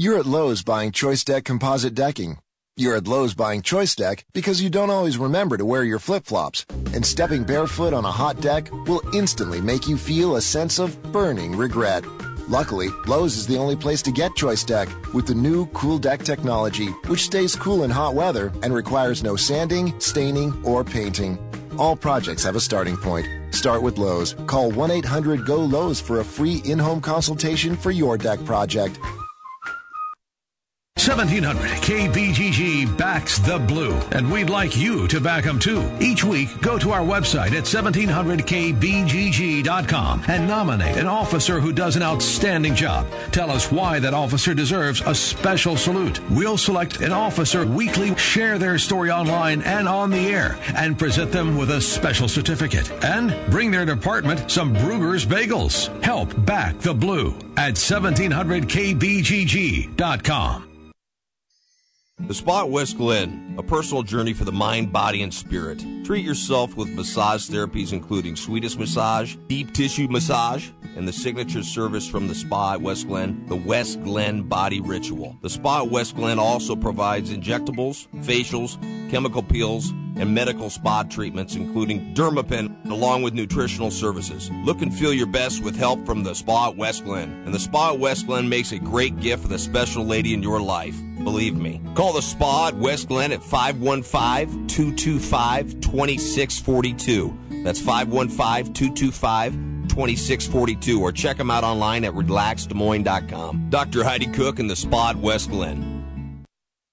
You're 0.00 0.20
at 0.20 0.26
Lowe's 0.26 0.62
buying 0.62 0.92
Choice 0.92 1.24
Deck 1.24 1.44
composite 1.44 1.92
decking. 1.92 2.38
You're 2.76 2.94
at 2.94 3.08
Lowe's 3.08 3.34
buying 3.34 3.62
Choice 3.62 3.96
Deck 3.96 4.24
because 4.32 4.62
you 4.62 4.70
don't 4.70 4.90
always 4.90 5.18
remember 5.18 5.56
to 5.56 5.64
wear 5.64 5.82
your 5.82 5.98
flip 5.98 6.24
flops, 6.24 6.64
and 6.94 7.04
stepping 7.04 7.42
barefoot 7.42 7.92
on 7.92 8.04
a 8.04 8.12
hot 8.12 8.40
deck 8.40 8.70
will 8.86 9.02
instantly 9.12 9.60
make 9.60 9.88
you 9.88 9.96
feel 9.96 10.36
a 10.36 10.40
sense 10.40 10.78
of 10.78 11.02
burning 11.10 11.56
regret. 11.56 12.04
Luckily, 12.48 12.90
Lowe's 13.08 13.36
is 13.36 13.48
the 13.48 13.56
only 13.56 13.74
place 13.74 14.00
to 14.02 14.12
get 14.12 14.36
Choice 14.36 14.62
Deck 14.62 14.88
with 15.12 15.26
the 15.26 15.34
new 15.34 15.66
Cool 15.72 15.98
Deck 15.98 16.22
technology, 16.22 16.90
which 17.08 17.24
stays 17.24 17.56
cool 17.56 17.82
in 17.82 17.90
hot 17.90 18.14
weather 18.14 18.52
and 18.62 18.72
requires 18.72 19.24
no 19.24 19.34
sanding, 19.34 19.98
staining, 19.98 20.54
or 20.64 20.84
painting. 20.84 21.36
All 21.76 21.96
projects 21.96 22.44
have 22.44 22.54
a 22.54 22.60
starting 22.60 22.96
point. 22.96 23.26
Start 23.52 23.82
with 23.82 23.98
Lowe's. 23.98 24.34
Call 24.46 24.70
1 24.70 24.92
800 24.92 25.44
GO 25.44 25.56
Lowe's 25.56 26.00
for 26.00 26.20
a 26.20 26.24
free 26.24 26.62
in 26.64 26.78
home 26.78 27.00
consultation 27.00 27.76
for 27.76 27.90
your 27.90 28.16
deck 28.16 28.44
project. 28.44 29.00
1700 30.98 31.70
KBGG 31.80 32.98
backs 32.98 33.38
the 33.38 33.58
blue, 33.58 33.94
and 34.12 34.30
we'd 34.30 34.50
like 34.50 34.76
you 34.76 35.08
to 35.08 35.18
back 35.20 35.44
them 35.44 35.58
too. 35.58 35.90
Each 36.00 36.22
week, 36.24 36.60
go 36.60 36.76
to 36.76 36.90
our 36.90 37.02
website 37.02 37.52
at 37.52 37.64
1700KBGG.com 37.64 40.24
and 40.26 40.48
nominate 40.48 40.96
an 40.96 41.06
officer 41.06 41.60
who 41.60 41.72
does 41.72 41.94
an 41.96 42.02
outstanding 42.02 42.74
job. 42.74 43.06
Tell 43.30 43.50
us 43.50 43.70
why 43.70 44.00
that 44.00 44.12
officer 44.12 44.54
deserves 44.54 45.00
a 45.02 45.14
special 45.14 45.76
salute. 45.76 46.18
We'll 46.30 46.58
select 46.58 47.00
an 47.00 47.12
officer 47.12 47.64
weekly, 47.64 48.16
share 48.16 48.58
their 48.58 48.76
story 48.78 49.10
online 49.10 49.62
and 49.62 49.86
on 49.86 50.10
the 50.10 50.26
air, 50.28 50.58
and 50.74 50.98
present 50.98 51.30
them 51.30 51.56
with 51.56 51.70
a 51.70 51.80
special 51.80 52.26
certificate. 52.28 52.90
And 53.04 53.36
bring 53.50 53.70
their 53.70 53.86
department 53.86 54.50
some 54.50 54.74
Bruegger's 54.74 55.24
Bagels. 55.24 56.02
Help 56.02 56.34
back 56.44 56.80
the 56.80 56.92
blue 56.92 57.38
at 57.56 57.74
1700KBGG.com. 57.74 60.67
The 62.20 62.34
Spa 62.34 62.62
at 62.62 62.70
West 62.70 62.98
Glen, 62.98 63.54
a 63.58 63.62
personal 63.62 64.02
journey 64.02 64.32
for 64.32 64.44
the 64.44 64.52
mind, 64.52 64.92
body, 64.92 65.22
and 65.22 65.32
spirit. 65.32 65.84
Treat 66.04 66.24
yourself 66.24 66.76
with 66.76 66.88
massage 66.90 67.48
therapies 67.48 67.92
including 67.92 68.34
Swedish 68.34 68.76
massage, 68.76 69.36
deep 69.46 69.72
tissue 69.72 70.08
massage, 70.08 70.68
and 70.96 71.06
the 71.06 71.12
signature 71.12 71.62
service 71.62 72.08
from 72.08 72.26
the 72.26 72.34
Spa 72.34 72.74
at 72.74 72.82
West 72.82 73.06
Glen, 73.06 73.46
the 73.46 73.56
West 73.56 74.02
Glen 74.02 74.42
Body 74.42 74.80
Ritual. 74.80 75.38
The 75.42 75.48
Spa 75.48 75.82
at 75.82 75.90
West 75.90 76.16
Glen 76.16 76.40
also 76.40 76.74
provides 76.74 77.30
injectables, 77.30 78.08
facials, 78.24 78.80
chemical 79.10 79.42
peels, 79.42 79.90
and 80.16 80.34
medical 80.34 80.68
spa 80.70 81.04
treatments, 81.04 81.54
including 81.54 82.14
Dermapen, 82.14 82.90
along 82.90 83.22
with 83.22 83.32
nutritional 83.32 83.92
services. 83.92 84.50
Look 84.64 84.82
and 84.82 84.92
feel 84.92 85.14
your 85.14 85.28
best 85.28 85.62
with 85.62 85.76
help 85.76 86.04
from 86.04 86.24
the 86.24 86.34
Spa 86.34 86.70
at 86.70 86.76
West 86.76 87.04
Glen. 87.04 87.30
And 87.46 87.54
the 87.54 87.60
Spa 87.60 87.92
at 87.92 88.00
West 88.00 88.26
Glen 88.26 88.48
makes 88.48 88.72
a 88.72 88.78
great 88.80 89.20
gift 89.20 89.42
for 89.42 89.48
the 89.48 89.58
special 89.58 90.04
lady 90.04 90.34
in 90.34 90.42
your 90.42 90.60
life. 90.60 90.96
Believe 91.24 91.56
me. 91.56 91.80
Call 91.94 92.12
the 92.12 92.22
Spa 92.22 92.68
at 92.68 92.76
West 92.76 93.08
Glen 93.08 93.32
at 93.32 93.42
515 93.42 94.66
225 94.66 95.80
2642. 95.80 97.38
That's 97.64 97.80
515 97.80 98.72
225 98.72 99.52
2642 99.88 101.00
or 101.00 101.12
check 101.12 101.36
them 101.36 101.50
out 101.50 101.64
online 101.64 102.04
at 102.04 102.12
relaxdesmoines.com. 102.14 103.70
Dr. 103.70 104.04
Heidi 104.04 104.26
Cook 104.26 104.58
and 104.58 104.70
the 104.70 104.76
Spa 104.76 105.10
at 105.10 105.16
West 105.16 105.50
Glen. 105.50 105.97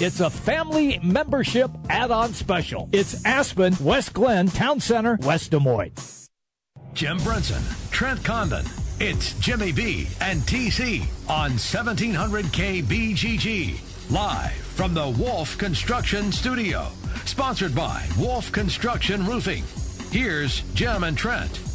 it's 0.00 0.18
a 0.18 0.30
family 0.30 0.98
membership 1.02 1.70
add-on 1.88 2.34
special. 2.34 2.88
It's 2.92 3.24
Aspen, 3.24 3.76
West 3.80 4.12
Glen, 4.12 4.48
Town 4.48 4.80
Center, 4.80 5.16
West 5.22 5.52
Des 5.52 5.60
Moines. 5.60 6.28
Jim 6.92 7.18
Brunson, 7.18 7.62
Trent 7.92 8.24
Condon. 8.24 8.64
It's 8.98 9.34
Jimmy 9.34 9.70
B 9.70 10.08
and 10.20 10.40
TC 10.42 11.02
on 11.28 11.52
1700 11.52 12.46
KBGG. 12.46 14.10
Live 14.10 14.52
from 14.52 14.92
the 14.92 15.10
Wolf 15.10 15.56
Construction 15.56 16.32
Studio. 16.32 16.88
Sponsored 17.24 17.76
by 17.76 18.04
Wolf 18.18 18.50
Construction 18.50 19.24
Roofing. 19.24 19.62
Here's 20.10 20.62
Jim 20.74 21.04
and 21.04 21.16
Trent. 21.16 21.73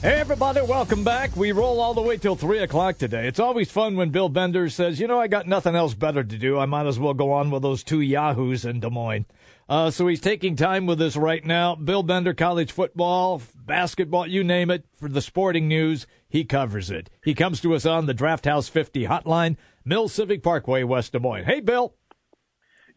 Hey, 0.00 0.20
everybody, 0.20 0.62
welcome 0.62 1.02
back. 1.02 1.34
We 1.34 1.50
roll 1.50 1.80
all 1.80 1.92
the 1.92 2.00
way 2.00 2.18
till 2.18 2.36
3 2.36 2.60
o'clock 2.60 2.98
today. 2.98 3.26
It's 3.26 3.40
always 3.40 3.68
fun 3.68 3.96
when 3.96 4.10
Bill 4.10 4.28
Bender 4.28 4.68
says, 4.68 5.00
You 5.00 5.08
know, 5.08 5.18
I 5.18 5.26
got 5.26 5.48
nothing 5.48 5.74
else 5.74 5.94
better 5.94 6.22
to 6.22 6.38
do. 6.38 6.56
I 6.56 6.66
might 6.66 6.86
as 6.86 7.00
well 7.00 7.14
go 7.14 7.32
on 7.32 7.50
with 7.50 7.62
those 7.62 7.82
two 7.82 8.00
Yahoos 8.00 8.64
in 8.64 8.78
Des 8.78 8.90
Moines. 8.90 9.26
Uh, 9.68 9.90
so 9.90 10.06
he's 10.06 10.20
taking 10.20 10.54
time 10.54 10.86
with 10.86 11.02
us 11.02 11.16
right 11.16 11.44
now. 11.44 11.74
Bill 11.74 12.04
Bender, 12.04 12.32
college 12.32 12.70
football, 12.70 13.42
basketball, 13.56 14.28
you 14.28 14.44
name 14.44 14.70
it, 14.70 14.84
for 14.94 15.08
the 15.08 15.20
sporting 15.20 15.66
news, 15.66 16.06
he 16.28 16.44
covers 16.44 16.92
it. 16.92 17.10
He 17.24 17.34
comes 17.34 17.60
to 17.62 17.74
us 17.74 17.84
on 17.84 18.06
the 18.06 18.14
Draft 18.14 18.44
House 18.44 18.68
50 18.68 19.06
hotline, 19.06 19.56
Mill 19.84 20.06
Civic 20.08 20.44
Parkway, 20.44 20.84
West 20.84 21.10
Des 21.10 21.18
Moines. 21.18 21.44
Hey, 21.44 21.58
Bill. 21.58 21.92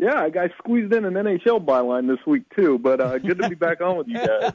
Yeah, 0.02 0.16
I 0.20 0.30
got 0.32 0.50
squeezed 0.58 0.92
in 0.94 1.06
an 1.06 1.14
NHL 1.14 1.64
byline 1.64 2.08
this 2.08 2.26
week 2.26 2.42
too, 2.56 2.80
but 2.80 3.00
uh, 3.00 3.20
good 3.20 3.38
to 3.38 3.48
be 3.48 3.54
back 3.56 3.82
on 3.82 3.98
with 3.98 4.08
you 4.08 4.18
guys. 4.26 4.52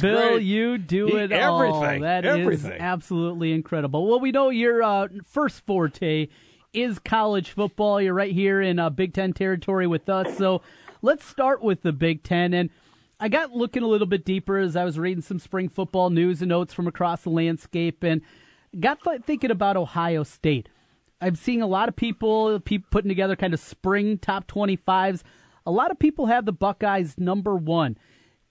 Bill, 0.00 0.30
great. 0.30 0.42
you 0.42 0.76
do 0.76 1.06
He- 1.06 1.16
it 1.18 1.32
all. 1.32 1.62
everything, 1.62 2.02
That 2.02 2.24
is 2.26 2.64
absolutely 2.66 3.52
incredible. 3.52 4.08
Well, 4.08 4.18
we 4.18 4.32
know 4.32 4.50
your 4.50 4.82
uh, 4.82 5.06
first 5.24 5.64
forte 5.66 6.26
is 6.72 6.98
college 6.98 7.50
football. 7.50 8.00
You're 8.02 8.12
right 8.14 8.32
here 8.32 8.60
in 8.60 8.80
uh, 8.80 8.90
Big 8.90 9.14
Ten 9.14 9.32
territory 9.32 9.86
with 9.86 10.08
us. 10.08 10.36
So 10.36 10.62
let's 11.00 11.24
start 11.24 11.62
with 11.62 11.82
the 11.82 11.92
Big 11.92 12.24
Ten. 12.24 12.52
And 12.52 12.70
I 13.20 13.28
got 13.28 13.52
looking 13.52 13.84
a 13.84 13.86
little 13.86 14.06
bit 14.08 14.24
deeper 14.24 14.58
as 14.58 14.74
I 14.74 14.84
was 14.84 14.98
reading 14.98 15.22
some 15.22 15.38
spring 15.38 15.68
football 15.68 16.10
news 16.10 16.42
and 16.42 16.48
notes 16.48 16.74
from 16.74 16.88
across 16.88 17.22
the 17.22 17.30
landscape, 17.30 18.02
and 18.02 18.20
got 18.80 18.98
th- 19.04 19.22
thinking 19.22 19.50
about 19.52 19.76
Ohio 19.76 20.22
State. 20.24 20.68
I'm 21.20 21.34
seeing 21.34 21.62
a 21.62 21.66
lot 21.66 21.88
of 21.88 21.96
people, 21.96 22.58
people 22.60 22.88
putting 22.90 23.08
together 23.08 23.36
kind 23.36 23.54
of 23.54 23.60
spring 23.60 24.18
top 24.18 24.46
25s. 24.46 25.22
A 25.66 25.70
lot 25.70 25.90
of 25.90 25.98
people 25.98 26.26
have 26.26 26.46
the 26.46 26.52
Buckeyes 26.52 27.16
number 27.18 27.54
one. 27.54 27.98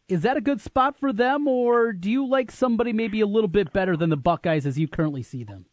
Is 0.07 0.21
that 0.21 0.37
a 0.37 0.41
good 0.41 0.61
spot 0.61 0.99
for 0.99 1.13
them, 1.13 1.47
or 1.47 1.93
do 1.93 2.09
you 2.09 2.27
like 2.27 2.51
somebody 2.51 2.93
maybe 2.93 3.21
a 3.21 3.27
little 3.27 3.47
bit 3.47 3.71
better 3.71 3.95
than 3.95 4.09
the 4.09 4.17
Buckeyes 4.17 4.65
as 4.65 4.79
you 4.79 4.87
currently 4.87 5.21
see 5.21 5.43
them? 5.43 5.65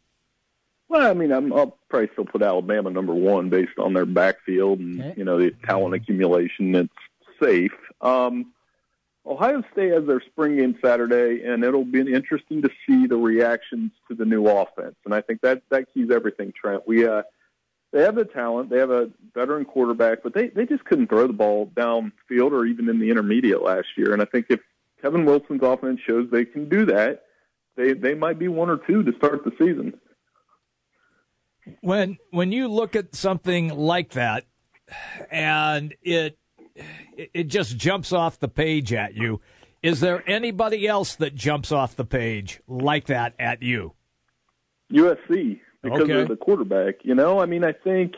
Well, 0.89 1.09
I 1.09 1.13
mean, 1.13 1.31
I'm, 1.31 1.51
I'll 1.51 1.77
probably 1.89 2.09
still 2.13 2.25
put 2.25 2.41
Alabama 2.41 2.89
number 2.89 3.13
one 3.13 3.49
based 3.49 3.77
on 3.77 3.93
their 3.93 4.05
backfield 4.05 4.79
and 4.79 5.17
you 5.17 5.25
know 5.25 5.37
the 5.37 5.51
talent 5.65 5.95
accumulation. 5.95 6.75
It's 6.75 6.93
safe. 7.41 7.71
Um, 8.01 8.53
Ohio 9.27 9.63
State 9.73 9.91
has 9.91 10.05
their 10.05 10.21
spring 10.21 10.57
game 10.57 10.77
Saturday, 10.83 11.43
and 11.43 11.63
it'll 11.63 11.85
be 11.85 11.99
interesting 11.99 12.61
to 12.61 12.69
see 12.85 13.07
the 13.07 13.17
reactions 13.17 13.91
to 14.07 14.15
the 14.15 14.25
new 14.25 14.47
offense. 14.47 14.95
And 15.05 15.13
I 15.13 15.21
think 15.21 15.41
that 15.41 15.61
that 15.69 15.93
keys 15.93 16.09
everything. 16.11 16.53
Trent, 16.59 16.87
we 16.87 17.05
uh, 17.05 17.23
they 17.91 18.01
have 18.01 18.15
the 18.15 18.25
talent, 18.25 18.69
they 18.69 18.77
have 18.77 18.91
a 18.91 19.09
veteran 19.33 19.65
quarterback, 19.65 20.23
but 20.23 20.33
they 20.33 20.47
they 20.47 20.65
just 20.65 20.85
couldn't 20.85 21.07
throw 21.07 21.27
the 21.27 21.33
ball 21.33 21.67
downfield 21.75 22.51
or 22.51 22.65
even 22.65 22.89
in 22.89 22.99
the 22.99 23.09
intermediate 23.09 23.61
last 23.61 23.87
year. 23.97 24.13
And 24.13 24.21
I 24.21 24.25
think 24.25 24.47
if 24.49 24.61
Kevin 25.01 25.25
Wilson's 25.25 25.61
offense 25.61 25.99
shows 26.05 26.29
they 26.31 26.45
can 26.45 26.69
do 26.69 26.85
that, 26.85 27.25
they 27.75 27.93
they 27.93 28.13
might 28.13 28.39
be 28.39 28.47
one 28.47 28.69
or 28.69 28.77
two 28.77 29.03
to 29.03 29.13
start 29.17 29.43
the 29.43 29.51
season. 29.57 29.99
when 31.81 32.17
when 32.31 32.51
you 32.51 32.67
look 32.67 32.95
at 32.95 33.15
something 33.15 33.69
like 33.69 34.11
that 34.11 34.45
and 35.29 35.93
it 36.01 36.37
it 37.17 37.45
just 37.47 37.77
jumps 37.77 38.11
off 38.13 38.39
the 38.39 38.47
page 38.47 38.93
at 38.93 39.15
you 39.15 39.39
is 39.83 39.99
there 39.99 40.23
anybody 40.27 40.87
else 40.87 41.15
that 41.15 41.35
jumps 41.35 41.71
off 41.71 41.95
the 41.95 42.05
page 42.05 42.61
like 42.67 43.07
that 43.07 43.33
at 43.39 43.61
you 43.61 43.93
USC 44.91 45.59
because 45.83 46.01
Okay. 46.01 46.21
of 46.21 46.27
the 46.27 46.35
quarterback. 46.35 47.03
You 47.03 47.15
know, 47.15 47.39
I 47.39 47.45
mean, 47.45 47.63
I 47.63 47.71
think 47.73 48.13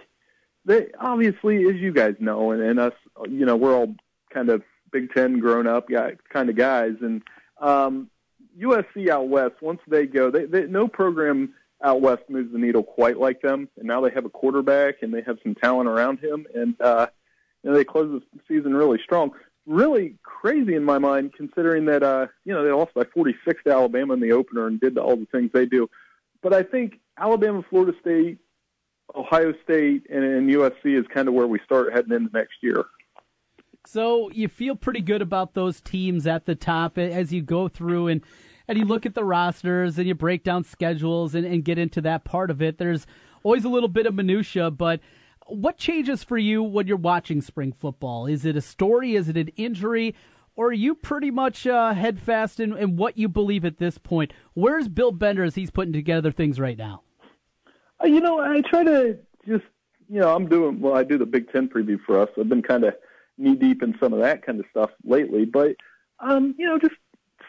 they 0.66 0.88
obviously, 1.00 1.68
as 1.70 1.76
you 1.76 1.92
guys 1.92 2.16
know, 2.20 2.52
and, 2.52 2.62
and 2.62 2.80
us, 2.80 2.94
you 3.28 3.46
know, 3.46 3.56
we're 3.56 3.76
all 3.76 3.96
kind 4.34 4.50
of 4.50 4.64
Big 4.92 5.12
Ten 5.14 5.40
grown 5.40 5.68
up 5.68 5.90
guy, 5.90 6.14
kind 6.32 6.50
of 6.50 6.56
guys, 6.56 6.94
and 7.02 7.22
um, 7.60 8.10
USC 8.60 9.10
out 9.10 9.30
west. 9.30 9.56
Once 9.62 9.82
they 9.88 10.06
go, 10.06 10.32
they, 10.32 10.46
they 10.46 10.66
no 10.68 10.88
program 10.88 11.54
out 11.84 12.02
west 12.02 12.24
moves 12.30 12.52
the 12.52 12.60
needle 12.60 12.84
quite 12.84 13.18
like 13.20 13.42
them. 13.42 13.70
And 13.78 13.88
now 13.88 14.02
they 14.02 14.12
have 14.12 14.26
a 14.26 14.30
quarterback 14.30 14.96
and 15.02 15.14
they 15.14 15.22
have 15.22 15.38
some 15.44 15.56
talent 15.56 15.90
around 15.90 16.20
him, 16.20 16.46
and 16.54 16.80
uh, 16.82 17.08
you 17.64 17.70
know, 17.70 17.76
they 17.76 17.84
close 17.84 18.22
the 18.34 18.40
season 18.48 18.74
really 18.74 19.00
strong. 19.04 19.32
Really 19.66 20.16
crazy 20.24 20.76
in 20.76 20.84
my 20.84 20.98
mind, 20.98 21.34
considering 21.34 21.86
that 21.86 22.02
uh, 22.02 22.28
you 22.44 22.54
know 22.54 22.64
they 22.64 22.72
lost 22.72 22.94
by 22.94 23.04
46 23.14 23.64
to 23.66 23.72
Alabama 23.72 24.14
in 24.14 24.20
the 24.20 24.32
opener 24.32 24.68
and 24.68 24.80
did 24.80 24.98
all 24.98 25.16
the 25.16 25.28
things 25.32 25.52
they 25.54 25.66
do. 25.66 25.90
But 26.42 26.54
I 26.54 26.64
think 26.64 27.00
Alabama, 27.18 27.64
Florida 27.70 27.96
State, 28.00 28.40
Ohio 29.14 29.54
State, 29.64 30.08
and, 30.10 30.24
and 30.24 30.50
USC 30.50 31.00
is 31.00 31.06
kind 31.14 31.28
of 31.28 31.34
where 31.34 31.48
we 31.48 31.60
start 31.66 31.94
heading 31.94 32.14
into 32.14 32.32
next 32.34 32.56
year. 32.62 32.86
So 33.86 34.30
you 34.32 34.48
feel 34.48 34.76
pretty 34.76 35.02
good 35.02 35.22
about 35.22 35.54
those 35.54 35.82
teams 35.82 36.28
at 36.28 36.46
the 36.46 36.56
top 36.56 36.98
as 36.98 37.32
you 37.32 37.42
go 37.42 37.68
through 37.68 38.08
and 38.08 38.22
and 38.68 38.78
you 38.78 38.86
look 38.86 39.08
at 39.08 39.16
the 39.16 39.24
rosters 39.24 39.98
and 39.98 40.08
you 40.08 40.14
break 40.14 40.44
down 40.44 40.64
schedules 40.64 41.34
and, 41.34 41.44
and 41.44 41.66
get 41.66 41.80
into 41.80 42.02
that 42.02 42.24
part 42.24 42.52
of 42.52 42.62
it. 42.62 42.78
There's 42.78 43.08
always 43.42 43.66
a 43.66 43.70
little 43.70 43.90
bit 43.90 44.06
of 44.06 44.14
minutia, 44.14 44.70
but 44.70 45.00
what 45.50 45.78
changes 45.78 46.24
for 46.24 46.38
you 46.38 46.64
when 46.64 46.88
you're 46.88 46.98
watching 46.98 47.42
spring 47.42 47.74
football? 47.74 48.26
Is 48.26 48.46
it 48.46 48.56
a 48.56 48.62
story? 48.62 49.16
Is 49.16 49.30
it 49.30 49.38
an 49.38 49.50
injury? 49.56 50.16
Or 50.56 50.68
are 50.68 50.74
you 50.74 50.94
pretty 50.94 51.32
much 51.32 51.66
uh, 51.66 51.94
head 51.94 52.20
fast 52.20 52.60
in, 52.60 52.76
in 52.76 52.98
what 52.98 53.18
you 53.18 53.30
believe 53.30 53.64
at 53.64 53.78
this 53.78 53.98
point? 53.98 54.34
Where's 54.54 54.88
Bill 54.88 55.12
Bender 55.12 55.44
as 55.44 55.56
he's 55.56 55.72
putting 55.72 55.94
together 55.94 56.32
things 56.32 56.60
right 56.60 56.78
now? 56.78 57.04
Uh, 58.04 58.08
you 58.08 58.20
know, 58.20 58.40
I 58.40 58.62
try 58.62 58.84
to 58.84 59.18
just, 59.48 59.64
you 60.10 60.20
know, 60.20 60.36
I'm 60.36 60.50
doing, 60.50 60.82
well, 60.82 60.96
I 60.96 61.04
do 61.04 61.18
the 61.18 61.26
Big 61.26 61.52
Ten 61.52 61.70
preview 61.70 61.98
for 62.06 62.20
us. 62.20 62.30
I've 62.38 62.50
been 62.50 62.62
kind 62.62 62.84
of 62.84 62.94
knee 63.38 63.56
deep 63.56 63.82
in 63.82 63.96
some 64.00 64.12
of 64.14 64.20
that 64.20 64.46
kind 64.46 64.60
of 64.60 64.66
stuff 64.70 64.92
lately. 65.06 65.46
But, 65.46 65.78
um, 66.20 66.56
you 66.58 66.66
know, 66.66 66.78
just 66.78 66.96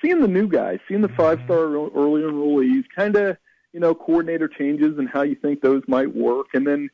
seeing 0.00 0.20
the 0.20 0.28
new 0.28 0.46
guys, 0.46 0.78
seeing 0.86 1.02
the 1.02 1.08
five 1.08 1.40
star 1.44 1.58
early 1.58 2.22
enrollees, 2.22 2.84
kind 2.94 3.16
of, 3.16 3.36
you 3.72 3.80
know, 3.80 3.94
coordinator 3.94 4.48
changes 4.48 4.98
and 4.98 5.08
how 5.08 5.22
you 5.22 5.34
think 5.34 5.62
those 5.62 5.82
might 5.88 6.14
work. 6.14 6.46
And 6.54 6.66
then 6.66 6.90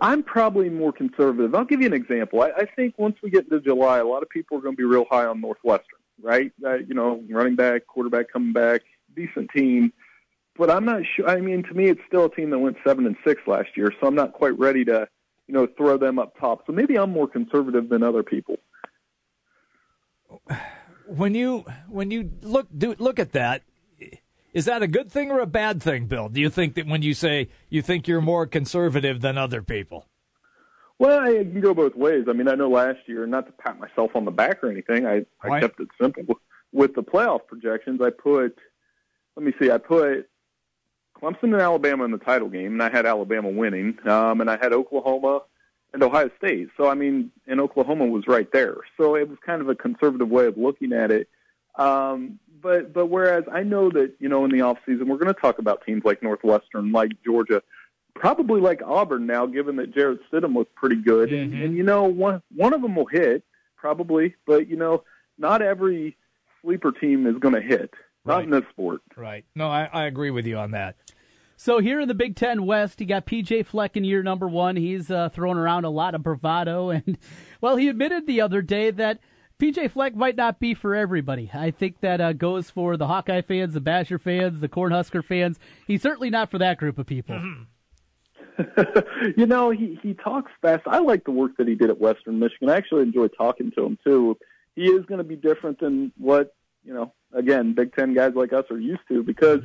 I'm 0.00 0.22
probably 0.22 0.68
more 0.70 0.92
conservative. 0.92 1.54
I'll 1.54 1.64
give 1.64 1.80
you 1.80 1.86
an 1.86 1.92
example. 1.92 2.42
I, 2.42 2.50
I 2.50 2.64
think 2.64 2.94
once 2.98 3.16
we 3.22 3.30
get 3.30 3.44
into 3.44 3.60
July, 3.60 3.98
a 3.98 4.04
lot 4.04 4.22
of 4.22 4.28
people 4.28 4.58
are 4.58 4.60
going 4.60 4.74
to 4.74 4.76
be 4.76 4.84
real 4.84 5.06
high 5.10 5.26
on 5.26 5.40
Northwestern, 5.40 5.98
right? 6.22 6.52
Uh, 6.64 6.74
you 6.74 6.94
know, 6.94 7.22
running 7.28 7.56
back, 7.56 7.86
quarterback 7.86 8.32
coming 8.32 8.52
back, 8.52 8.82
decent 9.14 9.50
team. 9.50 9.92
But 10.56 10.70
I'm 10.70 10.84
not 10.84 11.02
sure. 11.14 11.28
I 11.28 11.40
mean, 11.40 11.62
to 11.64 11.74
me, 11.74 11.88
it's 11.88 12.00
still 12.06 12.24
a 12.26 12.34
team 12.34 12.50
that 12.50 12.58
went 12.58 12.78
seven 12.86 13.06
and 13.06 13.16
six 13.26 13.42
last 13.46 13.68
year, 13.76 13.92
so 14.00 14.06
I'm 14.06 14.14
not 14.14 14.32
quite 14.32 14.58
ready 14.58 14.84
to, 14.86 15.06
you 15.46 15.54
know, 15.54 15.66
throw 15.76 15.98
them 15.98 16.18
up 16.18 16.38
top. 16.38 16.66
So 16.66 16.72
maybe 16.72 16.96
I'm 16.96 17.10
more 17.10 17.28
conservative 17.28 17.88
than 17.88 18.02
other 18.02 18.22
people. 18.22 18.56
when 21.06 21.34
you 21.34 21.64
when 21.88 22.10
you 22.10 22.30
look 22.42 22.66
do 22.76 22.94
look 22.98 23.18
at 23.18 23.32
that 23.32 23.62
is 24.56 24.64
that 24.64 24.82
a 24.82 24.86
good 24.86 25.10
thing 25.12 25.30
or 25.30 25.40
a 25.40 25.46
bad 25.46 25.82
thing 25.82 26.06
bill 26.06 26.28
do 26.28 26.40
you 26.40 26.50
think 26.50 26.74
that 26.74 26.86
when 26.86 27.02
you 27.02 27.14
say 27.14 27.48
you 27.68 27.82
think 27.82 28.08
you're 28.08 28.20
more 28.20 28.46
conservative 28.46 29.20
than 29.20 29.36
other 29.38 29.62
people 29.62 30.06
Well, 30.98 31.20
I 31.20 31.34
can 31.44 31.60
go 31.60 31.74
both 31.74 31.94
ways. 31.94 32.24
I 32.26 32.32
mean, 32.32 32.48
I 32.48 32.54
know 32.54 32.70
last 32.70 33.00
year, 33.06 33.26
not 33.26 33.44
to 33.46 33.52
pat 33.52 33.78
myself 33.78 34.12
on 34.16 34.24
the 34.24 34.30
back 34.30 34.64
or 34.64 34.70
anything, 34.70 35.06
I, 35.06 35.26
I 35.42 35.48
Right. 35.48 35.60
kept 35.60 35.78
it 35.78 35.88
simple. 36.00 36.24
With 36.72 36.94
the 36.94 37.02
playoff 37.02 37.46
projections, 37.46 38.00
I 38.00 38.08
put, 38.10 38.56
let 39.36 39.44
me 39.44 39.52
see, 39.60 39.70
I 39.70 39.76
put 39.76 40.26
Clemson 41.20 41.52
and 41.52 41.60
Alabama 41.60 42.04
in 42.04 42.12
the 42.12 42.18
title 42.30 42.48
game, 42.48 42.72
and 42.72 42.82
I 42.82 42.88
had 42.90 43.04
Alabama 43.04 43.50
winning, 43.50 43.98
um, 44.08 44.40
and 44.40 44.48
I 44.50 44.56
had 44.56 44.72
Oklahoma 44.72 45.40
and 45.92 46.02
Ohio 46.02 46.30
State. 46.38 46.68
So, 46.78 46.88
I 46.88 46.94
mean, 46.94 47.30
and 47.46 47.60
Oklahoma 47.60 48.06
was 48.06 48.26
right 48.26 48.50
there. 48.52 48.76
So 48.96 49.16
it 49.16 49.28
was 49.28 49.36
kind 49.44 49.60
of 49.60 49.68
a 49.68 49.74
conservative 49.74 50.30
way 50.30 50.46
of 50.46 50.56
looking 50.56 50.94
at 50.94 51.10
it. 51.10 51.28
Um, 51.74 52.38
but 52.66 52.92
but 52.92 53.06
whereas 53.06 53.44
I 53.50 53.62
know 53.62 53.90
that 53.90 54.14
you 54.18 54.28
know 54.28 54.44
in 54.44 54.50
the 54.50 54.62
off 54.62 54.78
season 54.84 55.06
we're 55.06 55.18
going 55.18 55.32
to 55.32 55.40
talk 55.40 55.60
about 55.60 55.86
teams 55.86 56.02
like 56.04 56.20
Northwestern, 56.20 56.90
like 56.90 57.12
Georgia, 57.24 57.62
probably 58.16 58.60
like 58.60 58.82
Auburn 58.84 59.24
now, 59.24 59.46
given 59.46 59.76
that 59.76 59.94
Jarrett 59.94 60.18
Stidham 60.28 60.52
was 60.52 60.66
pretty 60.74 60.96
good, 60.96 61.32
and, 61.32 61.54
and 61.54 61.76
you 61.76 61.84
know 61.84 62.02
one 62.04 62.42
one 62.52 62.74
of 62.74 62.82
them 62.82 62.96
will 62.96 63.06
hit 63.06 63.44
probably, 63.76 64.34
but 64.48 64.68
you 64.68 64.76
know 64.76 65.04
not 65.38 65.62
every 65.62 66.16
sleeper 66.60 66.90
team 66.90 67.28
is 67.28 67.38
going 67.38 67.54
to 67.54 67.60
hit, 67.60 67.94
not 68.24 68.42
in 68.42 68.50
this 68.50 68.64
sport. 68.70 69.00
right. 69.16 69.44
No 69.54 69.68
I, 69.68 69.88
I 69.92 70.04
agree 70.06 70.30
with 70.30 70.44
you 70.44 70.58
on 70.58 70.72
that. 70.72 70.96
So 71.56 71.78
here 71.78 72.00
in 72.00 72.08
the 72.08 72.14
Big 72.14 72.34
Ten 72.34 72.66
West, 72.66 73.00
you 73.00 73.06
got 73.06 73.26
PJ 73.26 73.64
Fleck 73.64 73.96
in 73.96 74.02
year 74.02 74.24
number 74.24 74.48
one. 74.48 74.74
He's 74.74 75.08
uh, 75.08 75.28
throwing 75.28 75.56
around 75.56 75.84
a 75.84 75.90
lot 75.90 76.16
of 76.16 76.24
bravado, 76.24 76.90
and 77.06 77.16
well, 77.60 77.76
he 77.76 77.86
admitted 77.86 78.26
the 78.26 78.40
other 78.40 78.60
day 78.60 78.90
that 78.90 79.20
PJ 79.58 79.90
Fleck 79.92 80.14
might 80.14 80.36
not 80.36 80.60
be 80.60 80.74
for 80.74 80.94
everybody. 80.94 81.50
I 81.54 81.70
think 81.70 82.00
that 82.00 82.20
uh, 82.20 82.34
goes 82.34 82.68
for 82.68 82.98
the 82.98 83.06
Hawkeye 83.06 83.40
fans, 83.40 83.72
the 83.72 83.80
Basher 83.80 84.18
fans, 84.18 84.60
the 84.60 84.68
Cornhusker 84.68 85.24
fans. 85.24 85.58
He's 85.86 86.02
certainly 86.02 86.28
not 86.28 86.50
for 86.50 86.58
that 86.58 86.76
group 86.76 86.98
of 86.98 87.06
people. 87.06 87.40
you 89.36 89.46
know, 89.46 89.70
he 89.70 89.98
he 90.02 90.12
talks 90.12 90.52
fast. 90.60 90.82
I 90.86 90.98
like 90.98 91.24
the 91.24 91.30
work 91.30 91.56
that 91.56 91.66
he 91.66 91.74
did 91.74 91.88
at 91.88 91.98
Western 91.98 92.38
Michigan. 92.38 92.68
I 92.68 92.76
actually 92.76 93.02
enjoy 93.02 93.28
talking 93.28 93.72
to 93.76 93.84
him 93.84 93.98
too. 94.04 94.36
He 94.74 94.84
is 94.84 95.06
going 95.06 95.18
to 95.18 95.24
be 95.24 95.36
different 95.36 95.80
than 95.80 96.12
what 96.18 96.54
you 96.84 96.92
know. 96.92 97.12
Again, 97.32 97.74
Big 97.74 97.94
Ten 97.94 98.14
guys 98.14 98.32
like 98.34 98.52
us 98.52 98.64
are 98.70 98.78
used 98.78 99.02
to 99.08 99.22
because 99.22 99.60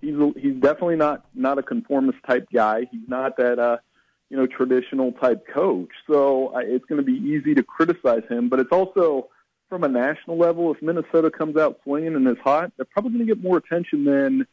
he's 0.00 0.14
he's 0.36 0.54
definitely 0.54 0.96
not 0.96 1.26
not 1.34 1.58
a 1.58 1.62
conformist 1.62 2.18
type 2.26 2.48
guy. 2.52 2.86
He's 2.90 3.08
not 3.08 3.36
that 3.36 3.58
uh 3.58 3.76
you 4.30 4.38
know 4.38 4.46
traditional 4.46 5.12
type 5.12 5.46
coach. 5.52 5.90
So 6.10 6.54
uh, 6.54 6.60
it's 6.60 6.84
going 6.86 6.98
to 6.98 7.04
be 7.04 7.18
easy 7.18 7.54
to 7.54 7.62
criticize 7.62 8.24
him, 8.28 8.48
but 8.48 8.58
it's 8.58 8.72
also 8.72 9.28
from 9.74 9.82
a 9.82 9.88
national 9.88 10.38
level. 10.38 10.72
If 10.72 10.80
Minnesota 10.80 11.32
comes 11.32 11.56
out 11.56 11.80
swinging 11.82 12.14
and 12.14 12.28
is 12.28 12.36
hot, 12.44 12.70
they're 12.76 12.84
probably 12.84 13.10
going 13.10 13.26
to 13.26 13.34
get 13.34 13.42
more 13.42 13.56
attention 13.56 14.04
than 14.04 14.46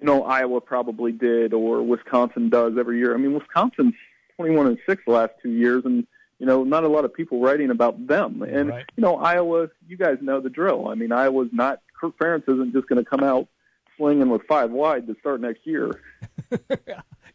you 0.00 0.06
know 0.06 0.22
Iowa 0.24 0.62
probably 0.62 1.12
did 1.12 1.52
or 1.52 1.82
Wisconsin 1.82 2.48
does 2.48 2.78
every 2.78 2.96
year. 2.96 3.14
I 3.14 3.18
mean, 3.18 3.34
Wisconsin's 3.34 3.92
21 4.36 4.66
and 4.68 4.78
six 4.88 5.02
the 5.06 5.12
last 5.12 5.32
two 5.42 5.50
years, 5.50 5.84
and 5.84 6.06
you 6.38 6.46
know, 6.46 6.64
not 6.64 6.82
a 6.82 6.88
lot 6.88 7.04
of 7.04 7.12
people 7.12 7.40
writing 7.40 7.68
about 7.68 8.06
them. 8.06 8.40
And 8.42 8.70
Right. 8.70 8.86
you 8.96 9.02
know, 9.02 9.16
Iowa, 9.16 9.68
you 9.86 9.98
guys 9.98 10.16
know 10.22 10.40
the 10.40 10.48
drill. 10.48 10.88
I 10.88 10.94
mean, 10.94 11.12
Iowa's 11.12 11.50
not 11.52 11.82
Kirk 12.00 12.16
Ferentz 12.16 12.48
isn't 12.48 12.72
just 12.72 12.88
going 12.88 13.04
to 13.04 13.08
come 13.08 13.22
out 13.22 13.48
slinging 13.98 14.30
with 14.30 14.44
five 14.48 14.70
wide 14.70 15.06
to 15.08 15.16
start 15.20 15.42
next 15.42 15.66
year. 15.66 16.00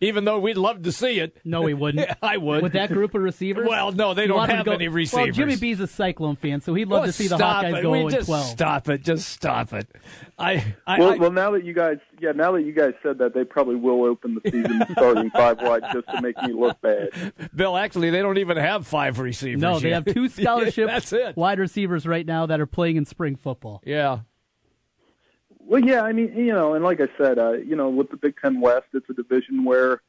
Even 0.01 0.23
though 0.23 0.39
we'd 0.39 0.55
love 0.55 0.83
to 0.83 0.93
see 0.93 1.19
it. 1.19 1.35
No, 1.43 1.65
he 1.65 1.73
wouldn't. 1.73 2.09
I 2.21 2.37
would. 2.37 2.63
With 2.63 2.71
that 2.73 2.89
group 2.89 3.13
of 3.15 3.21
receivers? 3.21 3.67
Well, 3.67 3.91
no, 3.91 4.13
they 4.13 4.27
don't 4.27 4.37
want 4.37 4.49
him 4.49 4.53
to 4.53 4.57
have 4.59 4.65
go- 4.65 4.71
any 4.71 4.87
Well, 4.87 4.95
receivers. 4.95 5.35
Jimmy 5.35 5.55
B's 5.57 5.81
a 5.81 5.87
Cyclone 5.87 6.37
fan, 6.37 6.61
so 6.61 6.73
he'd 6.73 6.87
love 6.87 7.01
Well, 7.01 7.07
to 7.07 7.11
see 7.11 7.27
the 7.27 7.35
stop 7.35 7.65
Hawkeyes 7.65 7.79
it. 7.79 7.81
go 7.81 7.91
We 7.91 7.99
in 8.01 8.09
just 8.09 8.27
12. 8.27 8.45
Stop 8.45 8.87
it. 8.89 9.01
Just 9.03 9.27
stop 9.27 9.73
it. 9.73 9.89
I, 10.37 10.73
I, 10.87 10.99
well, 10.99 11.13
I 11.13 11.17
well, 11.17 11.31
now 11.31 11.51
that 11.51 11.65
you 11.65 11.73
guys, 11.73 11.97
yeah, 12.21 12.31
now 12.31 12.53
that 12.53 12.61
you 12.61 12.71
guys 12.71 12.93
said 13.03 13.17
that, 13.17 13.33
they 13.33 13.43
probably 13.43 13.75
will 13.75 14.05
open 14.05 14.39
the 14.41 14.49
season 14.49 14.81
starting 14.93 15.29
five 15.31 15.61
wide 15.61 15.83
just 15.91 16.07
to 16.15 16.21
make 16.21 16.41
me 16.43 16.53
look 16.53 16.79
bad. 16.79 17.33
Bill, 17.53 17.75
actually, 17.75 18.09
they 18.09 18.21
don't 18.21 18.37
even 18.37 18.55
have 18.55 18.87
five 18.87 19.19
receivers. 19.19 19.61
No, 19.61 19.79
they 19.79 19.89
have 19.89 20.05
two 20.05 20.29
scholarship 20.29 20.87
That's 20.87 21.11
it. 21.11 21.35
wide 21.35 21.59
receivers 21.59 22.07
right 22.07 22.25
now 22.25 22.45
that 22.45 22.61
are 22.61 22.65
playing 22.65 22.95
in 22.95 23.03
spring 23.03 23.35
football. 23.35 23.81
Yeah. 23.85 24.19
Well, 25.69 25.85
yeah, 25.85 26.01
I 26.01 26.13
mean, 26.13 26.35
you 26.35 26.51
know, 26.51 26.73
and 26.73 26.83
like 26.83 26.99
I 26.99 27.07
said, 27.15 27.37
uh, 27.37 27.51
you 27.51 27.75
know, 27.75 27.89
with 27.89 28.09
the 28.09 28.17
Big 28.17 28.33
Ten 28.41 28.59
West, 28.59 28.87
it's 28.93 29.07
a 29.07 29.13
division 29.13 29.63
where 29.63 30.01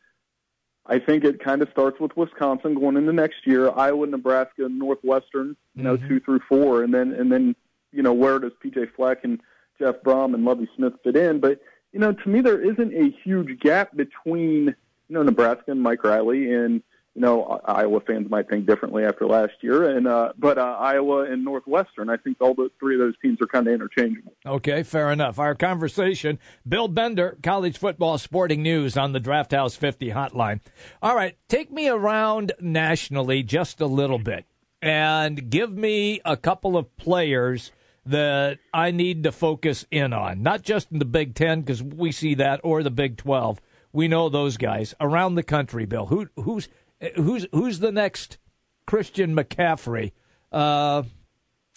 I 0.87 0.99
think 0.99 1.23
it 1.23 1.45
kind 1.45 1.61
of 1.61 1.69
starts 1.71 2.01
with 2.01 2.17
Wisconsin 2.17 2.75
going 2.75 2.97
into 2.97 3.13
next 3.13 3.47
year, 3.47 3.71
Iowa, 3.71 4.07
Nebraska, 4.07 4.71
Northwestern, 4.71 5.55
you 5.75 5.83
know, 5.83 5.99
Mhm. 5.99 6.09
two 6.09 6.21
through 6.21 6.41
four, 6.49 6.83
and 6.83 6.95
then 6.95 7.13
and 7.13 7.31
then 7.31 7.55
you 7.93 8.03
know 8.03 8.15
where 8.15 8.39
does 8.39 8.53
PJ 8.65 8.87
Fleck 8.97 9.23
and 9.23 9.39
Jeff 9.79 9.97
Brohm 10.03 10.33
and 10.35 10.47
Lovie 10.47 10.69
Smith 10.77 10.95
fit 11.05 11.15
in? 11.15 11.41
But 11.41 11.61
you 11.93 12.01
know, 12.01 12.13
to 12.13 12.29
me, 12.31 12.41
there 12.41 12.63
isn't 12.63 12.95
a 12.95 13.11
huge 13.11 13.61
gap 13.61 13.95
between 13.95 14.69
you 14.69 14.75
know 15.11 15.23
Nebraska 15.23 15.73
and 15.73 15.83
Mike 15.83 16.05
Riley 16.05 16.55
and 16.55 16.83
you 17.15 17.23
know 17.23 17.61
Iowa 17.65 18.01
fans 18.01 18.31
might 18.31 18.49
think 18.49 18.67
differently 18.67 19.05
after 19.05 19.27
last 19.27 19.53
year, 19.61 19.97
and 19.97 20.07
uh, 20.07 20.33
but 20.39 20.59
uh, 20.59 20.77
Iowa 20.79 21.31
and 21.31 21.45
Northwestern, 21.45 22.09
I 22.09 22.17
think 22.17 22.39
all 22.41 22.55
the 22.55 22.71
three 22.79 22.95
of 22.95 23.01
those 23.01 23.15
teams 23.21 23.39
are 23.41 23.47
kind 23.47 23.67
of 23.67 23.75
interchangeable. 23.75 24.33
Okay, 24.47 24.83
fair 24.83 25.11
enough. 25.11 25.39
Our 25.39 25.55
conversation, 25.55 26.39
Bill 26.67 26.89
Bender, 26.89 27.37
College 27.43 27.79
Football 27.79 28.19
Sporting 28.19 28.63
News 28.63 28.97
on 28.97 29.13
the 29.13 29.21
Draft 29.21 29.53
House 29.53 29.77
50 29.77 30.11
hotline. 30.11 30.61
All 31.03 31.17
right, 31.17 31.37
take 31.49 31.71
me 31.73 31.89
around 31.89 32.53
nationally 32.61 33.43
just 33.43 33.81
a 33.81 33.87
little 33.87 34.19
bit 34.19 34.45
and 34.83 35.51
give 35.51 35.73
me 35.73 36.21
a 36.25 36.37
couple 36.37 36.77
of 36.77 36.97
players 36.97 37.73
that 38.07 38.59
I 38.73 38.91
need 38.91 39.25
to 39.25 39.33
focus 39.33 39.85
in 39.91 40.13
on, 40.13 40.43
not 40.43 40.63
just 40.63 40.91
in 40.91 40.99
the 40.99 41.05
Big 41.05 41.35
10 41.35 41.61
because 41.61 41.83
we 41.83 42.13
see 42.13 42.35
that 42.35 42.61
or 42.65 42.83
the 42.83 42.91
Big 42.91 43.17
12. 43.17 43.61
We 43.93 44.09
know 44.09 44.29
those 44.29 44.57
guys 44.57 44.95
around 45.01 45.35
the 45.35 45.43
country, 45.43 45.85
Bill. 45.85 46.07
Who 46.07 46.29
who's 46.37 46.69
who's 47.17 47.47
who's 47.53 47.79
the 47.81 47.93
next 47.93 48.39
Christian 48.87 49.35
McCaffrey? 49.35 50.13
Uh 50.53 51.05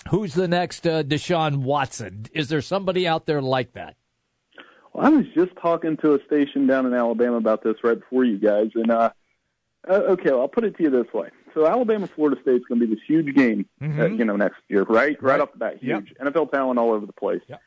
Who's 0.09 0.33
the 0.33 0.49
next 0.49 0.85
uh, 0.85 1.01
Deshaun 1.03 1.59
Watson? 1.59 2.25
Is 2.33 2.49
there 2.49 2.61
somebody 2.61 3.07
out 3.07 3.25
there 3.25 3.41
like 3.41 3.71
that? 3.71 3.95
Well, 4.91 5.05
I 5.05 5.09
was 5.09 5.25
just 5.33 5.55
talking 5.61 5.95
to 5.97 6.15
a 6.15 6.19
station 6.25 6.67
down 6.67 6.85
in 6.85 6.93
Alabama 6.93 7.37
about 7.37 7.63
this 7.63 7.75
right 7.85 7.97
before 7.97 8.25
you 8.25 8.37
guys, 8.37 8.71
and 8.75 8.91
uh, 8.91 9.11
uh, 9.89 9.93
okay, 9.93 10.31
well, 10.31 10.41
I'll 10.41 10.47
put 10.49 10.65
it 10.65 10.75
to 10.75 10.83
you 10.83 10.89
this 10.89 11.07
way: 11.13 11.29
so 11.53 11.65
Alabama 11.65 12.07
Florida 12.07 12.35
State's 12.41 12.65
going 12.65 12.81
to 12.81 12.85
be 12.87 12.93
this 12.93 13.01
huge 13.07 13.33
game, 13.33 13.65
uh, 13.81 13.85
Mhm. 13.85 14.19
you 14.19 14.25
know, 14.25 14.35
next 14.35 14.57
year, 14.67 14.83
right? 14.83 15.11
Right, 15.21 15.23
Right. 15.23 15.39
off 15.39 15.53
the 15.53 15.57
bat, 15.59 15.81
Yep. 15.81 16.01
huge 16.03 16.13
NFL 16.19 16.47
talent 16.51 16.77
all 16.77 16.91
over 16.91 17.05
the 17.05 17.13
place. 17.13 17.41
Yep. 17.47 17.61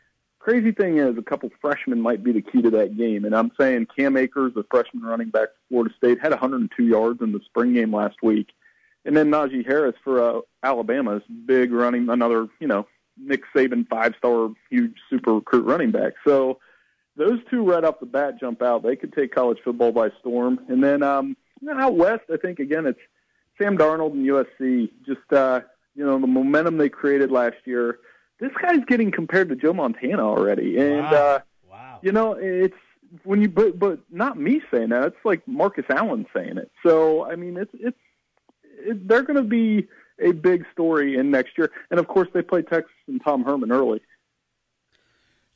Crazy 0.47 0.70
thing 0.70 0.99
is, 0.99 1.18
a 1.18 1.22
couple 1.22 1.51
freshmen 1.61 2.01
might 2.01 2.22
be 2.22 2.30
the 2.30 2.40
key 2.40 2.62
to 2.62 2.70
that 2.70 2.97
game, 2.97 3.24
and 3.24 3.34
I'm 3.34 3.51
saying 3.59 3.88
Cam 3.99 4.16
Akers, 4.16 4.55
the 4.55 4.62
freshman 4.70 5.03
running 5.03 5.30
back 5.30 5.49
for 5.49 5.59
Florida 5.68 5.94
State, 5.97 6.20
had 6.22 6.30
102 6.30 6.84
yards 6.84 7.20
in 7.20 7.32
the 7.32 7.40
spring 7.47 7.74
game 7.74 7.92
last 7.92 8.22
week, 8.22 8.51
and 9.05 9.16
then 9.16 9.28
Najee 9.28 9.66
Harris 9.66 9.97
for 10.05 10.22
uh, 10.22 10.40
Alabama's 10.62 11.24
big 11.47 11.72
running, 11.72 12.09
another, 12.11 12.47
you 12.61 12.68
know, 12.68 12.86
Nick 13.18 13.42
Saban 13.53 13.88
five-star, 13.88 14.51
huge 14.70 14.94
super 15.11 15.34
recruit 15.34 15.64
running 15.64 15.90
back. 15.90 16.12
So 16.24 16.61
those 17.16 17.40
two 17.51 17.64
right 17.64 17.82
off 17.82 17.99
the 17.99 18.07
bat 18.07 18.38
jump 18.38 18.62
out. 18.62 18.84
They 18.84 18.94
could 18.94 19.14
take 19.14 19.34
college 19.34 19.59
football 19.64 19.90
by 19.90 20.11
storm. 20.20 20.61
And 20.68 20.80
then 20.80 21.03
um, 21.03 21.36
out 21.68 21.97
west, 21.97 22.22
I 22.32 22.36
think 22.36 22.61
again 22.61 22.86
it's 22.86 23.01
Sam 23.59 23.76
Darnold 23.76 24.12
and 24.12 24.24
USC. 24.24 24.90
Just 25.05 25.32
uh, 25.32 25.62
you 25.97 26.07
know 26.07 26.20
the 26.20 26.28
momentum 26.28 26.76
they 26.76 26.88
created 26.88 27.32
last 27.32 27.57
year. 27.64 27.99
This 28.39 28.53
guy's 28.61 28.84
getting 28.87 29.11
compared 29.11 29.49
to 29.49 29.57
Joe 29.57 29.72
Montana 29.72 30.22
already, 30.22 30.78
and 30.78 31.05
Wow. 31.05 31.12
uh, 31.12 31.39
wow. 31.70 31.99
you 32.03 32.12
know 32.12 32.32
it's 32.32 32.76
when 33.24 33.41
you 33.41 33.49
but 33.49 33.78
but 33.78 34.01
not 34.11 34.39
me 34.39 34.61
saying 34.70 34.91
that. 34.91 35.05
It's 35.05 35.24
like 35.24 35.47
Marcus 35.47 35.84
Allen 35.89 36.26
saying 36.34 36.59
it. 36.59 36.70
So 36.84 37.24
I 37.24 37.37
mean 37.37 37.57
it's 37.57 37.70
it's 37.74 37.99
it, 38.62 39.09
they're 39.09 39.22
going 39.22 39.37
to 39.37 39.43
be 39.43 39.89
a 40.20 40.32
big 40.32 40.64
story 40.72 41.16
in 41.16 41.30
next 41.30 41.57
year. 41.59 41.70
And 41.91 41.99
of 42.01 42.09
course 42.09 42.28
they 42.34 42.43
play 42.43 42.62
Texas 42.62 42.93
and 43.07 43.22
Tom 43.24 43.45
Herman 43.45 43.72
early. 43.72 44.01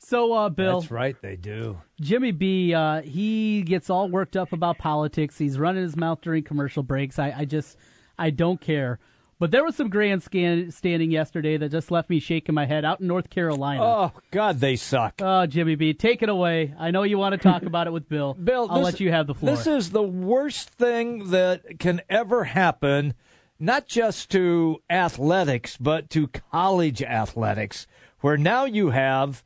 So, 0.03 0.33
uh, 0.33 0.49
Bill, 0.49 0.79
That's 0.79 0.91
right, 0.91 1.15
they 1.21 1.35
do. 1.35 1.79
Jimmy 2.01 2.31
B, 2.31 2.73
uh, 2.73 3.03
he 3.03 3.61
gets 3.61 3.87
all 3.87 4.09
worked 4.09 4.35
up 4.35 4.51
about 4.51 4.79
politics. 4.79 5.37
He's 5.37 5.59
running 5.59 5.83
his 5.83 5.95
mouth 5.95 6.21
during 6.21 6.43
commercial 6.43 6.81
breaks. 6.81 7.19
I, 7.19 7.31
I 7.37 7.45
just, 7.45 7.77
I 8.17 8.31
don't 8.31 8.59
care. 8.59 8.97
But 9.41 9.49
there 9.49 9.63
was 9.63 9.75
some 9.75 9.89
grandstanding 9.89 11.09
yesterday 11.09 11.57
that 11.57 11.69
just 11.69 11.89
left 11.89 12.11
me 12.11 12.19
shaking 12.19 12.53
my 12.53 12.67
head 12.67 12.85
out 12.85 13.01
in 13.01 13.07
North 13.07 13.31
Carolina. 13.31 13.83
Oh 13.83 14.11
God, 14.29 14.59
they 14.59 14.75
suck. 14.75 15.15
Oh, 15.19 15.47
Jimmy 15.47 15.73
B, 15.73 15.95
take 15.95 16.21
it 16.21 16.29
away. 16.29 16.75
I 16.77 16.91
know 16.91 17.01
you 17.01 17.17
want 17.17 17.33
to 17.33 17.39
talk 17.39 17.63
about 17.63 17.87
it 17.87 17.89
with 17.89 18.07
Bill. 18.07 18.33
Bill, 18.43 18.67
I'll 18.69 18.77
this- 18.77 18.93
let 18.93 18.99
you 18.99 19.11
have 19.11 19.25
the 19.25 19.33
floor. 19.33 19.55
This 19.55 19.65
is 19.65 19.89
the 19.89 20.03
worst 20.03 20.69
thing 20.69 21.31
that 21.31 21.79
can 21.79 22.01
ever 22.07 22.43
happen, 22.43 23.15
not 23.59 23.87
just 23.87 24.29
to 24.29 24.83
athletics, 24.91 25.75
but 25.75 26.11
to 26.11 26.27
college 26.27 27.01
athletics, 27.01 27.87
where 28.19 28.37
now 28.37 28.65
you 28.65 28.91
have 28.91 29.43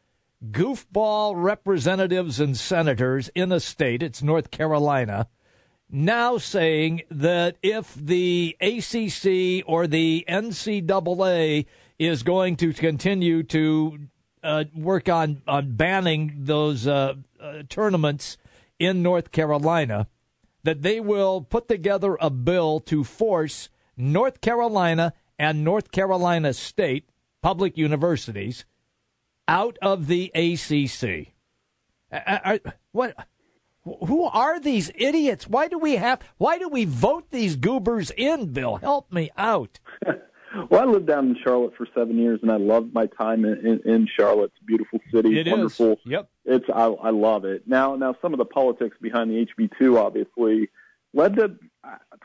goofball 0.51 1.41
representatives 1.41 2.41
and 2.41 2.57
senators 2.57 3.29
in 3.33 3.49
a 3.49 3.61
state, 3.61 4.03
it's 4.03 4.21
North 4.21 4.51
Carolina, 4.51 5.29
now 5.89 6.37
saying 6.37 7.03
that 7.09 7.57
if 7.61 7.93
the 7.95 8.55
ACC 8.59 9.63
or 9.67 9.87
the 9.87 10.25
NCAA 10.27 11.65
is 11.97 12.23
going 12.23 12.55
to 12.57 12.73
continue 12.73 13.43
to 13.43 13.99
uh, 14.43 14.65
work 14.75 15.09
on, 15.09 15.41
on 15.47 15.75
banning 15.75 16.33
those 16.39 16.87
uh, 16.87 17.15
uh, 17.39 17.63
tournaments 17.69 18.37
in 18.79 19.01
North 19.01 19.31
Carolina, 19.31 20.07
that 20.63 20.81
they 20.81 20.99
will 20.99 21.41
put 21.41 21.67
together 21.67 22.17
a 22.19 22.29
bill 22.29 22.79
to 22.81 23.03
force 23.03 23.69
North 23.95 24.41
Carolina 24.41 25.13
and 25.39 25.63
North 25.63 25.91
Carolina 25.91 26.53
State 26.53 27.09
public 27.41 27.77
universities 27.77 28.65
out 29.47 29.77
of 29.81 30.07
the 30.07 30.31
ACC. 30.33 31.33
I- 32.11 32.59
I- 32.65 32.71
what? 32.91 33.27
Who 33.85 34.23
are 34.23 34.59
these 34.59 34.91
idiots? 34.95 35.47
Why 35.47 35.67
do 35.67 35.77
we 35.77 35.95
have? 35.95 36.19
Why 36.37 36.57
do 36.57 36.67
we 36.67 36.85
vote 36.85 37.29
these 37.29 37.55
goobers 37.55 38.11
in? 38.11 38.51
Bill, 38.51 38.77
help 38.77 39.11
me 39.13 39.29
out. 39.37 39.79
Well, 40.69 40.81
I 40.81 40.85
lived 40.85 41.07
down 41.07 41.27
in 41.27 41.37
Charlotte 41.43 41.73
for 41.77 41.85
seven 41.93 42.17
years, 42.17 42.39
and 42.41 42.49
I 42.51 42.55
loved 42.55 42.93
my 42.93 43.07
time 43.07 43.43
in, 43.43 43.57
in, 43.65 43.81
in 43.93 44.07
Charlotte. 44.07 44.51
It's 44.55 44.61
a 44.61 44.65
beautiful 44.65 44.99
city. 45.11 45.37
It 45.37 45.47
it's 45.47 45.47
is. 45.47 45.51
wonderful. 45.51 45.99
Yep. 46.05 46.29
It's 46.45 46.65
I, 46.73 46.85
I 46.85 47.09
love 47.09 47.43
it. 47.43 47.67
Now, 47.67 47.95
now 47.95 48.15
some 48.21 48.33
of 48.33 48.37
the 48.37 48.45
politics 48.45 48.95
behind 49.01 49.31
the 49.31 49.45
HB 49.45 49.71
two 49.77 49.97
obviously 49.97 50.69
led 51.13 51.35
to, 51.35 51.57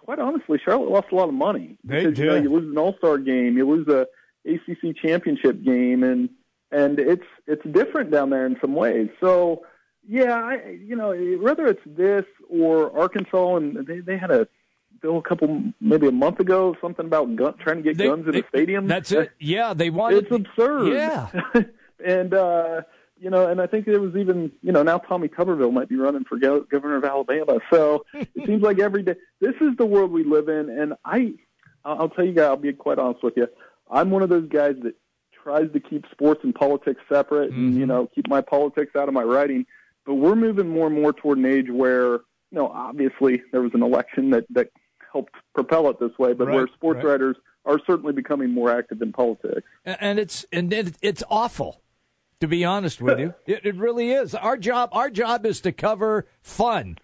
quite 0.04 0.20
honestly, 0.20 0.60
Charlotte 0.64 0.90
lost 0.90 1.08
a 1.12 1.16
lot 1.16 1.28
of 1.28 1.34
money. 1.34 1.76
They 1.82 2.06
because, 2.06 2.18
You, 2.18 2.26
know, 2.26 2.34
you 2.36 2.52
lose 2.52 2.70
an 2.70 2.78
All 2.78 2.94
Star 2.98 3.18
game, 3.18 3.56
you 3.56 3.68
lose 3.68 3.88
a 3.88 4.06
ACC 4.48 4.96
championship 4.96 5.64
game, 5.64 6.04
and 6.04 6.30
and 6.70 7.00
it's 7.00 7.26
it's 7.48 7.64
different 7.72 8.10
down 8.12 8.30
there 8.30 8.46
in 8.46 8.56
some 8.60 8.74
ways. 8.74 9.08
So 9.20 9.62
yeah, 10.08 10.34
I 10.34 10.78
you 10.84 10.96
know 10.96 11.12
whether 11.40 11.66
it's 11.66 11.82
this 11.86 12.24
or 12.48 12.96
Arkansas, 12.98 13.56
and 13.56 13.86
they 13.86 14.00
they 14.00 14.16
had 14.18 14.30
a 14.30 14.48
bill 15.02 15.18
a 15.18 15.22
couple 15.22 15.62
maybe 15.80 16.06
a 16.08 16.12
month 16.12 16.40
ago 16.40 16.76
something 16.80 17.06
about 17.06 17.34
gun, 17.36 17.54
trying 17.58 17.76
to 17.76 17.82
get 17.82 17.96
They- 17.96 18.06
guns 18.08 18.26
in 18.26 18.32
they- 18.32 18.40
the 18.42 18.46
stadium. 18.48 18.86
That's 18.86 19.12
it. 19.12 19.30
Yeah, 19.38 19.74
they 19.74 19.90
wanted. 19.90 20.24
It's 20.24 20.32
absurd. 20.34 20.92
Yeah. 20.92 21.28
and 22.04 22.34
uh, 22.34 22.82
you 23.18 23.28
know, 23.30 23.46
and 23.48 23.60
I 23.60 23.66
think 23.66 23.84
there 23.86 24.00
was 24.00 24.16
even 24.16 24.50
you 24.62 24.72
know 24.72 24.82
now 24.82 24.98
Tommy 24.98 25.28
Tuberville 25.28 25.72
might 25.72 25.88
be 25.88 25.96
running 25.96 26.24
for 26.24 26.38
go- 26.38 26.62
governor 26.62 26.96
of 26.96 27.04
Alabama. 27.04 27.58
So 27.72 28.04
it 28.14 28.28
seems 28.46 28.62
like 28.62 28.78
every 28.80 29.02
day 29.02 29.14
this 29.40 29.54
is 29.60 29.76
the 29.78 29.86
world 29.86 30.10
we 30.10 30.24
live 30.24 30.48
in, 30.48 30.70
and 30.70 30.94
I 31.04 31.34
I'll 31.84 32.08
tell 32.10 32.24
you 32.24 32.32
guys, 32.32 32.44
I'll 32.46 32.56
be 32.56 32.72
quite 32.72 32.98
honest 32.98 33.22
with 33.22 33.34
you. 33.36 33.48
I'm 33.90 34.10
one 34.10 34.22
of 34.22 34.28
those 34.28 34.48
guys 34.48 34.76
that 34.82 34.94
tries 35.42 35.72
to 35.72 35.80
keep 35.80 36.04
sports 36.10 36.40
and 36.44 36.54
politics 36.54 37.00
separate, 37.10 37.50
and 37.52 37.70
Mm-hmm. 37.70 37.80
you 37.80 37.86
know 37.86 38.08
keep 38.14 38.28
my 38.28 38.40
politics 38.40 38.96
out 38.96 39.08
of 39.08 39.14
my 39.14 39.22
writing. 39.22 39.66
But 40.06 40.14
we're 40.14 40.36
moving 40.36 40.68
more 40.68 40.86
and 40.86 41.00
more 41.00 41.12
toward 41.12 41.38
an 41.38 41.46
age 41.46 41.68
where 41.70 42.12
you 42.14 42.20
know 42.52 42.68
obviously 42.68 43.42
there 43.52 43.62
was 43.62 43.72
an 43.74 43.82
election 43.82 44.30
that 44.30 44.44
that 44.50 44.70
helped 45.12 45.34
propel 45.54 45.88
it 45.90 45.98
this 46.00 46.16
way, 46.18 46.32
but 46.32 46.46
Right, 46.46 46.54
where 46.54 46.68
sports 46.68 46.98
right. 46.98 47.06
writers 47.12 47.36
are 47.66 47.78
certainly 47.86 48.12
becoming 48.12 48.50
more 48.50 48.70
active 48.70 49.02
in 49.02 49.12
politics. 49.12 49.66
and 49.84 50.18
it's 50.18 50.46
and 50.52 50.72
it, 50.72 50.96
it's 51.02 51.22
awful 51.28 51.82
to 52.40 52.48
be 52.48 52.64
honest 52.64 53.02
with 53.02 53.18
you 53.20 53.34
it, 53.46 53.66
it 53.66 53.76
really 53.76 54.12
is 54.12 54.34
our 54.34 54.56
job 54.56 54.88
our 54.92 55.10
job 55.10 55.44
is 55.44 55.60
to 55.60 55.70
cover 55.72 56.26
fun 56.40 56.96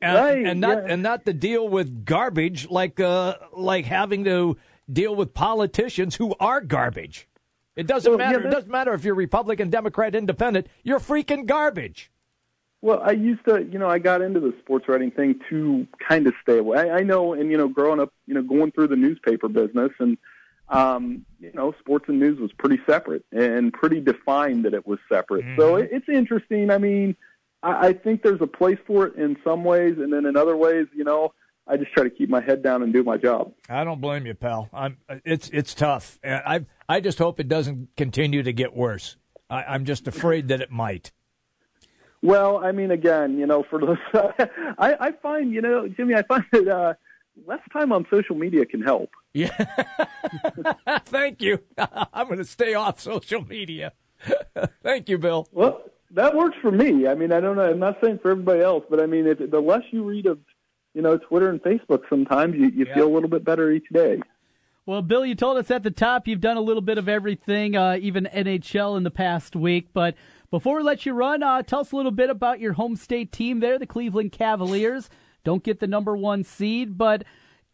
and, 0.00 0.14
Right, 0.16 0.46
and 0.46 0.58
not 0.60 0.78
yeah. 0.78 0.92
and 0.94 1.02
not 1.02 1.26
to 1.26 1.34
deal 1.34 1.68
with 1.68 2.06
garbage 2.06 2.70
like 2.70 2.98
uh 2.98 3.34
like 3.52 3.84
having 3.84 4.24
to 4.24 4.56
deal 4.90 5.14
with 5.14 5.34
politicians 5.34 6.14
who 6.16 6.34
are 6.40 6.62
garbage. 6.62 7.27
It 7.78 7.86
doesn't 7.86 8.10
Well, 8.10 8.18
yeah, 8.20 8.32
matter. 8.38 8.48
it 8.48 8.50
doesn't 8.50 8.70
matter 8.72 8.92
if 8.92 9.04
you're 9.04 9.14
Republican, 9.14 9.70
Democrat, 9.70 10.16
Independent. 10.16 10.66
You're 10.82 10.98
freaking 10.98 11.46
garbage. 11.46 12.10
Well, 12.82 13.00
I 13.04 13.12
used 13.12 13.44
to, 13.44 13.62
you 13.62 13.78
know, 13.78 13.88
I 13.88 14.00
got 14.00 14.20
into 14.20 14.40
the 14.40 14.52
sports 14.58 14.88
writing 14.88 15.12
thing 15.12 15.38
to 15.48 15.86
kind 16.06 16.26
of 16.26 16.34
stay 16.42 16.58
away. 16.58 16.90
I, 16.90 16.96
I 16.98 17.00
know, 17.04 17.34
and 17.34 17.52
you 17.52 17.56
know, 17.56 17.68
growing 17.68 18.00
up, 18.00 18.12
you 18.26 18.34
know, 18.34 18.42
going 18.42 18.72
through 18.72 18.88
the 18.88 18.96
newspaper 18.96 19.48
business, 19.48 19.92
and 20.00 20.18
um, 20.68 21.24
you 21.38 21.52
know, 21.54 21.72
sports 21.78 22.06
and 22.08 22.18
news 22.18 22.40
was 22.40 22.50
pretty 22.52 22.80
separate 22.84 23.24
and 23.30 23.72
pretty 23.72 24.00
defined 24.00 24.64
that 24.64 24.74
it 24.74 24.84
was 24.84 24.98
separate. 25.08 25.44
So 25.56 25.76
it, 25.76 25.88
it's 25.92 26.08
interesting. 26.08 26.70
I 26.70 26.78
mean, 26.78 27.14
I, 27.62 27.88
I 27.88 27.92
think 27.92 28.22
there's 28.24 28.40
a 28.42 28.46
place 28.48 28.78
for 28.88 29.06
it 29.06 29.14
in 29.14 29.36
some 29.44 29.62
ways, 29.62 29.98
and 29.98 30.12
then 30.12 30.26
in 30.26 30.36
other 30.36 30.56
ways, 30.56 30.86
you 30.94 31.04
know, 31.04 31.32
I 31.68 31.76
just 31.76 31.92
try 31.92 32.04
to 32.04 32.10
keep 32.10 32.30
my 32.30 32.40
head 32.40 32.62
down 32.62 32.82
and 32.82 32.92
do 32.92 33.02
my 33.02 33.16
job. 33.16 33.52
I 33.68 33.84
don't 33.84 34.00
blame 34.00 34.26
you, 34.26 34.34
pal. 34.34 34.68
I'm. 34.72 34.96
It's 35.24 35.50
it's 35.50 35.74
tough. 35.74 36.18
I 36.24 36.64
I 36.88 37.00
just 37.00 37.18
hope 37.18 37.38
it 37.40 37.48
doesn't 37.48 37.88
continue 37.96 38.42
to 38.42 38.52
get 38.52 38.74
worse. 38.74 39.16
I, 39.50 39.64
I'm 39.64 39.84
just 39.84 40.08
afraid 40.08 40.48
that 40.48 40.60
it 40.60 40.70
might. 40.70 41.12
Well, 42.22 42.58
I 42.58 42.72
mean, 42.72 42.90
again, 42.90 43.38
you 43.38 43.46
know, 43.46 43.62
for 43.62 43.78
those, 43.78 43.98
I, 44.78 44.96
I 45.00 45.12
find, 45.22 45.52
you 45.52 45.60
know, 45.60 45.88
Jimmy, 45.88 46.14
I 46.14 46.22
find 46.22 46.44
that 46.52 46.68
uh, 46.68 46.94
less 47.46 47.60
time 47.72 47.92
on 47.92 48.06
social 48.10 48.34
media 48.34 48.66
can 48.66 48.82
help. 48.82 49.10
Yeah. 49.32 49.56
Thank 51.04 51.42
you. 51.42 51.60
I'm 51.78 52.26
going 52.26 52.38
to 52.38 52.44
stay 52.44 52.74
off 52.74 53.00
social 53.00 53.44
media. 53.44 53.92
Thank 54.82 55.08
you, 55.08 55.18
Bill. 55.18 55.48
Well, 55.52 55.82
that 56.10 56.34
works 56.34 56.56
for 56.60 56.72
me. 56.72 57.06
I 57.06 57.14
mean, 57.14 57.32
I 57.32 57.40
don't 57.40 57.56
know. 57.56 57.70
I'm 57.70 57.78
not 57.78 57.98
saying 58.02 58.18
for 58.20 58.32
everybody 58.32 58.62
else, 58.62 58.84
but 58.90 59.00
I 59.00 59.06
mean, 59.06 59.26
if, 59.26 59.38
the 59.50 59.60
less 59.60 59.82
you 59.90 60.02
read 60.02 60.26
of, 60.26 60.40
you 60.98 61.02
know, 61.02 61.16
Twitter 61.16 61.48
and 61.48 61.62
Facebook, 61.62 62.02
sometimes 62.10 62.56
you, 62.56 62.70
you 62.74 62.84
feel 62.92 63.06
a 63.06 63.14
little 63.14 63.28
bit 63.28 63.44
better 63.44 63.70
each 63.70 63.88
day. 63.92 64.20
Well, 64.84 65.00
Bill, 65.00 65.24
you 65.24 65.36
told 65.36 65.56
us 65.56 65.70
at 65.70 65.84
the 65.84 65.92
top 65.92 66.26
you've 66.26 66.40
done 66.40 66.56
a 66.56 66.60
little 66.60 66.82
bit 66.82 66.98
of 66.98 67.08
everything, 67.08 67.76
uh, 67.76 67.98
even 68.00 68.28
NHL 68.34 68.96
in 68.96 69.04
the 69.04 69.10
past 69.12 69.54
week. 69.54 69.90
But 69.92 70.16
before 70.50 70.78
we 70.78 70.82
let 70.82 71.06
you 71.06 71.12
run, 71.12 71.44
uh, 71.44 71.62
tell 71.62 71.82
us 71.82 71.92
a 71.92 71.96
little 71.96 72.10
bit 72.10 72.30
about 72.30 72.58
your 72.58 72.72
home 72.72 72.96
state 72.96 73.30
team 73.30 73.60
there, 73.60 73.78
the 73.78 73.86
Cleveland 73.86 74.32
Cavaliers. 74.32 75.08
Don't 75.44 75.62
get 75.62 75.78
the 75.78 75.86
number 75.86 76.16
one 76.16 76.42
seed, 76.42 76.98
but 76.98 77.22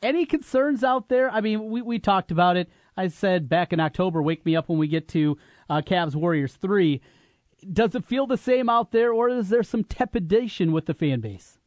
any 0.03 0.27
concerns 0.27 0.85
out 0.85 1.09
there? 1.09 1.31
I 1.31 1.41
mean, 1.41 1.71
we, 1.71 1.81
we 1.81 1.99
talked 1.99 2.31
about 2.31 2.59
it. 2.59 2.69
I 2.95 3.09
said 3.09 3.49
back 3.49 3.73
in 3.73 3.81
October, 3.81 4.23
wake 4.23 4.45
me 4.45 4.55
up 4.55 4.69
when 4.69 4.77
we 4.77 4.87
get 4.87 5.09
to 5.09 5.39
uh, 5.71 5.81
Cavs 5.81 6.15
Warriors 6.15 6.57
3. 6.57 7.01
Does 7.73 7.95
it 7.95 8.05
feel 8.05 8.27
the 8.27 8.37
same 8.37 8.69
out 8.69 8.93
there, 8.93 9.15
or 9.15 9.31
is 9.31 9.49
there 9.49 9.63
some 9.63 9.83
trepidation 9.83 10.73
with 10.73 10.85
the 10.85 10.93
fan 10.93 11.21
base? 11.21 11.59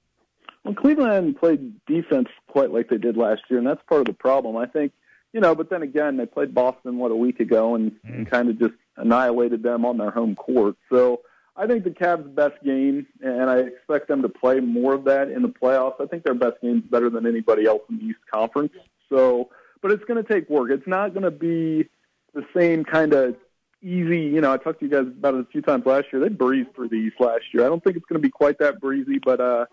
Well, 0.67 0.75
Cleveland 0.75 1.37
played 1.37 1.85
defense 1.85 2.27
quite 2.47 2.71
like 2.71 2.89
they 2.89 2.97
did 2.97 3.15
last 3.15 3.43
year, 3.49 3.57
and 3.57 3.65
that's 3.65 3.81
part 3.87 4.01
of 4.01 4.07
the 4.07 4.13
problem. 4.13 4.57
I 4.57 4.65
think, 4.65 4.91
you 5.31 5.39
know, 5.39 5.55
but 5.55 5.69
then 5.69 5.81
again, 5.81 6.17
they 6.17 6.25
played 6.25 6.53
Boston, 6.53 6.97
what, 6.97 7.09
a 7.09 7.15
week 7.15 7.39
ago 7.39 7.75
and, 7.75 7.93
and 8.03 8.29
kind 8.29 8.49
of 8.49 8.59
just 8.59 8.73
annihilated 8.97 9.63
them 9.63 9.85
on 9.85 9.97
their 9.97 10.11
home 10.11 10.35
court. 10.35 10.75
So 10.89 11.21
I 11.55 11.67
think 11.67 11.85
the 11.85 11.91
Cavs' 11.91 12.35
best 12.35 12.61
game, 12.65 13.07
and 13.21 13.49
I 13.49 13.59
expect 13.59 14.09
them 14.09 14.21
to 14.23 14.29
play 14.29 14.59
more 14.59 14.93
of 14.93 15.05
that 15.05 15.29
in 15.29 15.41
the 15.41 15.47
playoffs. 15.47 16.01
I 16.01 16.05
think 16.05 16.23
their 16.23 16.33
best 16.33 16.59
game 16.61 16.79
is 16.79 16.91
better 16.91 17.09
than 17.09 17.25
anybody 17.25 17.65
else 17.65 17.83
in 17.89 17.99
the 17.99 18.03
East 18.03 18.19
Conference. 18.29 18.73
So, 19.07 19.49
but 19.81 19.91
it's 19.91 20.03
going 20.03 20.21
to 20.21 20.33
take 20.33 20.49
work. 20.49 20.69
It's 20.69 20.87
not 20.87 21.13
going 21.13 21.23
to 21.23 21.31
be 21.31 21.87
the 22.33 22.45
same 22.53 22.83
kind 22.83 23.13
of 23.13 23.37
easy. 23.81 24.19
You 24.19 24.41
know, 24.41 24.51
I 24.51 24.57
talked 24.57 24.81
to 24.81 24.85
you 24.85 24.91
guys 24.91 25.07
about 25.07 25.35
it 25.35 25.41
a 25.41 25.45
few 25.45 25.61
times 25.61 25.85
last 25.85 26.07
year. 26.11 26.21
They 26.21 26.29
breezed 26.29 26.75
through 26.75 26.89
the 26.89 26.95
East 26.95 27.21
last 27.21 27.45
year. 27.53 27.63
I 27.63 27.69
don't 27.69 27.81
think 27.81 27.95
it's 27.95 28.05
going 28.05 28.21
to 28.21 28.25
be 28.25 28.31
quite 28.31 28.59
that 28.59 28.81
breezy, 28.81 29.19
but 29.23 29.39
uh, 29.39 29.65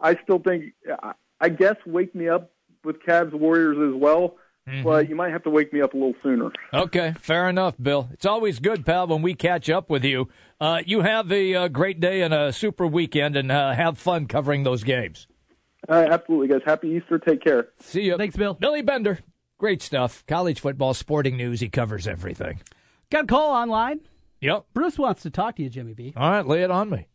I 0.00 0.16
still 0.22 0.38
think. 0.38 0.72
I- 1.02 1.12
I 1.38 1.50
guess 1.50 1.76
wake 1.84 2.14
me 2.14 2.30
up 2.30 2.50
with 2.82 2.96
Cavs 3.02 3.34
Warriors 3.34 3.76
as 3.94 4.00
well, 4.00 4.36
but 4.82 5.06
you 5.06 5.14
might 5.14 5.32
have 5.32 5.42
to 5.42 5.50
wake 5.50 5.70
me 5.70 5.82
up 5.82 5.92
a 5.92 5.96
little 5.98 6.14
sooner. 6.22 6.50
Okay, 6.72 7.12
fair 7.20 7.46
enough, 7.46 7.74
Bill. 7.80 8.08
It's 8.12 8.24
always 8.24 8.58
good, 8.58 8.86
pal, 8.86 9.06
when 9.06 9.20
we 9.20 9.34
catch 9.34 9.68
up 9.68 9.90
with 9.90 10.02
you. 10.02 10.28
Uh, 10.58 10.80
you 10.86 11.02
have 11.02 11.30
a, 11.30 11.54
uh 11.54 11.68
great 11.68 12.00
day 12.00 12.22
and 12.22 12.32
a 12.32 12.54
super 12.54 12.86
weekend, 12.86 13.36
and 13.36 13.52
uh, 13.52 13.72
have 13.74 13.98
fun 13.98 14.24
covering 14.26 14.62
those 14.62 14.82
games. 14.82 15.26
Uh, 15.86 16.06
absolutely, 16.10 16.48
guys. 16.48 16.62
Happy 16.64 16.88
Easter. 16.88 17.18
Take 17.18 17.42
care. 17.44 17.68
See 17.80 18.04
you. 18.04 18.16
Thanks, 18.16 18.34
Bill. 18.34 18.54
Billy 18.54 18.80
Bender. 18.80 19.18
Great 19.58 19.82
stuff. 19.82 20.24
College 20.26 20.58
football, 20.60 20.94
sporting 20.94 21.36
news. 21.36 21.60
He 21.60 21.68
covers 21.68 22.08
everything. 22.08 22.60
Got 23.10 23.24
a 23.24 23.26
call 23.26 23.50
online. 23.52 24.00
Yep. 24.40 24.64
Bruce 24.72 24.98
wants 24.98 25.22
to 25.24 25.30
talk 25.30 25.56
to 25.56 25.62
you, 25.62 25.68
Jimmy 25.68 25.92
B. 25.92 26.14
All 26.16 26.30
right, 26.30 26.46
lay 26.46 26.62
it 26.62 26.70
on 26.70 26.88
me. 26.88 27.08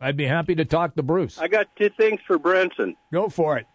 I'd 0.00 0.16
be 0.16 0.26
happy 0.26 0.54
to 0.54 0.64
talk 0.64 0.94
to 0.94 1.02
Bruce. 1.02 1.38
I 1.38 1.48
got 1.48 1.66
two 1.76 1.90
things 1.90 2.20
for 2.26 2.38
Brinson. 2.38 2.96
Go 3.12 3.28
for 3.28 3.58
it. 3.58 3.66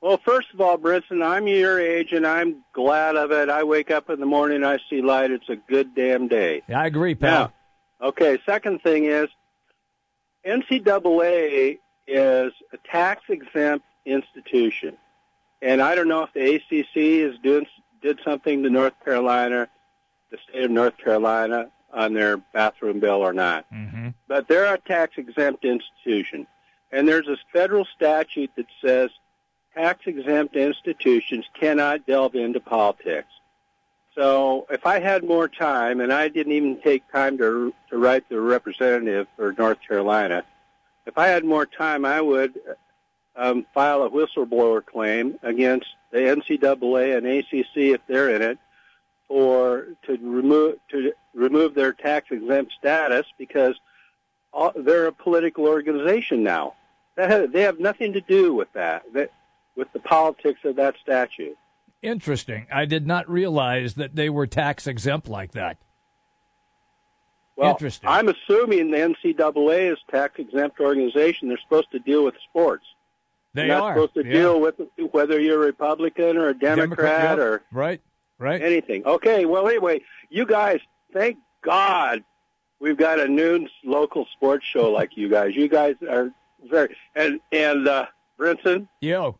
Well, 0.00 0.18
first 0.24 0.48
of 0.52 0.60
all, 0.60 0.78
Brinson, 0.78 1.24
I'm 1.24 1.46
your 1.46 1.80
age 1.80 2.12
and 2.12 2.26
I'm 2.26 2.64
glad 2.72 3.16
of 3.16 3.30
it. 3.30 3.48
I 3.48 3.62
wake 3.62 3.90
up 3.90 4.10
in 4.10 4.18
the 4.18 4.26
morning, 4.26 4.64
I 4.64 4.78
see 4.90 5.00
light. 5.00 5.30
It's 5.30 5.48
a 5.48 5.56
good 5.56 5.94
damn 5.94 6.28
day. 6.28 6.62
I 6.68 6.86
agree, 6.86 7.14
pal. 7.14 7.52
Now, 8.00 8.08
okay, 8.08 8.38
second 8.44 8.82
thing 8.82 9.04
is 9.04 9.28
NCAA 10.44 11.78
is 12.08 12.52
a 12.72 12.76
tax 12.90 13.22
exempt 13.28 13.86
institution. 14.04 14.96
And 15.60 15.80
I 15.80 15.94
don't 15.94 16.08
know 16.08 16.24
if 16.24 16.32
the 16.32 16.56
ACC 16.56 16.96
is 16.96 17.38
doing 17.42 17.66
did 18.02 18.18
something 18.24 18.64
to 18.64 18.70
North 18.70 18.94
Carolina, 19.04 19.68
the 20.32 20.38
state 20.48 20.64
of 20.64 20.70
North 20.72 20.98
Carolina, 20.98 21.70
on 21.92 22.14
their 22.14 22.38
bathroom 22.38 23.00
bill 23.00 23.20
or 23.20 23.32
not. 23.32 23.66
Mm-hmm. 23.72 24.08
But 24.28 24.48
they're 24.48 24.74
a 24.74 24.78
tax 24.78 25.14
exempt 25.16 25.64
institution. 25.64 26.46
And 26.90 27.08
there's 27.08 27.28
a 27.28 27.36
federal 27.52 27.86
statute 27.96 28.50
that 28.56 28.66
says 28.84 29.10
tax 29.74 30.00
exempt 30.06 30.56
institutions 30.56 31.46
cannot 31.58 32.06
delve 32.06 32.34
into 32.34 32.60
politics. 32.60 33.28
So 34.14 34.66
if 34.70 34.84
I 34.84 35.00
had 35.00 35.24
more 35.24 35.48
time, 35.48 36.00
and 36.00 36.12
I 36.12 36.28
didn't 36.28 36.52
even 36.52 36.80
take 36.82 37.10
time 37.10 37.38
to, 37.38 37.72
to 37.88 37.96
write 37.96 38.28
the 38.28 38.40
representative 38.40 39.26
for 39.36 39.52
North 39.52 39.78
Carolina, 39.86 40.44
if 41.06 41.16
I 41.16 41.28
had 41.28 41.44
more 41.44 41.64
time, 41.64 42.04
I 42.04 42.20
would 42.20 42.58
um, 43.36 43.66
file 43.72 44.02
a 44.02 44.10
whistleblower 44.10 44.84
claim 44.84 45.38
against 45.42 45.86
the 46.10 46.18
NCAA 46.18 47.16
and 47.16 47.26
ACC 47.26 47.94
if 47.94 48.00
they're 48.06 48.34
in 48.34 48.42
it, 48.42 48.58
or 49.32 49.86
to 50.04 50.18
remove 50.20 50.76
to 50.90 51.10
remove 51.32 51.74
their 51.74 51.94
tax 51.94 52.26
exempt 52.30 52.70
status 52.78 53.24
because 53.38 53.74
uh, 54.52 54.70
they're 54.76 55.06
a 55.06 55.12
political 55.12 55.64
organization 55.66 56.42
now. 56.42 56.74
Has, 57.16 57.48
they 57.50 57.62
have 57.62 57.80
nothing 57.80 58.12
to 58.12 58.20
do 58.20 58.52
with 58.54 58.68
that, 58.74 59.04
that 59.14 59.30
with 59.74 59.90
the 59.94 60.00
politics 60.00 60.60
of 60.64 60.76
that 60.76 60.96
statute. 61.02 61.56
Interesting. 62.02 62.66
I 62.70 62.84
did 62.84 63.06
not 63.06 63.28
realize 63.30 63.94
that 63.94 64.16
they 64.16 64.28
were 64.28 64.46
tax 64.46 64.86
exempt 64.86 65.28
like 65.28 65.52
that. 65.52 65.78
Well, 67.56 67.70
Interesting. 67.70 68.10
I'm 68.10 68.28
assuming 68.28 68.90
the 68.90 68.98
NCAA 68.98 69.92
is 69.92 69.98
tax 70.10 70.38
exempt 70.38 70.78
organization. 70.78 71.48
They're 71.48 71.60
supposed 71.62 71.90
to 71.92 72.00
deal 72.00 72.24
with 72.24 72.34
sports. 72.50 72.84
They 73.54 73.70
are. 73.70 73.94
supposed 73.94 74.14
to 74.14 74.26
yeah. 74.26 74.32
deal 74.32 74.60
with 74.60 74.74
whether 75.12 75.40
you're 75.40 75.62
a 75.62 75.66
Republican 75.66 76.36
or 76.36 76.48
a 76.48 76.54
Democrat, 76.54 77.38
yep. 77.38 77.38
or 77.38 77.62
right, 77.70 78.00
right. 78.38 78.60
anything. 78.60 79.04
Okay. 79.04 79.44
Well, 79.44 79.68
anyway, 79.68 80.02
you 80.30 80.46
guys, 80.46 80.80
thank 81.12 81.38
God 81.62 82.24
we've 82.80 82.96
got 82.96 83.20
a 83.20 83.28
noon 83.28 83.68
local 83.84 84.26
sports 84.32 84.66
show 84.66 84.90
like 84.90 85.16
you 85.16 85.28
guys. 85.28 85.54
You 85.54 85.68
guys 85.68 85.94
are 86.08 86.30
very 86.68 86.96
and 87.14 87.40
and 87.52 87.88
uh, 87.88 88.06
Brinson, 88.38 88.88
Yo. 89.00 89.38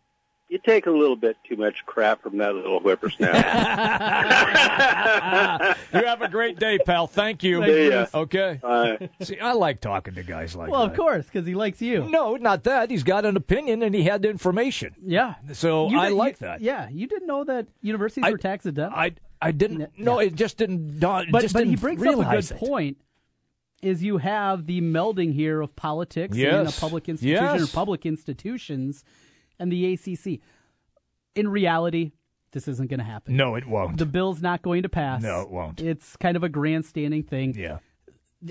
You 0.53 0.59
take 0.59 0.85
a 0.85 0.91
little 0.91 1.17
bit 1.17 1.39
too 1.49 1.57
much 1.57 1.77
crap 1.87 2.23
from 2.23 2.37
that 2.37 2.55
little 2.55 2.79
whippersnapper. 2.79 3.39
you 5.95 6.05
have 6.05 6.21
a 6.21 6.29
great 6.29 6.59
day, 6.59 6.79
pal. 6.85 7.07
Thank 7.07 7.43
you. 7.43 7.61
Thanks, 7.61 7.75
See 7.75 7.89
ya. 7.89 7.91
Bruce. 7.91 8.15
Okay. 8.15 8.59
Bye. 8.63 9.09
See, 9.23 9.41
I 9.41 9.55
like 9.55 9.81
talking 9.81 10.15
to 10.15 10.23
guys 10.23 10.55
like 10.55 10.71
well, 10.71 10.81
that. 10.81 10.85
Well, 10.85 10.91
of 10.91 10.97
course, 11.15 11.25
because 11.25 11.47
he 11.47 11.55
likes 11.55 11.81
you. 11.81 12.07
No, 12.07 12.37
not 12.37 12.65
that. 12.65 12.91
He's 12.91 13.03
got 13.03 13.25
an 13.25 13.39
opinion 13.39 13.83
and 13.83 13.95
he 13.95 14.03
had 14.03 14.21
the 14.21 14.29
information. 14.29 14.95
Yeah. 15.03 15.37
So 15.55 15.89
You 15.89 15.99
I 15.99 16.09
did- 16.11 16.17
like 16.17 16.41
you- 16.41 16.47
that. 16.47 16.61
Yeah, 16.61 16.87
you 16.91 17.07
didn't 17.07 17.29
know 17.29 17.45
that 17.45 17.69
universities 17.81 18.31
were 18.31 18.37
tax 18.37 18.67
exempt. 18.67 18.95
I 18.95 19.13
I 19.41 19.53
didn't. 19.53 19.99
No, 19.99 20.19
it 20.19 20.35
just 20.35 20.59
didn't. 20.59 21.01
dawn- 21.01 21.29
but 21.33 21.41
just 21.41 21.55
but 21.55 21.65
he 21.65 21.71
didn't 21.71 21.81
brings 21.81 22.03
up 22.07 22.15
a 22.15 22.31
good 22.31 22.51
it. 22.51 22.57
point. 22.59 22.99
Is 23.81 24.05
you 24.05 24.19
have 24.19 24.67
the 24.67 24.83
melding 24.83 25.33
here 25.33 25.63
of 25.63 25.75
politics 25.75 26.37
in 26.37 26.67
a 26.67 26.71
public 26.71 27.09
institution 27.09 27.63
or 27.63 27.67
public 27.67 28.05
institutions 28.07 29.03
and 29.63 29.73
the 29.73 29.93
ACC. 29.95 30.41
In 31.35 31.49
reality, 31.49 32.13
this 32.51 32.69
isn't 32.69 32.91
going 32.91 32.99
to 33.01 33.05
happen. 33.07 33.37
No, 33.37 33.55
it 33.55 33.67
won't. 33.67 33.97
The 33.97 34.05
bill's 34.07 34.43
not 34.43 34.61
going 34.61 34.83
to 34.83 34.89
pass. 34.91 35.23
No, 35.23 35.41
it 35.41 35.51
won't. 35.51 35.81
It's 35.81 36.17
kind 36.17 36.37
of 36.37 36.43
a 36.43 36.49
grandstanding 36.51 37.23
thing. 37.23 37.55
Yeah. 37.57 37.79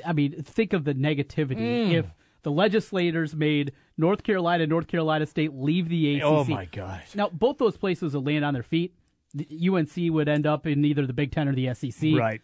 I 0.06 0.14
mean, 0.14 0.42
think 0.44 0.74
of 0.74 0.86
the 0.86 0.94
negativity 0.96 1.58
Mm. 1.58 1.92
if 1.94 2.06
the 2.44 2.52
legislators 2.52 3.36
made 3.36 3.74
North 3.98 4.24
Carolina, 4.24 4.66
North 4.66 4.88
Carolina 4.88 5.26
State 5.28 5.54
leave 5.54 5.90
the 5.90 6.16
ACC. 6.16 6.24
Oh, 6.24 6.44
my 6.46 6.66
gosh! 6.66 7.14
Now, 7.14 7.30
both 7.30 7.60
those 7.60 7.78
places 7.78 8.16
would 8.16 8.26
land 8.26 8.44
on 8.44 8.54
their 8.56 8.64
feet. 8.64 8.96
The 9.36 9.46
UNC 9.70 9.92
would 10.12 10.28
end 10.28 10.48
up 10.48 10.66
in 10.66 10.84
either 10.84 11.06
the 11.06 11.14
Big 11.14 11.32
Ten 11.32 11.48
or 11.48 11.54
the 11.54 11.74
SEC. 11.76 12.14
Right. 12.18 12.42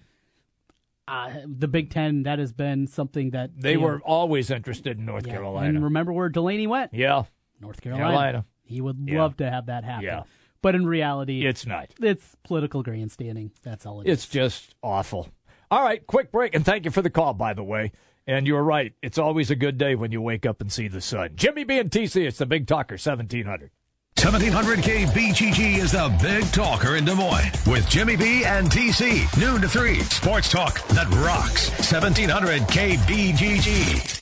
Uh, 1.08 1.32
the 1.48 1.68
Big 1.70 1.90
Ten, 1.90 2.24
that 2.24 2.38
has 2.38 2.52
been 2.52 2.86
something 2.86 3.30
that 3.32 3.52
They 3.60 3.72
you 3.72 3.78
know, 3.80 3.86
were 3.86 4.02
always 4.02 4.52
interested 4.52 4.98
in 5.00 5.06
North 5.06 5.26
yeah, 5.26 5.34
Carolina. 5.34 5.70
And 5.70 5.84
remember 5.86 6.12
where 6.12 6.28
Delany 6.30 6.68
went? 6.68 6.94
yeah. 6.94 7.24
North 7.62 7.82
Carolina. 7.82 8.06
Carolina. 8.08 8.46
He 8.68 8.82
would 8.82 8.98
Yeah. 9.06 9.22
love 9.22 9.38
to 9.38 9.50
have 9.50 9.66
that 9.68 9.84
happen. 9.84 10.04
Yeah. 10.06 10.24
But 10.62 10.76
in 10.76 10.86
reality, 10.86 11.46
It's 11.46 11.66
not. 11.66 11.90
It's 12.02 12.36
political 12.44 12.84
grandstanding. 12.84 13.52
That's 13.64 13.86
all 13.86 14.02
it 14.02 14.08
is. 14.08 14.14
It's 14.14 14.28
just 14.28 14.76
awful. 14.84 15.30
All 15.70 15.84
right, 15.84 16.06
quick 16.08 16.32
break, 16.32 16.56
and 16.56 16.66
thank 16.66 16.86
you 16.86 16.92
for 16.92 17.02
the 17.02 17.10
call, 17.10 17.34
by 17.34 17.54
the 17.54 17.64
way. 17.64 17.92
And 18.26 18.46
you're 18.48 18.64
right. 18.64 18.94
It's 19.02 19.18
always 19.18 19.50
a 19.52 19.56
good 19.56 19.78
day 19.78 19.96
when 19.96 20.12
you 20.12 20.22
wake 20.22 20.46
up 20.46 20.60
and 20.60 20.72
see 20.72 20.88
the 20.90 21.00
sun. 21.00 21.32
Jimmy 21.36 21.64
B 21.64 21.80
and 21.80 21.90
TC, 21.90 22.26
it's 22.28 22.38
the 22.40 22.46
Big 22.46 22.68
Talker, 22.68 22.98
1700. 22.98 23.72
1700 24.18 24.80
KBGG 24.80 25.78
is 25.78 25.92
the 25.92 26.10
big 26.22 26.44
talker 26.52 26.96
in 26.96 27.06
Des 27.06 27.14
Moines 27.14 27.52
with 27.68 27.88
Jimmy 27.88 28.16
B 28.18 28.44
and 28.44 28.68
TC. 28.70 29.28
Noon 29.40 29.62
to 29.62 29.70
3. 29.70 30.00
Sports 30.02 30.50
talk 30.50 30.86
that 30.88 31.08
rocks. 31.24 31.70
1700 31.90 32.64
KBGG. 32.64 34.22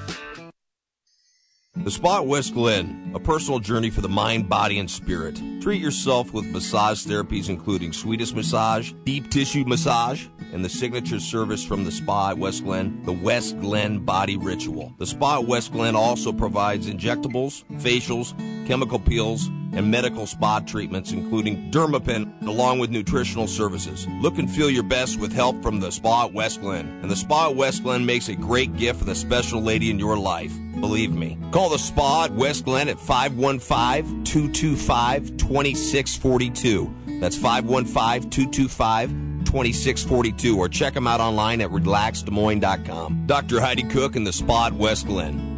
The 1.77 1.89
Spa 1.89 2.21
West 2.21 2.53
Glen, 2.53 3.13
a 3.15 3.19
personal 3.19 3.59
journey 3.59 3.89
for 3.89 4.01
the 4.01 4.09
mind, 4.09 4.49
body, 4.49 4.77
and 4.77 4.91
spirit. 4.91 5.41
Treat 5.61 5.81
yourself 5.81 6.33
with 6.33 6.45
massage 6.47 7.05
therapies 7.07 7.47
including 7.47 7.93
Swedish 7.93 8.33
massage, 8.33 8.91
deep 9.05 9.31
tissue 9.31 9.63
massage, 9.63 10.27
and 10.51 10.65
the 10.65 10.69
signature 10.69 11.19
service 11.19 11.63
from 11.63 11.85
the 11.85 11.91
Spa 11.91 12.31
at 12.31 12.37
West 12.37 12.65
Glen, 12.65 13.01
the 13.05 13.13
West 13.13 13.57
Glen 13.61 13.99
Body 13.99 14.35
Ritual. 14.35 14.93
The 14.97 15.07
Spa 15.07 15.39
at 15.39 15.45
West 15.45 15.71
Glen 15.71 15.95
also 15.95 16.33
provides 16.33 16.87
injectables, 16.87 17.63
facials, 17.79 18.37
chemical 18.67 18.99
peels, 18.99 19.47
and 19.73 19.89
medical 19.89 20.27
spa 20.27 20.59
treatments, 20.59 21.13
including 21.13 21.71
Dermapen, 21.71 22.45
along 22.45 22.79
with 22.79 22.89
nutritional 22.89 23.47
services. 23.47 24.05
Look 24.19 24.37
and 24.37 24.51
feel 24.51 24.69
your 24.69 24.83
best 24.83 25.19
with 25.19 25.31
help 25.31 25.63
from 25.63 25.79
the 25.79 25.91
Spa 25.91 26.25
at 26.25 26.33
West 26.33 26.59
Glen. 26.59 26.99
And 27.01 27.09
the 27.09 27.15
Spa 27.15 27.49
at 27.49 27.55
West 27.55 27.83
Glen 27.83 28.05
makes 28.05 28.27
a 28.27 28.35
great 28.35 28.75
gift 28.75 28.99
for 28.99 29.05
the 29.05 29.15
special 29.15 29.61
lady 29.61 29.89
in 29.89 29.97
your 29.97 30.17
life. 30.17 30.51
Believe 30.79 31.11
me. 31.11 31.37
Call 31.51 31.60
the 31.69 31.77
Spa 31.77 32.25
at 32.25 32.31
West 32.31 32.65
Glen 32.65 32.89
at 32.89 32.99
515 32.99 34.23
225 34.23 35.37
2642. 35.37 37.19
That's 37.19 37.35
515 37.37 38.29
225 38.29 39.09
2642. 39.45 40.57
Or 40.57 40.69
check 40.69 40.93
them 40.93 41.07
out 41.07 41.19
online 41.19 41.61
at 41.61 41.69
relaxdesmoines.com. 41.69 43.23
Dr. 43.27 43.59
Heidi 43.59 43.83
Cook 43.83 44.15
and 44.15 44.25
the 44.25 44.33
Spa 44.33 44.67
at 44.67 44.73
West 44.73 45.07
Glen. 45.07 45.51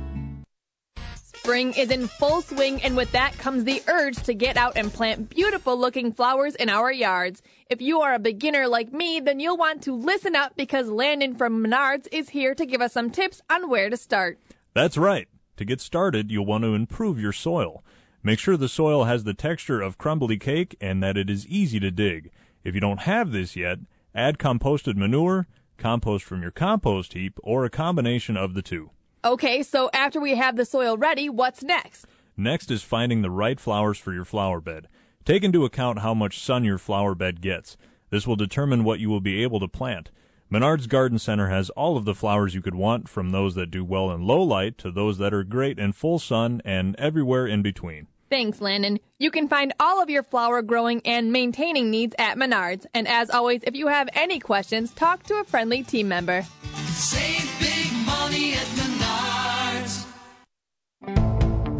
Spring 1.43 1.73
is 1.73 1.91
in 1.91 2.07
full 2.07 2.41
swing, 2.41 2.81
and 2.83 2.95
with 2.95 3.11
that 3.11 3.37
comes 3.37 3.65
the 3.65 3.83
urge 3.89 4.15
to 4.23 4.33
get 4.33 4.55
out 4.55 4.77
and 4.77 4.93
plant 4.93 5.29
beautiful 5.29 5.77
looking 5.77 6.13
flowers 6.13 6.55
in 6.55 6.69
our 6.69 6.89
yards. 6.89 7.41
If 7.69 7.81
you 7.81 7.99
are 7.99 8.13
a 8.13 8.19
beginner 8.19 8.65
like 8.69 8.93
me, 8.93 9.19
then 9.19 9.41
you'll 9.41 9.57
want 9.57 9.83
to 9.83 9.93
listen 9.93 10.37
up 10.37 10.55
because 10.55 10.87
Landon 10.87 11.35
from 11.35 11.61
Menards 11.61 12.07
is 12.13 12.29
here 12.29 12.55
to 12.55 12.65
give 12.65 12.81
us 12.81 12.93
some 12.93 13.09
tips 13.09 13.41
on 13.49 13.69
where 13.69 13.89
to 13.89 13.97
start. 13.97 14.39
That's 14.73 14.97
right. 14.97 15.27
To 15.57 15.65
get 15.65 15.81
started, 15.81 16.31
you'll 16.31 16.45
want 16.45 16.63
to 16.63 16.73
improve 16.73 17.19
your 17.19 17.31
soil. 17.31 17.83
Make 18.23 18.39
sure 18.39 18.57
the 18.57 18.69
soil 18.69 19.03
has 19.03 19.23
the 19.23 19.33
texture 19.33 19.81
of 19.81 19.97
crumbly 19.97 20.37
cake 20.37 20.75
and 20.79 21.03
that 21.03 21.17
it 21.17 21.29
is 21.29 21.47
easy 21.47 21.79
to 21.79 21.91
dig. 21.91 22.31
If 22.63 22.73
you 22.73 22.81
don't 22.81 23.01
have 23.01 23.31
this 23.31 23.55
yet, 23.55 23.79
add 24.15 24.37
composted 24.37 24.95
manure, 24.95 25.47
compost 25.77 26.23
from 26.23 26.41
your 26.41 26.51
compost 26.51 27.13
heap, 27.13 27.37
or 27.43 27.65
a 27.65 27.69
combination 27.69 28.37
of 28.37 28.53
the 28.53 28.61
two. 28.61 28.91
Okay, 29.25 29.61
so 29.63 29.89
after 29.93 30.19
we 30.19 30.35
have 30.35 30.55
the 30.55 30.65
soil 30.65 30.97
ready, 30.97 31.29
what's 31.29 31.63
next? 31.63 32.05
Next 32.35 32.71
is 32.71 32.81
finding 32.81 33.21
the 33.21 33.31
right 33.31 33.59
flowers 33.59 33.97
for 33.97 34.13
your 34.13 34.25
flower 34.25 34.59
bed. 34.59 34.87
Take 35.25 35.43
into 35.43 35.65
account 35.65 35.99
how 35.99 36.13
much 36.13 36.39
sun 36.39 36.63
your 36.63 36.77
flower 36.77 37.15
bed 37.15 37.41
gets. 37.41 37.77
This 38.09 38.25
will 38.25 38.35
determine 38.35 38.83
what 38.83 38.99
you 38.99 39.09
will 39.09 39.21
be 39.21 39.43
able 39.43 39.59
to 39.59 39.67
plant. 39.67 40.11
Menards 40.53 40.87
Garden 40.87 41.17
Center 41.17 41.49
has 41.49 41.71
all 41.71 41.97
of 41.97 42.05
the 42.05 42.13
flowers 42.13 42.53
you 42.53 42.61
could 42.61 42.75
want, 42.75 43.09
from 43.09 43.31
those 43.31 43.55
that 43.55 43.71
do 43.71 43.83
well 43.83 44.11
in 44.11 44.21
low 44.21 44.43
light 44.43 44.77
to 44.77 44.91
those 44.91 45.17
that 45.17 45.33
are 45.33 45.43
great 45.43 45.79
in 45.79 45.93
full 45.93 46.19
sun 46.19 46.61
and 46.63 46.95
everywhere 46.97 47.47
in 47.47 47.63
between. 47.63 48.05
Thanks, 48.29 48.61
Landon. 48.61 48.99
You 49.17 49.31
can 49.31 49.47
find 49.47 49.73
all 49.79 49.99
of 49.99 50.11
your 50.11 50.21
flower 50.21 50.61
growing 50.61 51.01
and 51.05 51.31
maintaining 51.31 51.89
needs 51.89 52.13
at 52.19 52.37
Menards. 52.37 52.85
And 52.93 53.07
as 53.07 53.31
always, 53.31 53.63
if 53.63 53.75
you 53.75 53.87
have 53.87 54.09
any 54.13 54.39
questions, 54.39 54.93
talk 54.93 55.23
to 55.23 55.39
a 55.39 55.43
friendly 55.43 55.81
team 55.81 56.07
member. 56.07 56.43
Save 56.85 57.52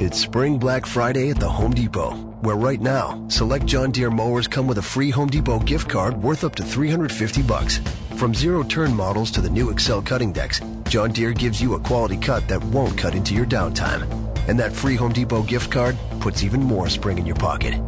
It's 0.04 0.20
Spring 0.20 0.58
Black 0.58 0.86
Friday 0.86 1.30
at 1.30 1.40
the 1.40 1.48
Home 1.48 1.72
Depot, 1.72 2.12
where 2.42 2.58
right 2.58 2.82
now, 2.82 3.26
select 3.30 3.66
John 3.66 3.90
Deere 3.90 4.12
mowers 4.12 4.50
come 4.50 4.68
with 4.68 4.78
a 4.78 4.82
free 4.82 5.10
Home 5.10 5.30
Depot 5.30 5.60
gift 5.60 5.88
card 5.88 6.22
worth 6.22 6.44
up 6.44 6.56
to 6.56 6.64
350 6.64 7.42
bucks. 7.44 7.80
From 8.18 8.34
zero 8.34 8.64
turn 8.64 8.94
models 8.94 9.32
to 9.32 9.40
the 9.40 9.50
new 9.50 9.70
Excel 9.70 10.02
cutting 10.02 10.34
decks, 10.34 10.60
John 10.90 11.14
Deere 11.14 11.32
gives 11.32 11.62
you 11.62 11.76
a 11.76 11.80
quality 11.80 12.18
cut 12.18 12.46
that 12.50 12.62
won't 12.66 12.98
cut 12.98 13.16
into 13.16 13.34
your 13.34 13.46
downtime. 13.46 14.02
And 14.50 14.60
that 14.60 14.74
free 14.74 14.98
Home 14.98 15.14
Depot 15.14 15.42
gift 15.44 15.72
card 15.72 15.98
puts 16.20 16.44
even 16.44 16.62
more 16.62 16.90
spring 16.90 17.18
in 17.18 17.26
your 17.26 17.38
pocket. 17.38 17.82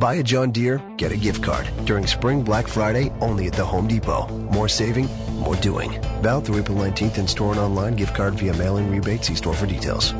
Buy 0.00 0.14
a 0.14 0.24
John 0.24 0.50
Deere, 0.50 0.82
get 0.96 1.12
a 1.12 1.16
gift 1.16 1.40
card 1.40 1.70
during 1.84 2.04
Spring 2.04 2.42
Black 2.42 2.66
Friday 2.66 3.12
only 3.20 3.46
at 3.46 3.52
the 3.52 3.64
Home 3.64 3.86
Depot. 3.86 4.26
More 4.50 4.68
saving, 4.68 5.08
more 5.38 5.54
doing. 5.54 6.02
Valid 6.20 6.46
through 6.46 6.58
April 6.58 6.78
19th 6.78 7.18
in 7.18 7.28
store 7.28 7.52
and 7.52 7.60
online. 7.60 7.94
Gift 7.94 8.16
card 8.16 8.34
via 8.34 8.54
mail-in 8.54 8.90
rebate. 8.90 9.24
See 9.24 9.36
store 9.36 9.54
for 9.54 9.66
details. 9.66 10.14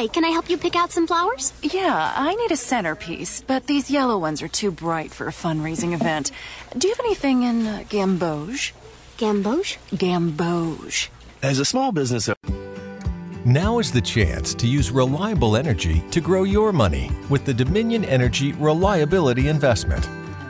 Hi, 0.00 0.06
can 0.06 0.24
I 0.24 0.30
help 0.30 0.48
you 0.48 0.56
pick 0.56 0.76
out 0.76 0.90
some 0.92 1.06
flowers? 1.06 1.52
Yeah, 1.62 2.14
I 2.16 2.34
need 2.34 2.50
a 2.50 2.56
centerpiece, 2.56 3.42
but 3.46 3.66
these 3.66 3.90
yellow 3.90 4.16
ones 4.16 4.40
are 4.40 4.48
too 4.48 4.70
bright 4.70 5.10
for 5.10 5.28
a 5.28 5.30
fundraising 5.30 5.92
event. 5.92 6.30
Do 6.74 6.88
you 6.88 6.94
have 6.94 7.04
anything 7.04 7.42
in 7.42 7.66
uh, 7.66 7.84
gamboge? 7.86 8.72
Gamboge? 9.18 9.76
Gamboge. 9.90 11.10
As 11.42 11.58
a 11.58 11.66
small 11.66 11.92
business 11.92 12.30
owner, 12.30 13.44
now 13.44 13.78
is 13.78 13.92
the 13.92 14.00
chance 14.00 14.54
to 14.54 14.66
use 14.66 14.90
reliable 14.90 15.54
energy 15.54 16.02
to 16.12 16.20
grow 16.22 16.44
your 16.44 16.72
money 16.72 17.10
with 17.28 17.44
the 17.44 17.52
Dominion 17.52 18.02
Energy 18.06 18.52
Reliability 18.52 19.48
Investment. 19.48 20.08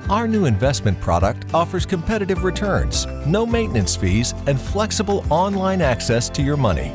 Our 0.09 0.29
new 0.29 0.45
investment 0.45 1.01
product 1.01 1.53
offers 1.53 1.85
competitive 1.85 2.45
returns, 2.45 3.05
no 3.27 3.45
maintenance 3.45 3.97
fees, 3.97 4.33
and 4.47 4.61
flexible 4.61 5.25
online 5.29 5.83
access 5.83 6.29
to 6.29 6.41
your 6.41 6.57
money. 6.57 6.95